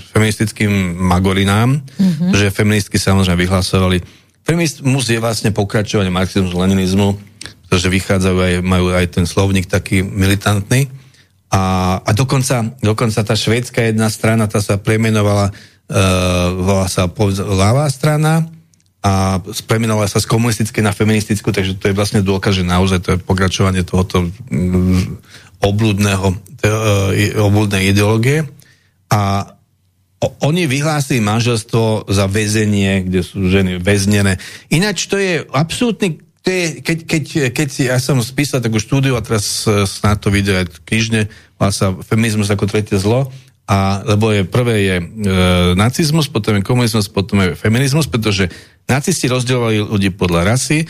[0.00, 2.32] feministickým magorinám, uh-huh.
[2.32, 4.00] že feministky samozrejme vyhlasovali.
[4.48, 7.20] Feminizmus je vlastne pokračovanie marxizmu, leninizmu,
[7.68, 10.88] pretože vychádzajú aj, majú aj ten slovník taký militantný.
[11.52, 11.62] A,
[12.00, 17.04] a dokonca, dokonca tá švédska jedna strana, tá sa premenovala, uh, volá sa
[17.44, 18.48] ľavá strana
[19.04, 19.36] a
[19.68, 23.18] premenovala sa z komunistickej na feministickú, takže to je vlastne dôkaz, že naozaj to je
[23.20, 25.20] pokračovanie tohoto um,
[25.60, 27.10] obludného, uh,
[27.44, 28.48] obludnej ideológie.
[29.12, 29.52] A
[30.40, 34.38] oni vyhlásili manželstvo za väzenie, kde sú ženy väznené.
[34.72, 37.22] Ináč to je absolútny to je, keď, keď,
[37.54, 41.20] keď si, ja som spísal takú štúdiu a teraz uh, snad to vidieť aj knižne,
[41.62, 43.30] má sa feminizmus ako tretie zlo,
[43.62, 45.04] a, lebo je, prvé je e,
[45.78, 48.50] nacizmus, potom je komunizmus, potom je feminizmus, pretože
[48.90, 50.86] nacisti rozdielovali ľudí podľa rasy, e,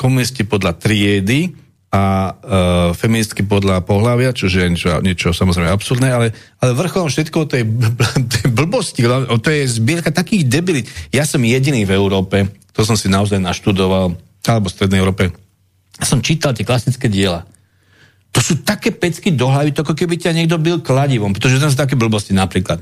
[0.00, 1.52] komunisti podľa triedy
[1.92, 2.32] a e,
[2.96, 6.26] feministky podľa pohľavia, čo je niečo, niečo samozrejme absurdné, ale,
[6.64, 7.68] ale vrcholom všetko tej,
[8.40, 9.04] tej blbosti,
[9.38, 10.88] to je zbierka takých debilít.
[11.12, 14.16] Ja som jediný v Európe, to som si naozaj naštudoval,
[14.48, 15.30] alebo v Strednej Európe,
[15.98, 17.46] ja som čítal tie klasické diela.
[18.32, 21.68] To sú také pecky do hlavy, to ako keby ťa niekto byl kladivom, pretože tam
[21.68, 22.80] sú také blbosti napríklad.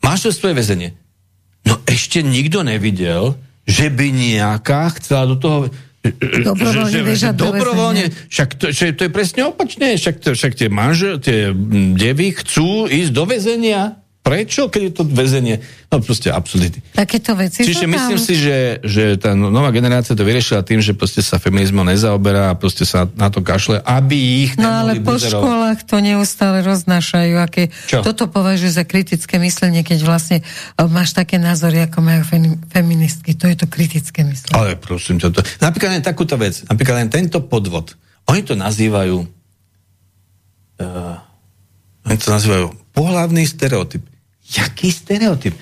[0.00, 0.90] Manželstvo je väzenie.
[1.68, 3.36] No ešte nikto nevidel,
[3.68, 5.58] že by nejaká chcela do toho
[6.22, 10.54] dobrovoľne, že, že, že dobrovoľne však to, že to je presne opačne, však, to, však
[10.54, 11.50] tie manžel, tie
[11.98, 15.62] devy chcú ísť do väzenia Prečo, keď je to väzenie?
[15.86, 16.82] No proste absurdity.
[16.90, 20.98] Takéto veci Čiže myslím si, že, že tá no, nová generácia to vyriešila tým, že
[20.98, 25.14] proste sa feminizmom nezaoberá a proste sa na to kašle, aby ich No ale po
[25.14, 25.46] buzerov.
[25.46, 27.38] školách to neustále roznášajú.
[27.38, 28.02] Aké, Čo?
[28.02, 30.42] Toto považujú za kritické myslenie, keď vlastne
[30.74, 32.26] máš také názory, ako majú
[32.74, 33.38] feministky.
[33.38, 34.58] To je to kritické myslenie.
[34.58, 35.46] Ale prosím ťa, to...
[35.62, 36.66] Napríklad len takúto vec.
[36.66, 37.94] Napríklad len tento podvod.
[38.26, 39.22] Oni to nazývajú
[40.82, 41.14] uh,
[42.10, 44.15] oni to nazývajú pohlavný stereotyp
[44.46, 45.54] Jaký stereotyp?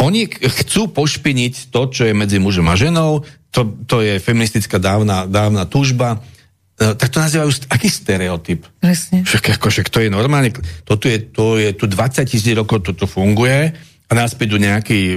[0.00, 3.20] Oni chcú pošpiniť to, čo je medzi mužom a ženou,
[3.52, 6.22] to, to je feministická dávna, dávna túžba,
[6.80, 8.64] e, tak to nazývajú aký stereotyp.
[8.80, 9.26] Presne.
[9.26, 10.54] Však, ako, však to je normálne,
[10.86, 13.76] toto je, to je tu 20 tisíc rokov toto funguje
[14.08, 15.16] a nás prídu nejakí e,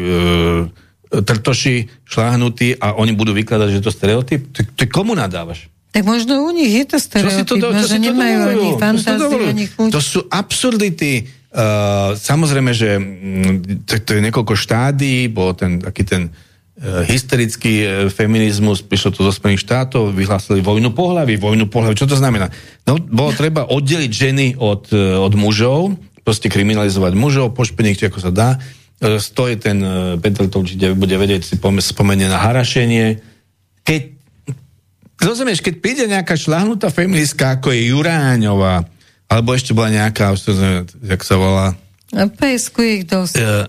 [1.22, 4.50] trtoši šláhnutí a oni budú vykladať, že to stereotyp.
[4.52, 5.70] To, to komu nadávaš?
[5.94, 9.90] Tak možno u nich je to stereotyp, to, to, že nemajú ani fantáziu, ani chuť.
[9.94, 16.02] To sú absurdity Uh, samozrejme, že mm, to, to je niekoľko štádí, bol ten taký
[16.02, 21.94] ten uh, hysterický uh, feminizmus, prišlo to zo Spojených štátov, vyhlásili vojnu pohľavy, vojnu pohľavy,
[21.94, 22.50] čo to znamená?
[22.90, 25.94] No, bolo treba oddeliť ženy od, od mužov,
[26.26, 28.50] proste kriminalizovať mužov, pošpeniť, ako sa dá.
[29.38, 29.78] To je ten,
[30.24, 33.22] Petr to určite bude vedieť, si spomenie na harašenie.
[33.84, 34.02] Keď
[35.22, 38.90] rozumieš, keď príde nejaká šlahnutá feministka, ako je Juráňová,
[39.34, 40.38] alebo ešte bola nejaká,
[41.02, 41.74] jak sa volá?
[42.14, 43.36] PSK ich dosť.
[43.42, 43.66] E,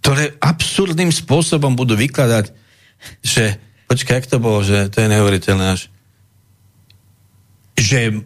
[0.00, 2.56] ktoré absurdným spôsobom budú vykladať,
[3.20, 5.92] že, počkaj, jak to bolo, že to je neuveriteľné až,
[7.76, 8.24] že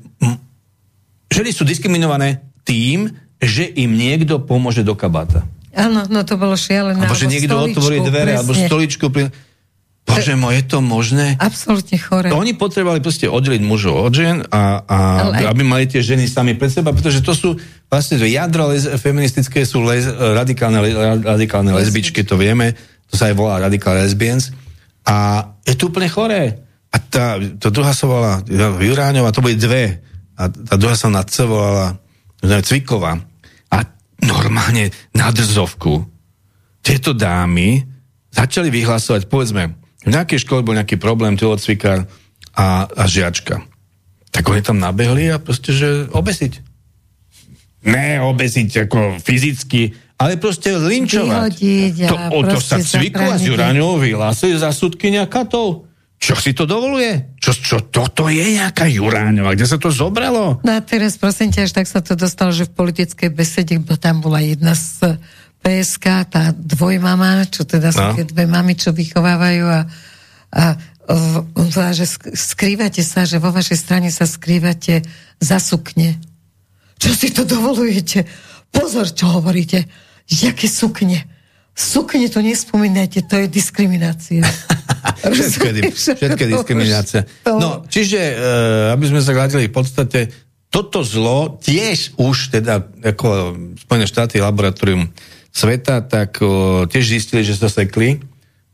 [1.34, 3.10] ženy sú diskriminované tým,
[3.42, 5.42] že im niekto pomôže do kabáta.
[5.74, 7.02] Áno, no to bolo šialené.
[7.02, 8.38] Alebo že niekto otvorí dvere, presne.
[8.42, 9.06] alebo stoličku.
[9.10, 9.30] Pri...
[10.10, 11.38] Bože môj, je to možné?
[11.38, 12.28] Absolutne chore.
[12.28, 14.98] To oni potrebovali proste oddeliť mužov od žien a, a
[15.38, 15.44] aj...
[15.54, 17.54] aby mali tie ženy sami pred seba, pretože to sú
[17.86, 20.82] vlastne to jadro les, feministické sú les, radikálne,
[21.22, 22.74] radikálne lesbičky, to vieme,
[23.10, 24.54] to sa aj volá Radical Lesbians,
[25.06, 26.60] a je to úplne choré.
[26.90, 28.42] A tá, tá druhá sa volala
[28.78, 30.02] Juráňová, to boli dve.
[30.34, 31.98] A tá druhá sa na C volala
[32.42, 33.18] Cviková.
[33.70, 33.78] A
[34.26, 36.02] normálne na drzovku
[36.82, 37.84] tieto dámy
[38.30, 42.08] začali vyhlasovať, povedzme, v nejakej škole bol nejaký problém, telocvikár
[42.56, 43.60] a, a žiačka.
[44.30, 46.62] Tak oni tam nabehli a proste, že obesiť.
[47.84, 51.52] Ne obesiť ako fyzicky, ale proste linčovať.
[51.56, 55.88] Vyhodiť to, o, to sa cvikla z Juraňovou vyhlásili za sudkynia katov.
[56.20, 57.32] Čo si to dovoluje?
[57.40, 59.56] Čo, čo toto je nejaká Juráňová?
[59.56, 60.60] Kde sa to zobralo?
[60.60, 63.96] No a teraz prosím ťa, až tak sa to dostalo, že v politickej besede, bo
[63.96, 65.16] tam bola jedna z
[65.60, 68.14] PSK, tá dvojmama, čo teda sú no.
[68.16, 69.80] tie dve mamy, čo vychovávajú a,
[70.56, 70.62] a
[71.10, 75.02] on povedal, že skrývate sa, že vo vašej strane sa skrývate
[75.42, 76.16] za sukne.
[77.00, 78.24] Čo si to dovolujete?
[78.70, 79.90] Pozor, čo hovoríte.
[80.30, 81.26] Jaké sukne?
[81.74, 84.44] Sukne to nespomínajte, to je diskriminácia.
[85.34, 85.66] všetko
[86.14, 87.24] všetko diskriminácia.
[87.48, 90.30] No, čiže, uh, aby sme sa vrátili v podstate,
[90.70, 95.10] toto zlo tiež už teda, ako Spojené štáty laboratórium
[95.50, 98.22] sveta, tak o, tiež zistili, že sa sekli.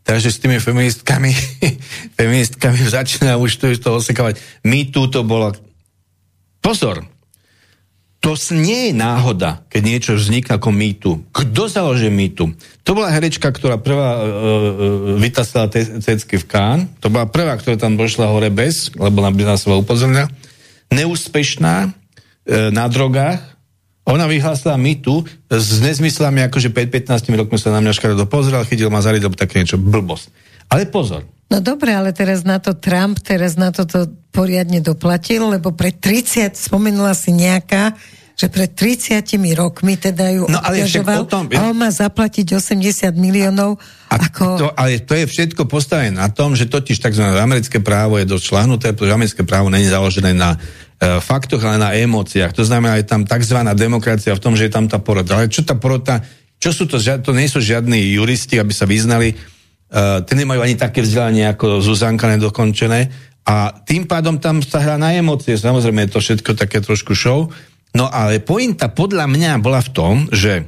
[0.06, 1.34] Takže s tými feministkami,
[2.20, 4.38] feministkami začína už to, to osekávať.
[4.62, 5.50] My tu to bolo...
[6.62, 7.06] Pozor,
[8.26, 11.10] to nie je náhoda, keď niečo vzniká ako mýtu.
[11.30, 12.50] Kto založil mýtu?
[12.82, 14.26] To bola herečka, ktorá prvá uh, uh,
[15.14, 16.78] vytasala te, cecky v Kán.
[16.98, 20.26] To bola prvá, ktorá tam došla hore bez, lebo na by seba upozornila.
[20.90, 21.94] Neúspešná, uh,
[22.74, 23.55] na drogách,
[24.06, 28.86] ona vyhlásila my tu s nezmyslami, akože 5-15 rokmi sa na mňa škaredo pozrel, chytil
[28.86, 30.30] ma zariť, lebo také niečo blbosť.
[30.70, 31.26] Ale pozor.
[31.46, 36.54] No dobre, ale teraz na to Trump, teraz na toto poriadne doplatil, lebo pred 30,
[36.58, 37.94] spomenula si nejaká,
[38.36, 39.24] že pred 30
[39.56, 40.84] rokmi teda ju no, ale
[41.24, 43.80] tom, a on má zaplatiť 80 miliónov.
[44.12, 44.44] A ako...
[44.60, 47.24] to, ale to je všetko postavené na tom, že totiž tzv.
[47.24, 50.60] americké právo je dosť šláhnuté, pretože americké právo není založené na
[50.96, 52.56] faktoch, ale na emóciách.
[52.56, 53.58] To znamená, je tam tzv.
[53.76, 55.36] demokracia v tom, že je tam tá porota.
[55.36, 56.24] Ale čo tá porota,
[56.56, 60.76] čo sú to, to nie sú žiadni juristi, aby sa vyznali, uh, tí nemajú ani
[60.80, 63.12] také vzdelanie ako Zuzanka nedokončené
[63.46, 65.54] a tým pádom tam sa hrá na emócie.
[65.54, 67.46] Samozrejme je to všetko také trošku show.
[67.94, 70.66] No ale pointa podľa mňa bola v tom, že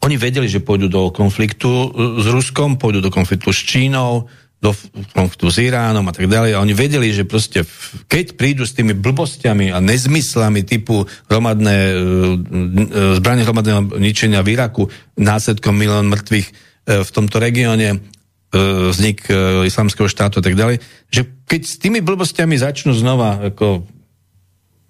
[0.00, 4.26] oni vedeli, že pôjdu do konfliktu s Ruskom, pôjdu do konfliktu s Čínou,
[4.60, 4.76] do
[5.16, 6.52] konfliktu s Iránom a tak ďalej.
[6.52, 7.64] A oni vedeli, že proste
[8.12, 14.52] keď prídu s tými blbostiami a nezmyslami typu hromadné, e, e, zbranie hromadného ničenia v
[14.52, 14.84] Iraku,
[15.16, 16.52] následkom milión mŕtvych e,
[17.00, 18.04] v tomto regióne,
[18.50, 19.30] vznik
[19.62, 23.86] islamského štátu a tak ďalej, že keď s tými blbostiami začnú znova ako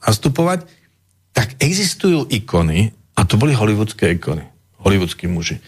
[0.00, 0.64] nastupovať,
[1.36, 4.48] tak existujú ikony, a to boli hollywoodské ikony,
[4.80, 5.60] hollywoodskí muži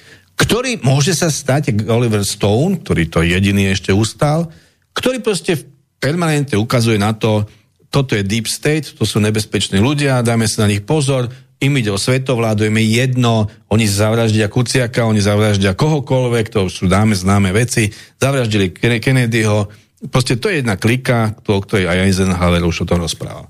[0.43, 4.51] ktorý môže sa stať Oliver Stone, ktorý to jediný ešte ustal,
[4.91, 5.55] ktorý proste
[6.03, 7.47] permanentne ukazuje na to,
[7.93, 11.31] toto je deep state, to sú nebezpeční ľudia, dajme sa na nich pozor,
[11.63, 16.91] im ide o svetovládu, im je jedno, oni zavraždia Kuciaka, oni zavraždia kohokoľvek, to sú
[16.91, 19.71] dáme známe veci, zavraždili Kennedyho,
[20.11, 23.47] proste to je jedna klika, to, ktorej aj Eisenhower už o tom rozprával.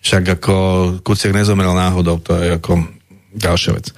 [0.00, 0.54] Však ako
[1.04, 2.80] Kuciak nezomrel náhodou, to je ako
[3.36, 3.92] ďalšia vec.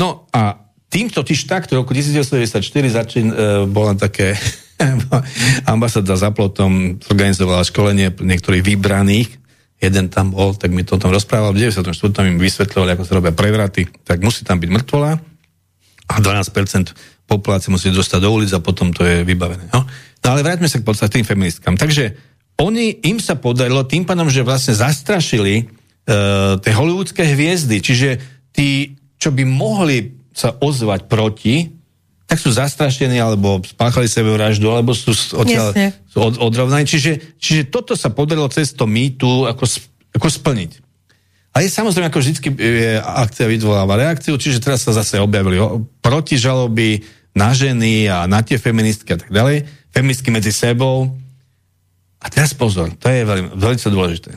[0.00, 0.56] No a
[0.92, 2.60] tým totiž takto, v roku 1994
[2.92, 4.36] začín, e, bola také
[5.72, 9.40] ambasáda za plotom zorganizovala školenie niektorých vybraných,
[9.80, 11.96] jeden tam bol, tak mi to o tom rozprával, v 94.
[12.28, 15.16] im vysvetľovali, ako sa robia prevraty, tak musí tam byť mŕtvola
[16.12, 16.92] a 12%
[17.24, 19.72] populácie musí dostať do ulic a potom to je vybavené.
[19.72, 21.80] No, no ale vráťme sa k podstate tým feministkám.
[21.80, 22.12] Takže
[22.60, 28.08] oni, im sa podarilo tým pádom, že vlastne zastrašili uh, tie hollywoodske hviezdy, čiže
[28.52, 31.72] tí, čo by mohli sa ozvať proti,
[32.26, 35.76] tak sú zastrašení, alebo spáchali sebevraždu, alebo sú, odtiaľ,
[36.08, 36.88] sú od, odrovnaní.
[36.88, 39.68] Čiže, čiže toto sa podarilo cez to mýtu ako,
[40.16, 40.80] ako splniť.
[41.52, 45.60] A je samozrejme, ako vždy je akcia vyvoláva reakciu, čiže teraz sa zase objavili
[46.00, 47.04] protižaloby
[47.36, 49.68] na ženy a na tie feministky a tak ďalej.
[49.92, 51.12] Feministky medzi sebou.
[52.24, 54.30] A teraz pozor, to je veľmi, veľmi dôležité.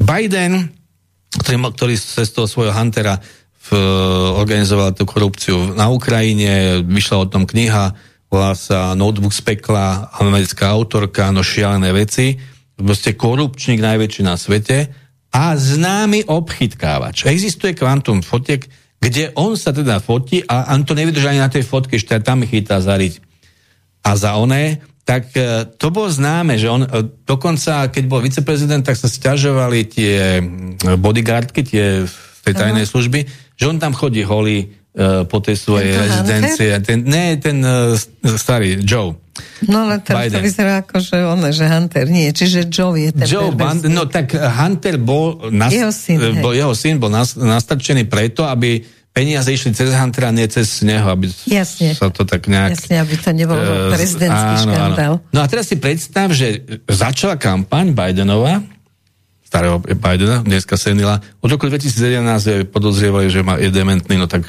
[0.00, 0.72] Biden,
[1.44, 3.20] ktorý, ktorý cez toho svojho Huntera
[3.62, 3.68] v,
[4.38, 7.94] organizovala tú korupciu na Ukrajine, vyšla o tom kniha,
[8.26, 12.40] volá sa Notebook z pekla, americká autorka, no šialené veci,
[12.74, 14.90] proste korupčník najväčší na svete
[15.30, 17.30] a známy obchytkávač.
[17.30, 18.66] Existuje kvantum fotiek,
[19.02, 22.42] kde on sa teda fotí a on to nevydrží ani na tej fotke, ešte tam
[22.46, 23.18] chytá zariť.
[24.02, 26.88] A za oné, tak e, to bolo známe, že on e,
[27.26, 30.38] dokonca, keď bol viceprezident, tak sa stiažovali tie
[30.98, 33.26] bodyguardky, tie v tej tajnej služby,
[33.62, 34.66] že on tam chodí holý
[34.98, 36.70] uh, po tej svojej Tento rezidencie.
[36.82, 37.94] Ten, ne, ten uh,
[38.34, 39.14] starý, Joe.
[39.70, 40.42] No ale teraz to Biden.
[40.42, 42.26] vyzerá ako, že on, že Hunter nie.
[42.34, 43.94] Čiže Joe je ten Joe perverzný.
[43.94, 46.42] no tak Hunter bol, nas, Jeho syn, hej.
[46.42, 48.82] bol, jeho syn bol nas, nastačený preto, aby
[49.12, 51.92] peniaze išli cez Huntera, nie cez neho, aby Jasne.
[51.92, 52.74] sa to tak nejak...
[52.76, 55.12] Jasne, aby to nebol eh, prezidentský áno, škandál.
[55.20, 55.32] Áno.
[55.32, 58.64] No a teraz si predstav, že začala kampaň Bidenova,
[59.52, 64.48] starého Bidena, dneska senila, od roku 2011 je podozrievali, že má, je dementný, no tak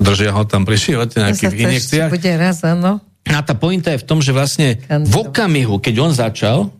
[0.00, 2.08] držia ho tam pri živote nejakých injekciách.
[2.08, 3.04] bude raz, áno.
[3.28, 6.72] A tá pointa je v tom, že vlastne v okamihu, keď on začal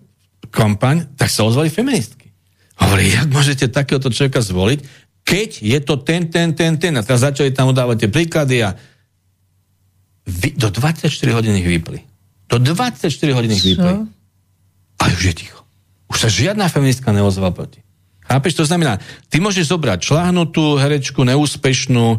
[0.48, 2.32] kampaň, tak sa ozvali feministky.
[2.80, 4.80] Hovorí, jak môžete takéhoto človeka zvoliť,
[5.20, 6.92] keď je to ten, ten, ten, ten.
[6.96, 8.74] A teraz začali tam udávať tie príklady a
[10.24, 12.00] vy, do 24 hodín ich vypli.
[12.48, 13.06] Do 24
[13.36, 14.08] hodín ich vypli.
[14.98, 15.61] A už je ticho.
[16.12, 17.80] Už sa žiadna feministka neozvala proti.
[18.22, 18.52] Chápeš?
[18.60, 19.02] To znamená,
[19.32, 22.18] ty môžeš zobrať šláhnutú herečku, neúspešnú, e,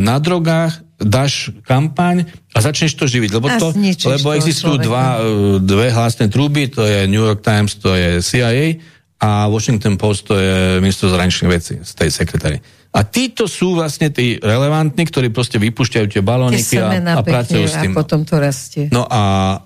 [0.00, 2.24] na drogách, dáš kampaň
[2.54, 3.30] a začneš to živiť.
[3.36, 3.74] Lebo, to,
[4.08, 4.86] lebo existujú človeka.
[4.86, 5.22] dva, e,
[5.60, 8.80] dve hlasné trúby, to je New York Times, to je CIA
[9.22, 12.58] a Washington Post, to je ministro zahraničných vecí z tej sekretári.
[12.92, 17.80] A títo sú vlastne tí relevantní, ktorí proste vypúšťajú tie balóniky a, a pracujú s
[17.80, 17.96] tým.
[17.96, 18.92] a potom to rastie.
[18.92, 19.62] No a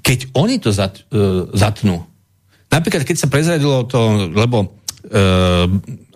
[0.00, 2.09] keď oni to zat, uh, zatnú,
[2.70, 4.70] napríklad keď sa prezradilo to, lebo
[5.10, 5.66] uh,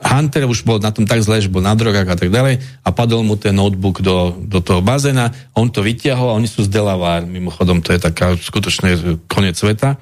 [0.04, 2.88] Hunter už bol na tom tak zle, že bol na drogách a tak ďalej a
[2.94, 6.72] padol mu ten notebook do, do toho bazéna, on to vyťahol a oni sú z
[6.72, 9.96] Delaware, mimochodom to je taká skutočne koniec sveta.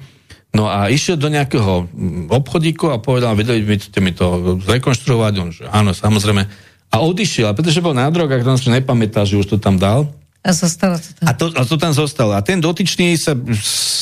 [0.53, 5.33] No a išiel do nejakého mm, obchodíku a povedal, vedeli by ste mi to zrekonštruovať,
[5.41, 6.45] on že áno, samozrejme.
[6.93, 10.13] A odišiel, a pretože bol na drogách, on si nepamätá, že už to tam dal,
[10.43, 11.25] A zostalo to tam.
[11.25, 12.35] a to, a to tam zostalo.
[12.35, 13.31] A ten dotyčný sa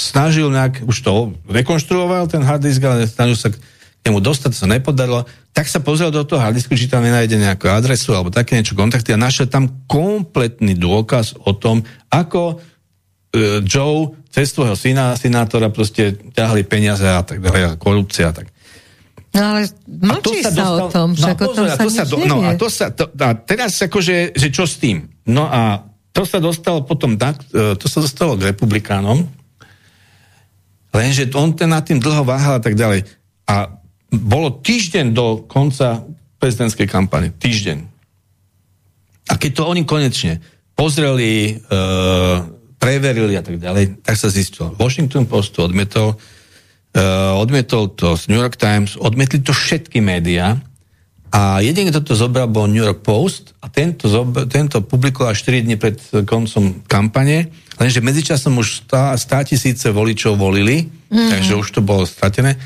[0.09, 3.61] snažil nejak, už to rekonštruoval, ten hard disk, ale snažil sa k
[4.01, 5.29] nemu dostať, sa nepodarilo.
[5.53, 8.73] Tak sa pozrel do toho hard disku, či tam nenájde nejakú adresu alebo také niečo,
[8.73, 12.57] kontakty a našiel tam kompletný dôkaz o tom, ako
[13.37, 18.49] e, Joe cez svojho syna, senátora proste ťahali peniaze a tak ďalej, korupcia a tak.
[19.31, 22.17] No ale mlčí sa, o tom, že ako pozor, tom a sa to sa do,
[22.25, 25.07] no, a, to sa, to, a teraz akože, že čo s tým?
[25.27, 29.23] No a to sa dostalo potom, e, to sa dostalo k republikánom,
[30.91, 33.07] lenže on ten nad tým dlho váhal a tak ďalej.
[33.47, 33.79] A
[34.11, 36.03] bolo týždeň do konca
[36.35, 37.31] prezidentskej kampane.
[37.31, 37.77] Týždeň.
[39.31, 40.43] A keď to oni konečne
[40.75, 41.79] pozreli, e,
[42.75, 44.75] preverili a tak ďalej, tak sa zistilo.
[44.75, 46.19] Washington Post to odmietol,
[46.91, 47.03] e,
[47.39, 50.59] odmietol to New York Times, odmietli to všetky médiá
[51.31, 55.63] a jediný, kto to zobral, bol New York Post a tento, zob- tento publikoval 4
[55.63, 55.95] dní pred
[56.27, 57.47] koncom kampane,
[57.79, 58.83] lenže medzičasom už
[59.15, 61.29] 100 tisíce voličov volili, mm-hmm.
[61.31, 62.59] takže už to bolo stratené.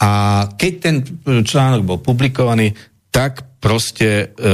[0.00, 0.96] A keď ten
[1.44, 2.76] článok bol publikovaný,
[3.08, 4.46] tak proste e,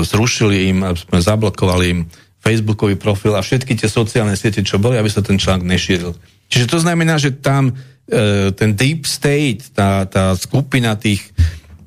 [0.00, 2.00] zrušili im, sme zablokovali im
[2.40, 6.12] Facebookový profil a všetky tie sociálne siete, čo boli, aby sa ten článok nešíril.
[6.48, 11.24] Čiže to znamená, že tam e, ten deep state, tá, tá skupina tých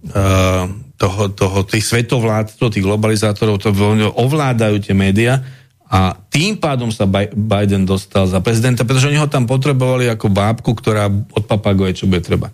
[0.09, 3.69] e, toho, toho, tých svetovládcov, tých globalizátorov, to
[4.17, 5.45] ovládajú tie médiá
[5.87, 10.27] a tým pádom sa Bi- Biden dostal za prezidenta, pretože oni ho tam potrebovali ako
[10.27, 12.51] bábku, ktorá odpapaguje, čo bude treba.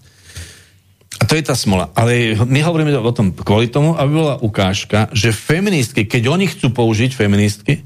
[1.18, 1.90] A to je tá smola.
[1.98, 6.76] Ale my hovoríme o tom kvôli tomu, aby bola ukážka, že feministky, keď oni chcú
[6.76, 7.82] použiť feministky,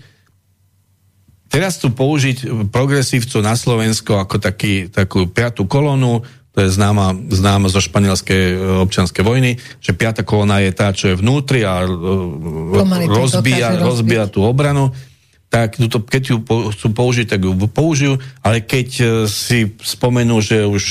[1.47, 6.27] teraz chcú použiť progresívcov na Slovensko ako taký, takú piatú kolónu,
[6.57, 11.13] to je známa, známa zo španielskej e, občianskej vojny, že piata kolóna je tá, čo
[11.13, 11.93] je vnútri a e,
[12.73, 14.89] Pomaly rozbíja, rozbíja tú obranu
[15.47, 20.41] tak túto, keď ju po, chcú použiť, tak ju použijú, ale keď e, si spomenú,
[20.41, 20.83] že už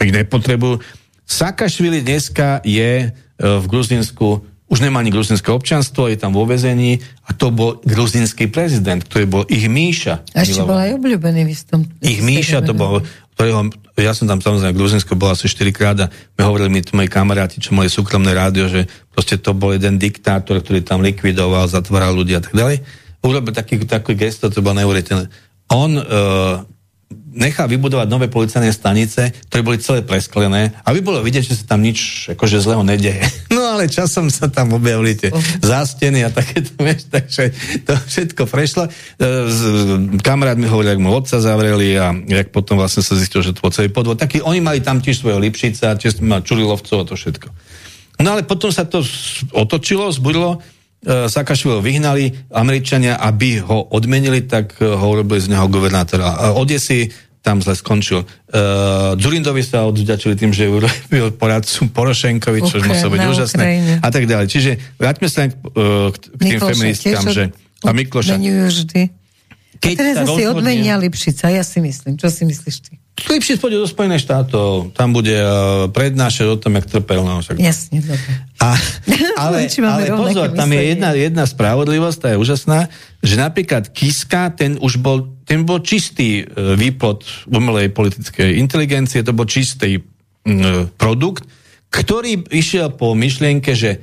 [0.00, 0.80] ich nepotrebujú.
[1.28, 7.32] Sakašvili dneska je v Gruzinsku, už nemá ani gruzinské občanstvo, je tam vo vezení a
[7.32, 10.24] to bol gruzinský prezident, ktorý bol ich Míša.
[10.36, 11.80] A ešte bol aj obľúbený v istom...
[12.04, 13.00] Ich Míša to bol,
[13.38, 16.82] ktorého, ja som tam samozrejme v Gruzinsko bol asi 4 krát a my hovorili mi
[16.82, 21.70] moji kamaráti, čo mali súkromné rádio, že proste to bol jeden diktátor, ktorý tam likvidoval,
[21.70, 22.82] zatváral ľudí a tak ďalej.
[23.22, 25.30] Urobil taký, taký gesto, to bolo neuveriteľné.
[25.70, 26.66] On uh,
[27.38, 31.80] nechal vybudovať nové policajné stanice, ktoré boli celé presklené, aby bolo vidieť, že sa tam
[31.80, 33.22] nič akože zlého nedeje.
[33.58, 37.50] No ale časom sa tam objavili tie zásteny a takéto, vieš, takže
[37.82, 38.86] to všetko prešlo.
[38.86, 38.90] E,
[40.22, 43.64] Kamarát mi hovoril, jak mu otca zavreli a jak potom vlastne sa zistil, že to
[43.64, 44.20] bol celý podvod.
[44.20, 47.48] Taký, oni mali tam tiež svojho Lipšica, tiež mali Čurilovcov a to všetko.
[48.22, 49.02] No ale potom sa to
[49.50, 50.62] otočilo, zbudilo,
[51.06, 56.58] Sakašvilo vyhnali Američania, aby ho odmenili, tak e, ho urobili z neho guvernátora.
[56.58, 57.06] Odesy
[57.38, 58.26] tam zle skončil.
[58.50, 63.62] Uh, Zurindovi sa odvďačili tým, že urobil poradcu Porošenkovi, čo muselo byť úžasné.
[63.62, 63.94] Ukrajine.
[64.02, 64.46] A tak ďalej.
[64.50, 67.42] Čiže vráťme sa uh, k, k tým feministkám, že...
[67.86, 68.36] A Mikloša.
[68.42, 69.00] vždy.
[69.78, 70.50] Keď a teraz asi rozhodne...
[70.50, 72.18] odmenia Lipšica, ja si myslím.
[72.18, 72.98] Čo si myslíš ty?
[73.26, 77.26] Lipšic pôjde do Spojených štátov, tam bude uh, prednášať o tom, jak trpel.
[77.26, 77.58] No, však...
[77.58, 78.30] Jasne, dobre.
[78.62, 78.78] A,
[79.42, 82.86] ale, ale pozor, tam je jedna, jedna spravodlivosť, tá je úžasná,
[83.18, 89.32] že napríklad Kiska, ten už bol ten bol čistý e, výplod umelej politickej inteligencie, to
[89.32, 90.04] bol čistý
[90.96, 91.44] produkt,
[91.88, 94.00] ktorý išiel po myšlienke, že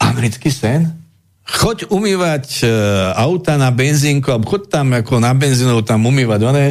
[0.00, 0.88] americký sen,
[1.44, 2.66] choď umývať e,
[3.16, 6.66] auta na benzínku, a choď tam ako na benzínov tam umývať one,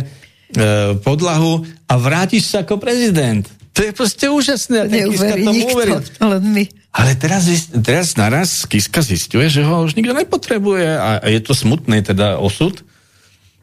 [1.03, 3.43] podlahu a vrátiš sa ako prezident.
[3.77, 4.89] To je proste úžasné.
[4.89, 6.63] Neuverí nikto, len my.
[6.97, 12.01] Ale teraz, teraz naraz Kiska zistuje, že ho už nikto nepotrebuje a je to smutný
[12.01, 12.81] teda osud,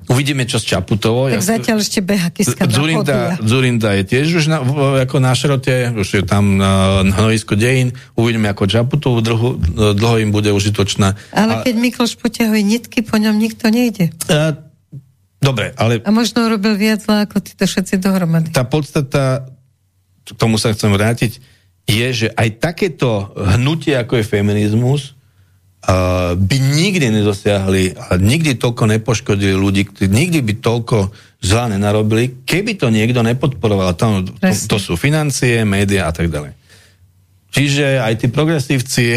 [0.05, 1.33] Uvidíme, čo s Čaputovou.
[1.33, 4.59] Tak ja, zatiaľ ešte beha Kiska Zurinda, Zurinda je tiež už na,
[5.01, 7.97] ako na šrote, už je tam na, na hnojisko dejín.
[8.13, 9.57] Uvidíme, ako Čaputovú dlho,
[9.97, 11.17] dlho im bude užitočná.
[11.33, 14.13] Ale a, keď Mikloš poťahuje nitky, po ňom nikto nejde.
[14.29, 14.61] A,
[15.45, 16.01] dobre, ale...
[16.01, 18.51] A možno robil viac ako títo všetci dohromady.
[18.51, 19.45] Tá podstata,
[20.25, 21.39] k tomu sa chcem vrátiť,
[21.85, 25.13] je, že aj takéto hnutie, ako je feminizmus,
[25.85, 31.13] uh, by nikdy nedosiahli a nikdy toľko nepoškodili ľudí, nikdy by toľko
[31.45, 33.93] zla nenarobili, keby to niekto nepodporoval.
[34.01, 36.57] Tam, to, to sú financie, médiá a tak ďalej.
[37.55, 39.15] Čiže aj tí progresívci,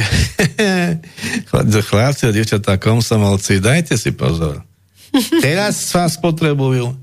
[1.90, 4.62] chlapci a dievčatá, komsomolci, dajte si pozor.
[5.42, 6.96] Teraz vás potrebujú.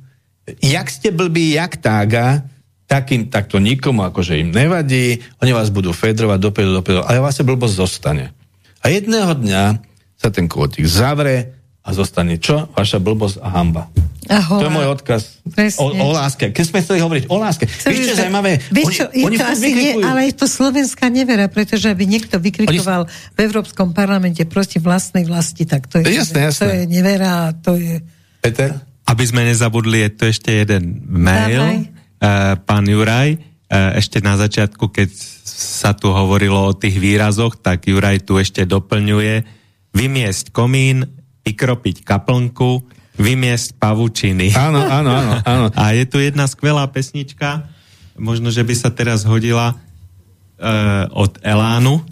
[0.61, 2.45] Jak ste blbí, jak tága,
[2.85, 7.47] takým, takto nikomu akože im nevadí, oni vás budú fedrovať dopredu, dopredu, ale vás sa
[7.47, 8.37] blbosť zostane.
[8.85, 9.81] A jedného dňa
[10.21, 12.73] sa ten kôtik zavre a zostane čo?
[12.73, 13.93] Vaša blbosť a hamba.
[14.25, 14.57] Ahoj.
[14.57, 15.45] To je môj odkaz
[15.77, 16.49] o, o láske.
[16.49, 17.69] Keď sme chceli hovoriť o láske.
[17.69, 18.57] Vieš, čo je zaujímavé?
[18.73, 22.09] Vieš čo, oni, je oni to asi nie, ale je to slovenská nevera, pretože aby
[22.09, 23.13] niekto vykrikoval oni...
[23.37, 26.57] v Európskom parlamente proti vlastnej vlasti, tak to je, jasné, jasné.
[26.57, 28.01] to je nevera, to je...
[28.41, 28.81] Peter?
[29.05, 31.85] Aby sme nezabudli, je to ešte jeden mail.
[32.17, 35.13] Uh, pán Juraj, uh, ešte na začiatku, keď
[35.45, 39.45] sa tu hovorilo o tých výrazoch, tak Juraj tu ešte doplňuje
[39.93, 42.83] vymiesť komín, vykropiť kaplnku,
[43.21, 44.57] vymiesť pavučiny.
[44.57, 45.67] Áno, áno, áno, áno.
[45.77, 47.69] A je tu jedna skvelá pesnička,
[48.19, 52.03] možno, že by sa teraz hodila uh, od Elánu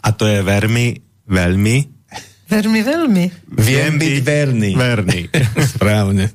[0.00, 1.98] a to je veľmi, veľmi
[2.48, 3.24] Veľmi, veľmi.
[3.60, 4.72] Viem byť verný.
[4.72, 5.28] Verný.
[5.76, 6.32] Správne.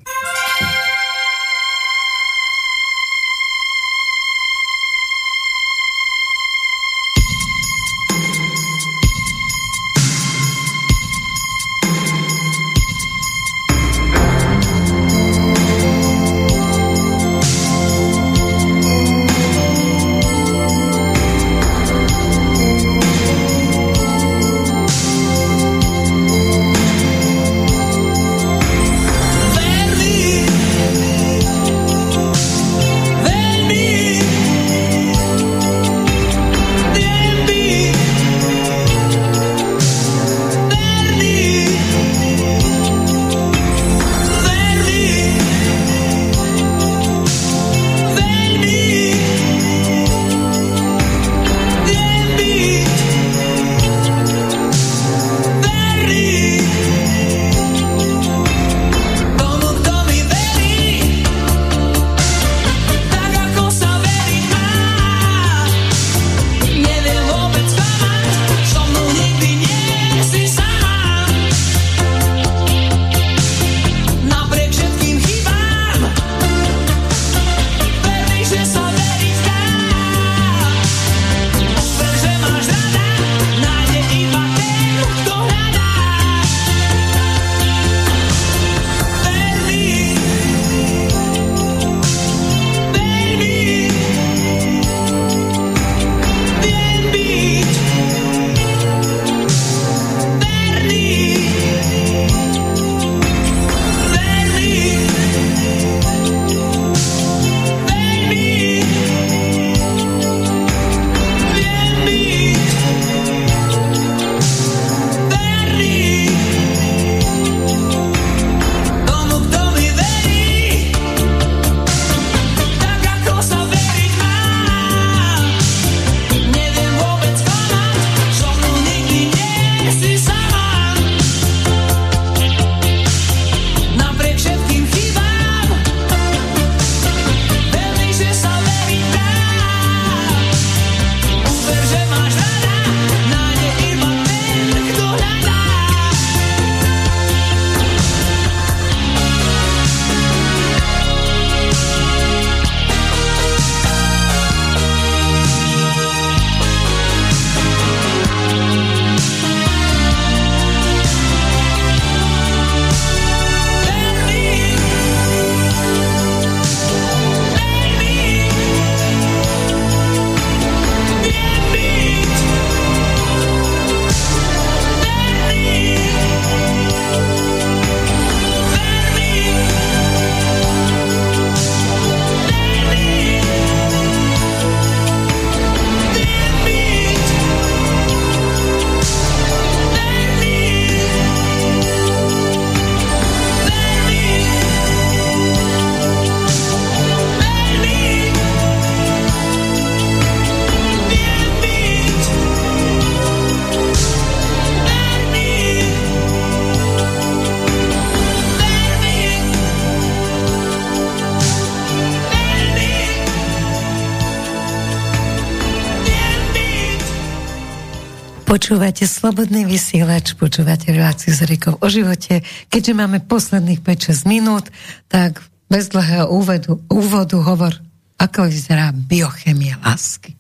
[218.54, 222.46] Počúvate Slobodný vysielač, počúvate reláciu s Rikou o živote.
[222.70, 224.70] Keďže máme posledných 5-6 minút,
[225.10, 225.42] tak
[225.74, 227.74] bez dlhého úvodu, úvodu hovor,
[228.22, 230.38] ako vyzerá biochemia lásky.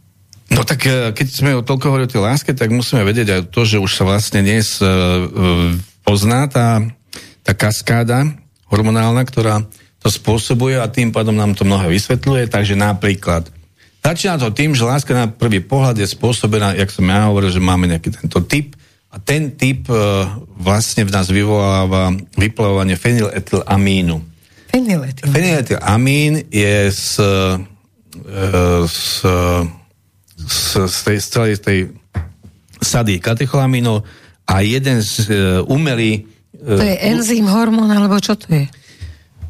[0.53, 3.41] No tak e, keď sme o toľko hovorili o tej láske, tak musíme vedieť aj
[3.49, 5.73] to, že už sa vlastne dnes uh,
[6.05, 6.85] pozná tá,
[7.41, 8.29] tá kaskáda
[8.69, 9.65] hormonálna, ktorá
[10.05, 12.45] to spôsobuje a tým pádom nám to mnohé vysvetľuje.
[12.45, 13.49] Takže napríklad
[14.03, 17.63] Začína to tým, že láska na prvý pohľad je spôsobená, jak som ja hovoril, že
[17.63, 18.75] máme nejaký tento typ
[19.07, 19.95] a ten typ e,
[20.59, 24.19] vlastne v nás vyvoláva vyplavovanie fenyletylamínu.
[24.75, 25.33] Fenyletylamín.
[25.33, 27.09] Fenyletylamín je z,
[28.19, 28.43] e,
[28.91, 28.99] z,
[30.35, 31.79] z, z, tej, z celej tej
[32.83, 34.03] sady katecholamínov
[34.43, 36.27] a jeden z e, umelý...
[36.59, 38.67] E, to je enzym, hormón, alebo čo to je?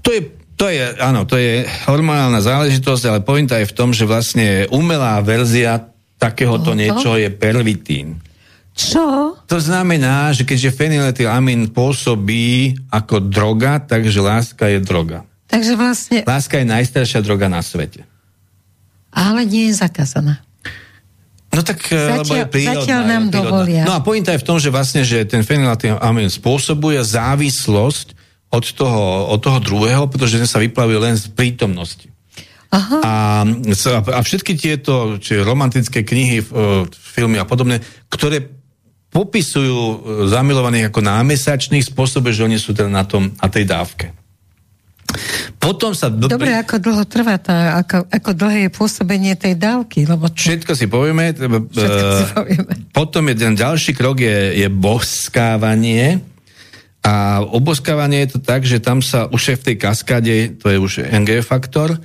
[0.05, 0.21] To je
[0.63, 5.19] to je, áno, to je hormonálna záležitosť, ale pointa je v tom, že vlastne umelá
[5.19, 8.23] verzia takéhoto no, niečo je pervitín.
[8.71, 9.35] Čo?
[9.43, 15.27] To znamená, že keďže fenyletylamín pôsobí ako droga, takže láska je droga.
[15.51, 16.23] Takže vlastne...
[16.23, 18.07] Láska je najstaršia droga na svete.
[19.11, 20.47] Ale nie je zakázaná.
[21.53, 22.81] No tak, zatiaľ, lebo je prírodná.
[22.81, 23.35] Zatiaľ nám prírodná.
[23.35, 23.83] dovolia.
[23.83, 28.22] No a pointa je v tom, že vlastne, že ten fenyletylamín spôsobuje závislosť
[28.53, 32.05] od toho, od toho druhého, pretože ten sa vyplavuje len z prítomnosti.
[32.73, 32.97] Aha.
[33.05, 33.13] A,
[34.13, 36.41] a všetky tieto či romantické knihy,
[36.93, 38.45] filmy a podobne, ktoré
[39.13, 44.09] popisujú e, zamilovaných ako námesačných spôsobe, že oni sú teda na, tom, na tej dávke.
[45.61, 46.09] Potom sa...
[46.09, 46.25] Do...
[46.25, 50.09] Dobre, ako dlho trvá tá, ako, ako dlhé je pôsobenie tej dávky?
[50.09, 50.41] Lebo to...
[50.41, 51.29] Všetko si povieme.
[51.37, 52.73] Všetko si povieme.
[52.89, 56.25] Potom je ten ďalší krok je, je boskávanie,
[57.03, 60.77] a oboskávanie je to tak, že tam sa už je v tej kaskáde, to je
[60.79, 61.99] už NG faktor,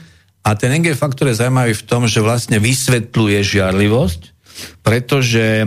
[0.49, 4.21] a ten NG faktor je zaujímavý v tom, že vlastne vysvetľuje žiarlivosť,
[4.81, 5.67] pretože e,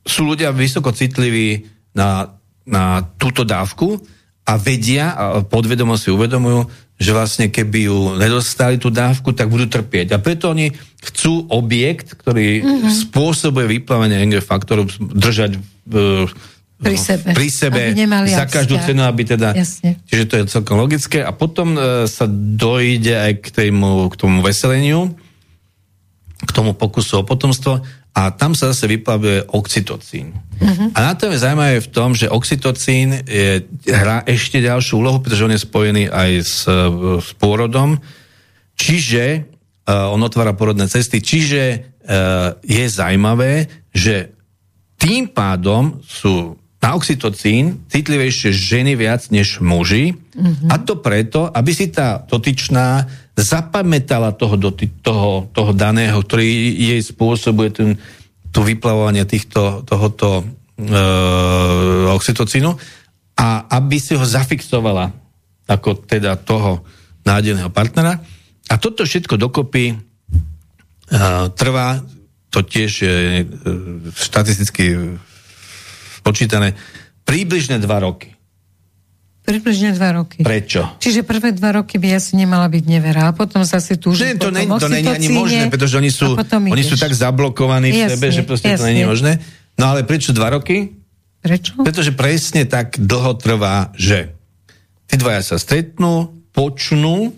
[0.00, 2.32] sú ľudia vysoko citliví na,
[2.64, 4.00] na túto dávku
[4.48, 6.66] a vedia a podvedomo si uvedomujú,
[6.96, 10.16] že vlastne keby ju nedostali tú dávku, tak budú trpieť.
[10.16, 10.72] A preto oni
[11.04, 12.92] chcú objekt, ktorý mm-hmm.
[13.06, 15.60] spôsobuje vyplavenie NG faktoru, držať e,
[16.82, 17.30] pri sebe.
[17.30, 17.80] Pri sebe
[18.26, 18.86] za každú vzťah.
[18.90, 19.48] cenu, aby teda...
[19.54, 20.02] Jasne.
[20.10, 21.22] Čiže to je celkom logické.
[21.22, 25.14] A potom e, sa dojde aj k, tému, k tomu veseleniu,
[26.42, 27.80] k tomu pokusu o potomstvo
[28.12, 30.36] a tam sa zase vyplavuje oxytocín.
[30.60, 30.92] Uh-huh.
[30.92, 35.48] A na to je zaujímavé v tom, že oxytocín je, hrá ešte ďalšiu úlohu, pretože
[35.48, 36.68] on je spojený aj s,
[37.24, 37.96] s pôrodom,
[38.76, 39.48] čiže
[39.88, 44.36] uh, on otvára porodné cesty, čiže uh, je zaujímavé, že
[45.00, 50.66] tým pádom sú na oxytocín citlivejšie ženy viac než muži mm-hmm.
[50.66, 53.06] a to preto, aby si tá dotyčná
[53.38, 57.88] zapamätala toho, doty, toho, toho daného, ktorý jej spôsobuje ten,
[58.50, 60.44] to vyplavovanie týchto, tohoto e,
[62.10, 62.74] oxytocínu
[63.38, 63.48] a
[63.78, 65.14] aby si ho zafixovala
[65.70, 66.82] ako teda toho
[67.22, 68.18] nádeného partnera.
[68.68, 69.96] A toto všetko dokopy e,
[71.54, 72.02] trvá,
[72.50, 73.44] to tiež je e,
[74.12, 75.16] štatisticky
[76.22, 76.78] spočítané
[77.26, 78.30] približne dva roky.
[79.42, 80.46] Približne dva roky.
[80.46, 81.02] Prečo?
[81.02, 84.38] Čiže prvé dva roky by asi nemala byť nevera a potom zase tu už...
[84.38, 88.10] to, nie, to není ani možné, pretože oni sú, oni sú tak zablokovaní v jasne,
[88.14, 88.86] sebe, že proste jasne.
[88.86, 89.42] to není možné.
[89.74, 90.94] No ale prečo dva roky?
[91.42, 91.74] Prečo?
[91.82, 94.30] Pretože presne tak dlho trvá, že
[95.10, 97.34] tí dvaja sa stretnú, počnú,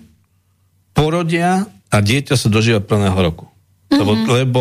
[0.92, 3.48] porodia a dieťa sa dožíva plného roku.
[3.88, 4.36] Lebo, mm-hmm.
[4.44, 4.60] lebo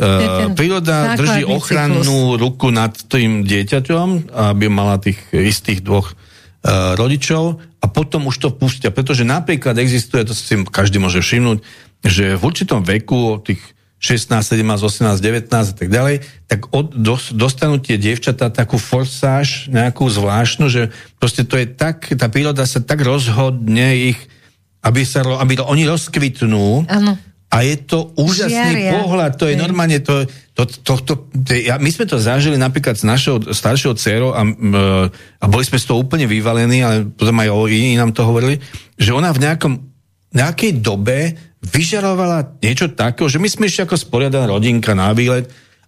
[0.00, 2.40] uh, príroda drží ochrannú cyklus.
[2.40, 8.48] ruku nad tým dieťaťom, aby mala tých istých dvoch uh, rodičov a potom už to
[8.52, 8.92] pustia.
[8.92, 11.58] Pretože napríklad existuje, to si každý môže všimnúť,
[12.04, 13.62] že v určitom veku, tých
[13.96, 19.72] 16, 17, 18, 19 a tak ďalej, tak od, dos, dostanú tie dievčatá takú forsáž,
[19.72, 24.20] nejakú zvláštnu, že proste to je tak, tá príroda sa tak rozhodne ich,
[24.84, 27.16] aby, sa, aby oni rozkvitnú, ano
[27.46, 28.92] a je to úžasný Žiaria.
[29.00, 29.62] pohľad, to je Hej.
[29.62, 33.94] normálne, to, to, to, to, to ja, my sme to zažili napríklad s našou staršou
[33.94, 34.42] dcerou a,
[35.40, 38.58] a boli sme z toho úplne vyvalení, ale potom aj o iní nám to hovorili,
[38.98, 39.78] že ona v nejakom,
[40.34, 45.46] nejakej dobe vyžarovala niečo takého, že my sme ešte ako sporiadaná rodinka na výlet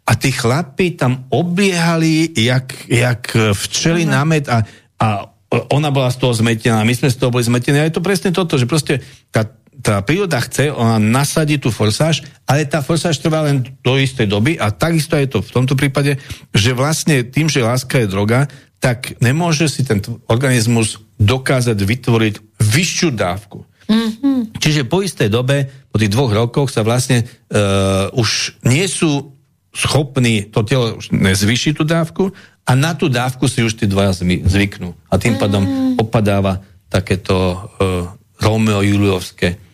[0.08, 4.14] a tí chlapi tam obliehali jak, jak včeli uh-huh.
[4.14, 4.62] námet a,
[5.02, 5.06] a
[5.48, 8.36] ona bola z toho zmetená, my sme z toho boli zmetení a je to presne
[8.36, 9.00] toto, že proste
[9.32, 9.48] tá
[9.78, 14.58] tá príroda chce, ona nasadí tú forsáž, ale tá forsáž trvá len do istej doby
[14.58, 16.18] a takisto je to v tomto prípade,
[16.50, 18.50] že vlastne tým, že láska je droga,
[18.82, 23.66] tak nemôže si ten organizmus dokázať vytvoriť vyššiu dávku.
[23.88, 24.58] Mm-hmm.
[24.58, 29.34] Čiže po istej dobe, po tých dvoch rokoch sa vlastne uh, už nie sú
[29.72, 32.24] schopní to telo už nezvyšiť tú dávku
[32.66, 34.12] a na tú dávku si už tí dvaja
[34.44, 34.92] zvyknú.
[35.08, 36.02] A tým pádom mm.
[36.02, 36.60] opadáva
[36.90, 39.67] takéto uh, Romeo-Juliovské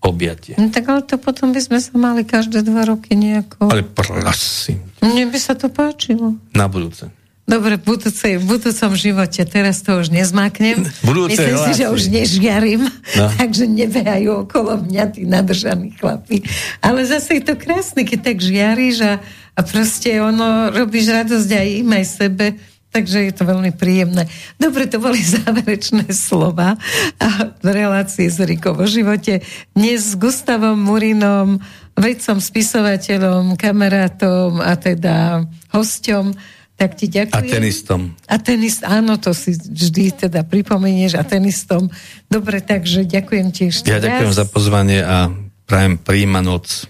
[0.00, 0.56] objatie.
[0.56, 3.68] No tak ale to potom by sme sa mali každé dva roky nejako...
[3.68, 4.80] Ale prosím.
[5.04, 6.40] Mne by sa to páčilo.
[6.56, 7.12] Na budúce.
[7.50, 10.86] Dobre, v, budúcej, v budúcom živote, teraz to už nezmáknem.
[11.02, 11.74] Budúce Myslím relácie.
[11.74, 13.26] si, že už nežiarím, no.
[13.42, 16.46] takže nebehajú okolo mňa tí nadržaní chlapi.
[16.78, 19.12] Ale zase je to krásne, keď tak žiariš a,
[19.58, 22.46] a proste ono, robíš radosť aj im, aj sebe,
[22.90, 24.26] takže je to veľmi príjemné.
[24.58, 26.74] Dobre, to boli záverečné slova
[27.18, 27.28] a
[27.62, 29.42] v relácii s Rikou vo živote.
[29.74, 31.62] Dnes s Gustavom Murinom,
[31.94, 37.44] vedcom, spisovateľom, kamarátom a teda hosťom tak ti ďakujem.
[37.44, 38.00] A tenistom.
[38.24, 41.92] A tenist, áno, to si vždy teda pripomenieš a tenistom.
[42.24, 45.28] Dobre, takže ďakujem ti ešte Ja ďakujem za pozvanie a
[45.68, 46.88] prajem príjma noc.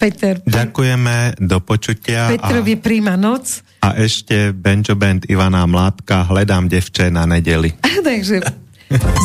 [0.00, 0.40] Peter.
[0.40, 2.32] Ďakujeme, do počutia.
[2.32, 3.60] Petrovi a, príjma noc.
[3.84, 7.76] A ešte Benjo Band Ivana Mládka, hledám devče na nedeli.
[8.08, 8.40] takže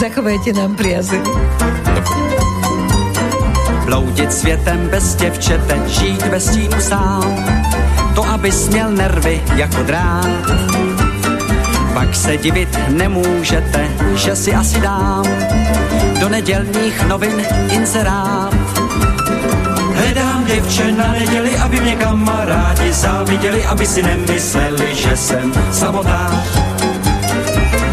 [0.04, 1.24] zachovajte nám priazeň.
[3.88, 7.32] Bloudit světem bez děvčete, žít bez stínu sám
[8.16, 10.28] to abys měl nervy jako drát.
[11.94, 15.26] Pak se divit nemůžete, že si asi dám
[16.20, 18.54] do nedělních novin inzerát.
[20.56, 26.60] Děvče na neděli, aby mě kamarádi záviděli, aby si nemysleli, že jsem samotář.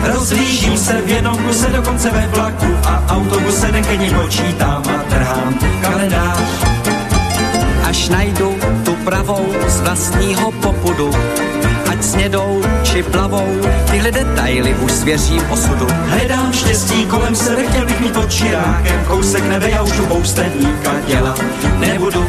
[0.02, 6.38] Rozlížím se v jednom kuse, dokonce ve vlaku a autobuse, ní počítám a trhám kalendář.
[7.84, 11.10] Až najdu tu pravou z vlastního popudu.
[11.92, 13.60] Ať snědou či plavou,
[13.90, 15.86] tyhle detaily už svěřím osudu.
[16.06, 20.92] Hledám štěstí kolem sebe, chtěl bych mít pod čirákem kousek nebe, já už tu poustevníka
[21.06, 21.40] dělat
[21.78, 22.26] nebudu.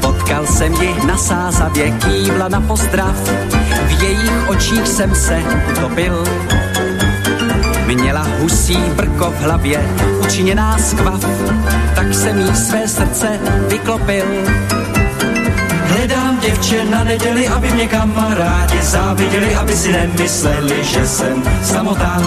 [0.00, 3.16] Potkal jsem ji na sázavě, kývla na pozdrav,
[3.86, 5.42] v jejich očích jsem se
[5.72, 6.24] utopil.
[7.86, 9.80] Měla husí brko v hlavě,
[10.20, 11.24] učiněná skvav,
[11.94, 14.24] tak jsem jí své srdce vyklopil.
[16.44, 22.22] Děvče na neděli, aby mě kamarádi záviděli, aby si nemysleli, že jsem samotář.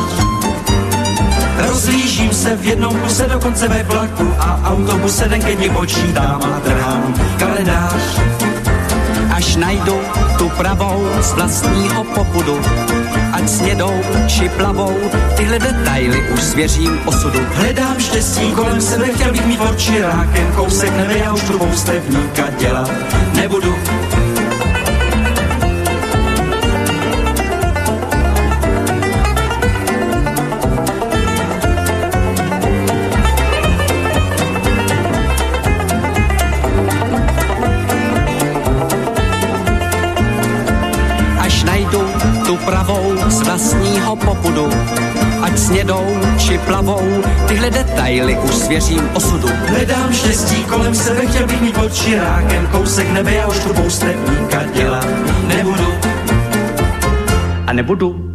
[1.57, 7.13] Rozlížím se v jednom kuse, dokonce ve vlaku a autobuse, den keď počítám a trhám
[7.39, 8.19] kalendář.
[9.35, 9.99] Až najdu
[10.37, 12.61] tu pravou z vlastního popudu,
[13.33, 14.97] ať snědou či plavou,
[15.35, 17.39] tyhle detaily už svěřím osudu.
[17.53, 22.43] Hledám štěstí kolem sebe, chtěl bych mít oči rákem, kousek nebe, já už tu poustevníka
[22.59, 22.91] dělat
[23.35, 23.75] nebudu.
[43.57, 44.69] Vlastního popudu.
[45.41, 47.01] Ať snědou či plavou,
[47.47, 49.47] tyhle detaily už svěřím osudu.
[49.67, 54.63] Hledám štěstí kolem sebe, chtěl bych mít pod čirákem kousek nebe, já už tu poustevníka
[54.63, 55.07] dělat
[55.47, 55.87] nebudu.
[57.67, 58.26] A nebudu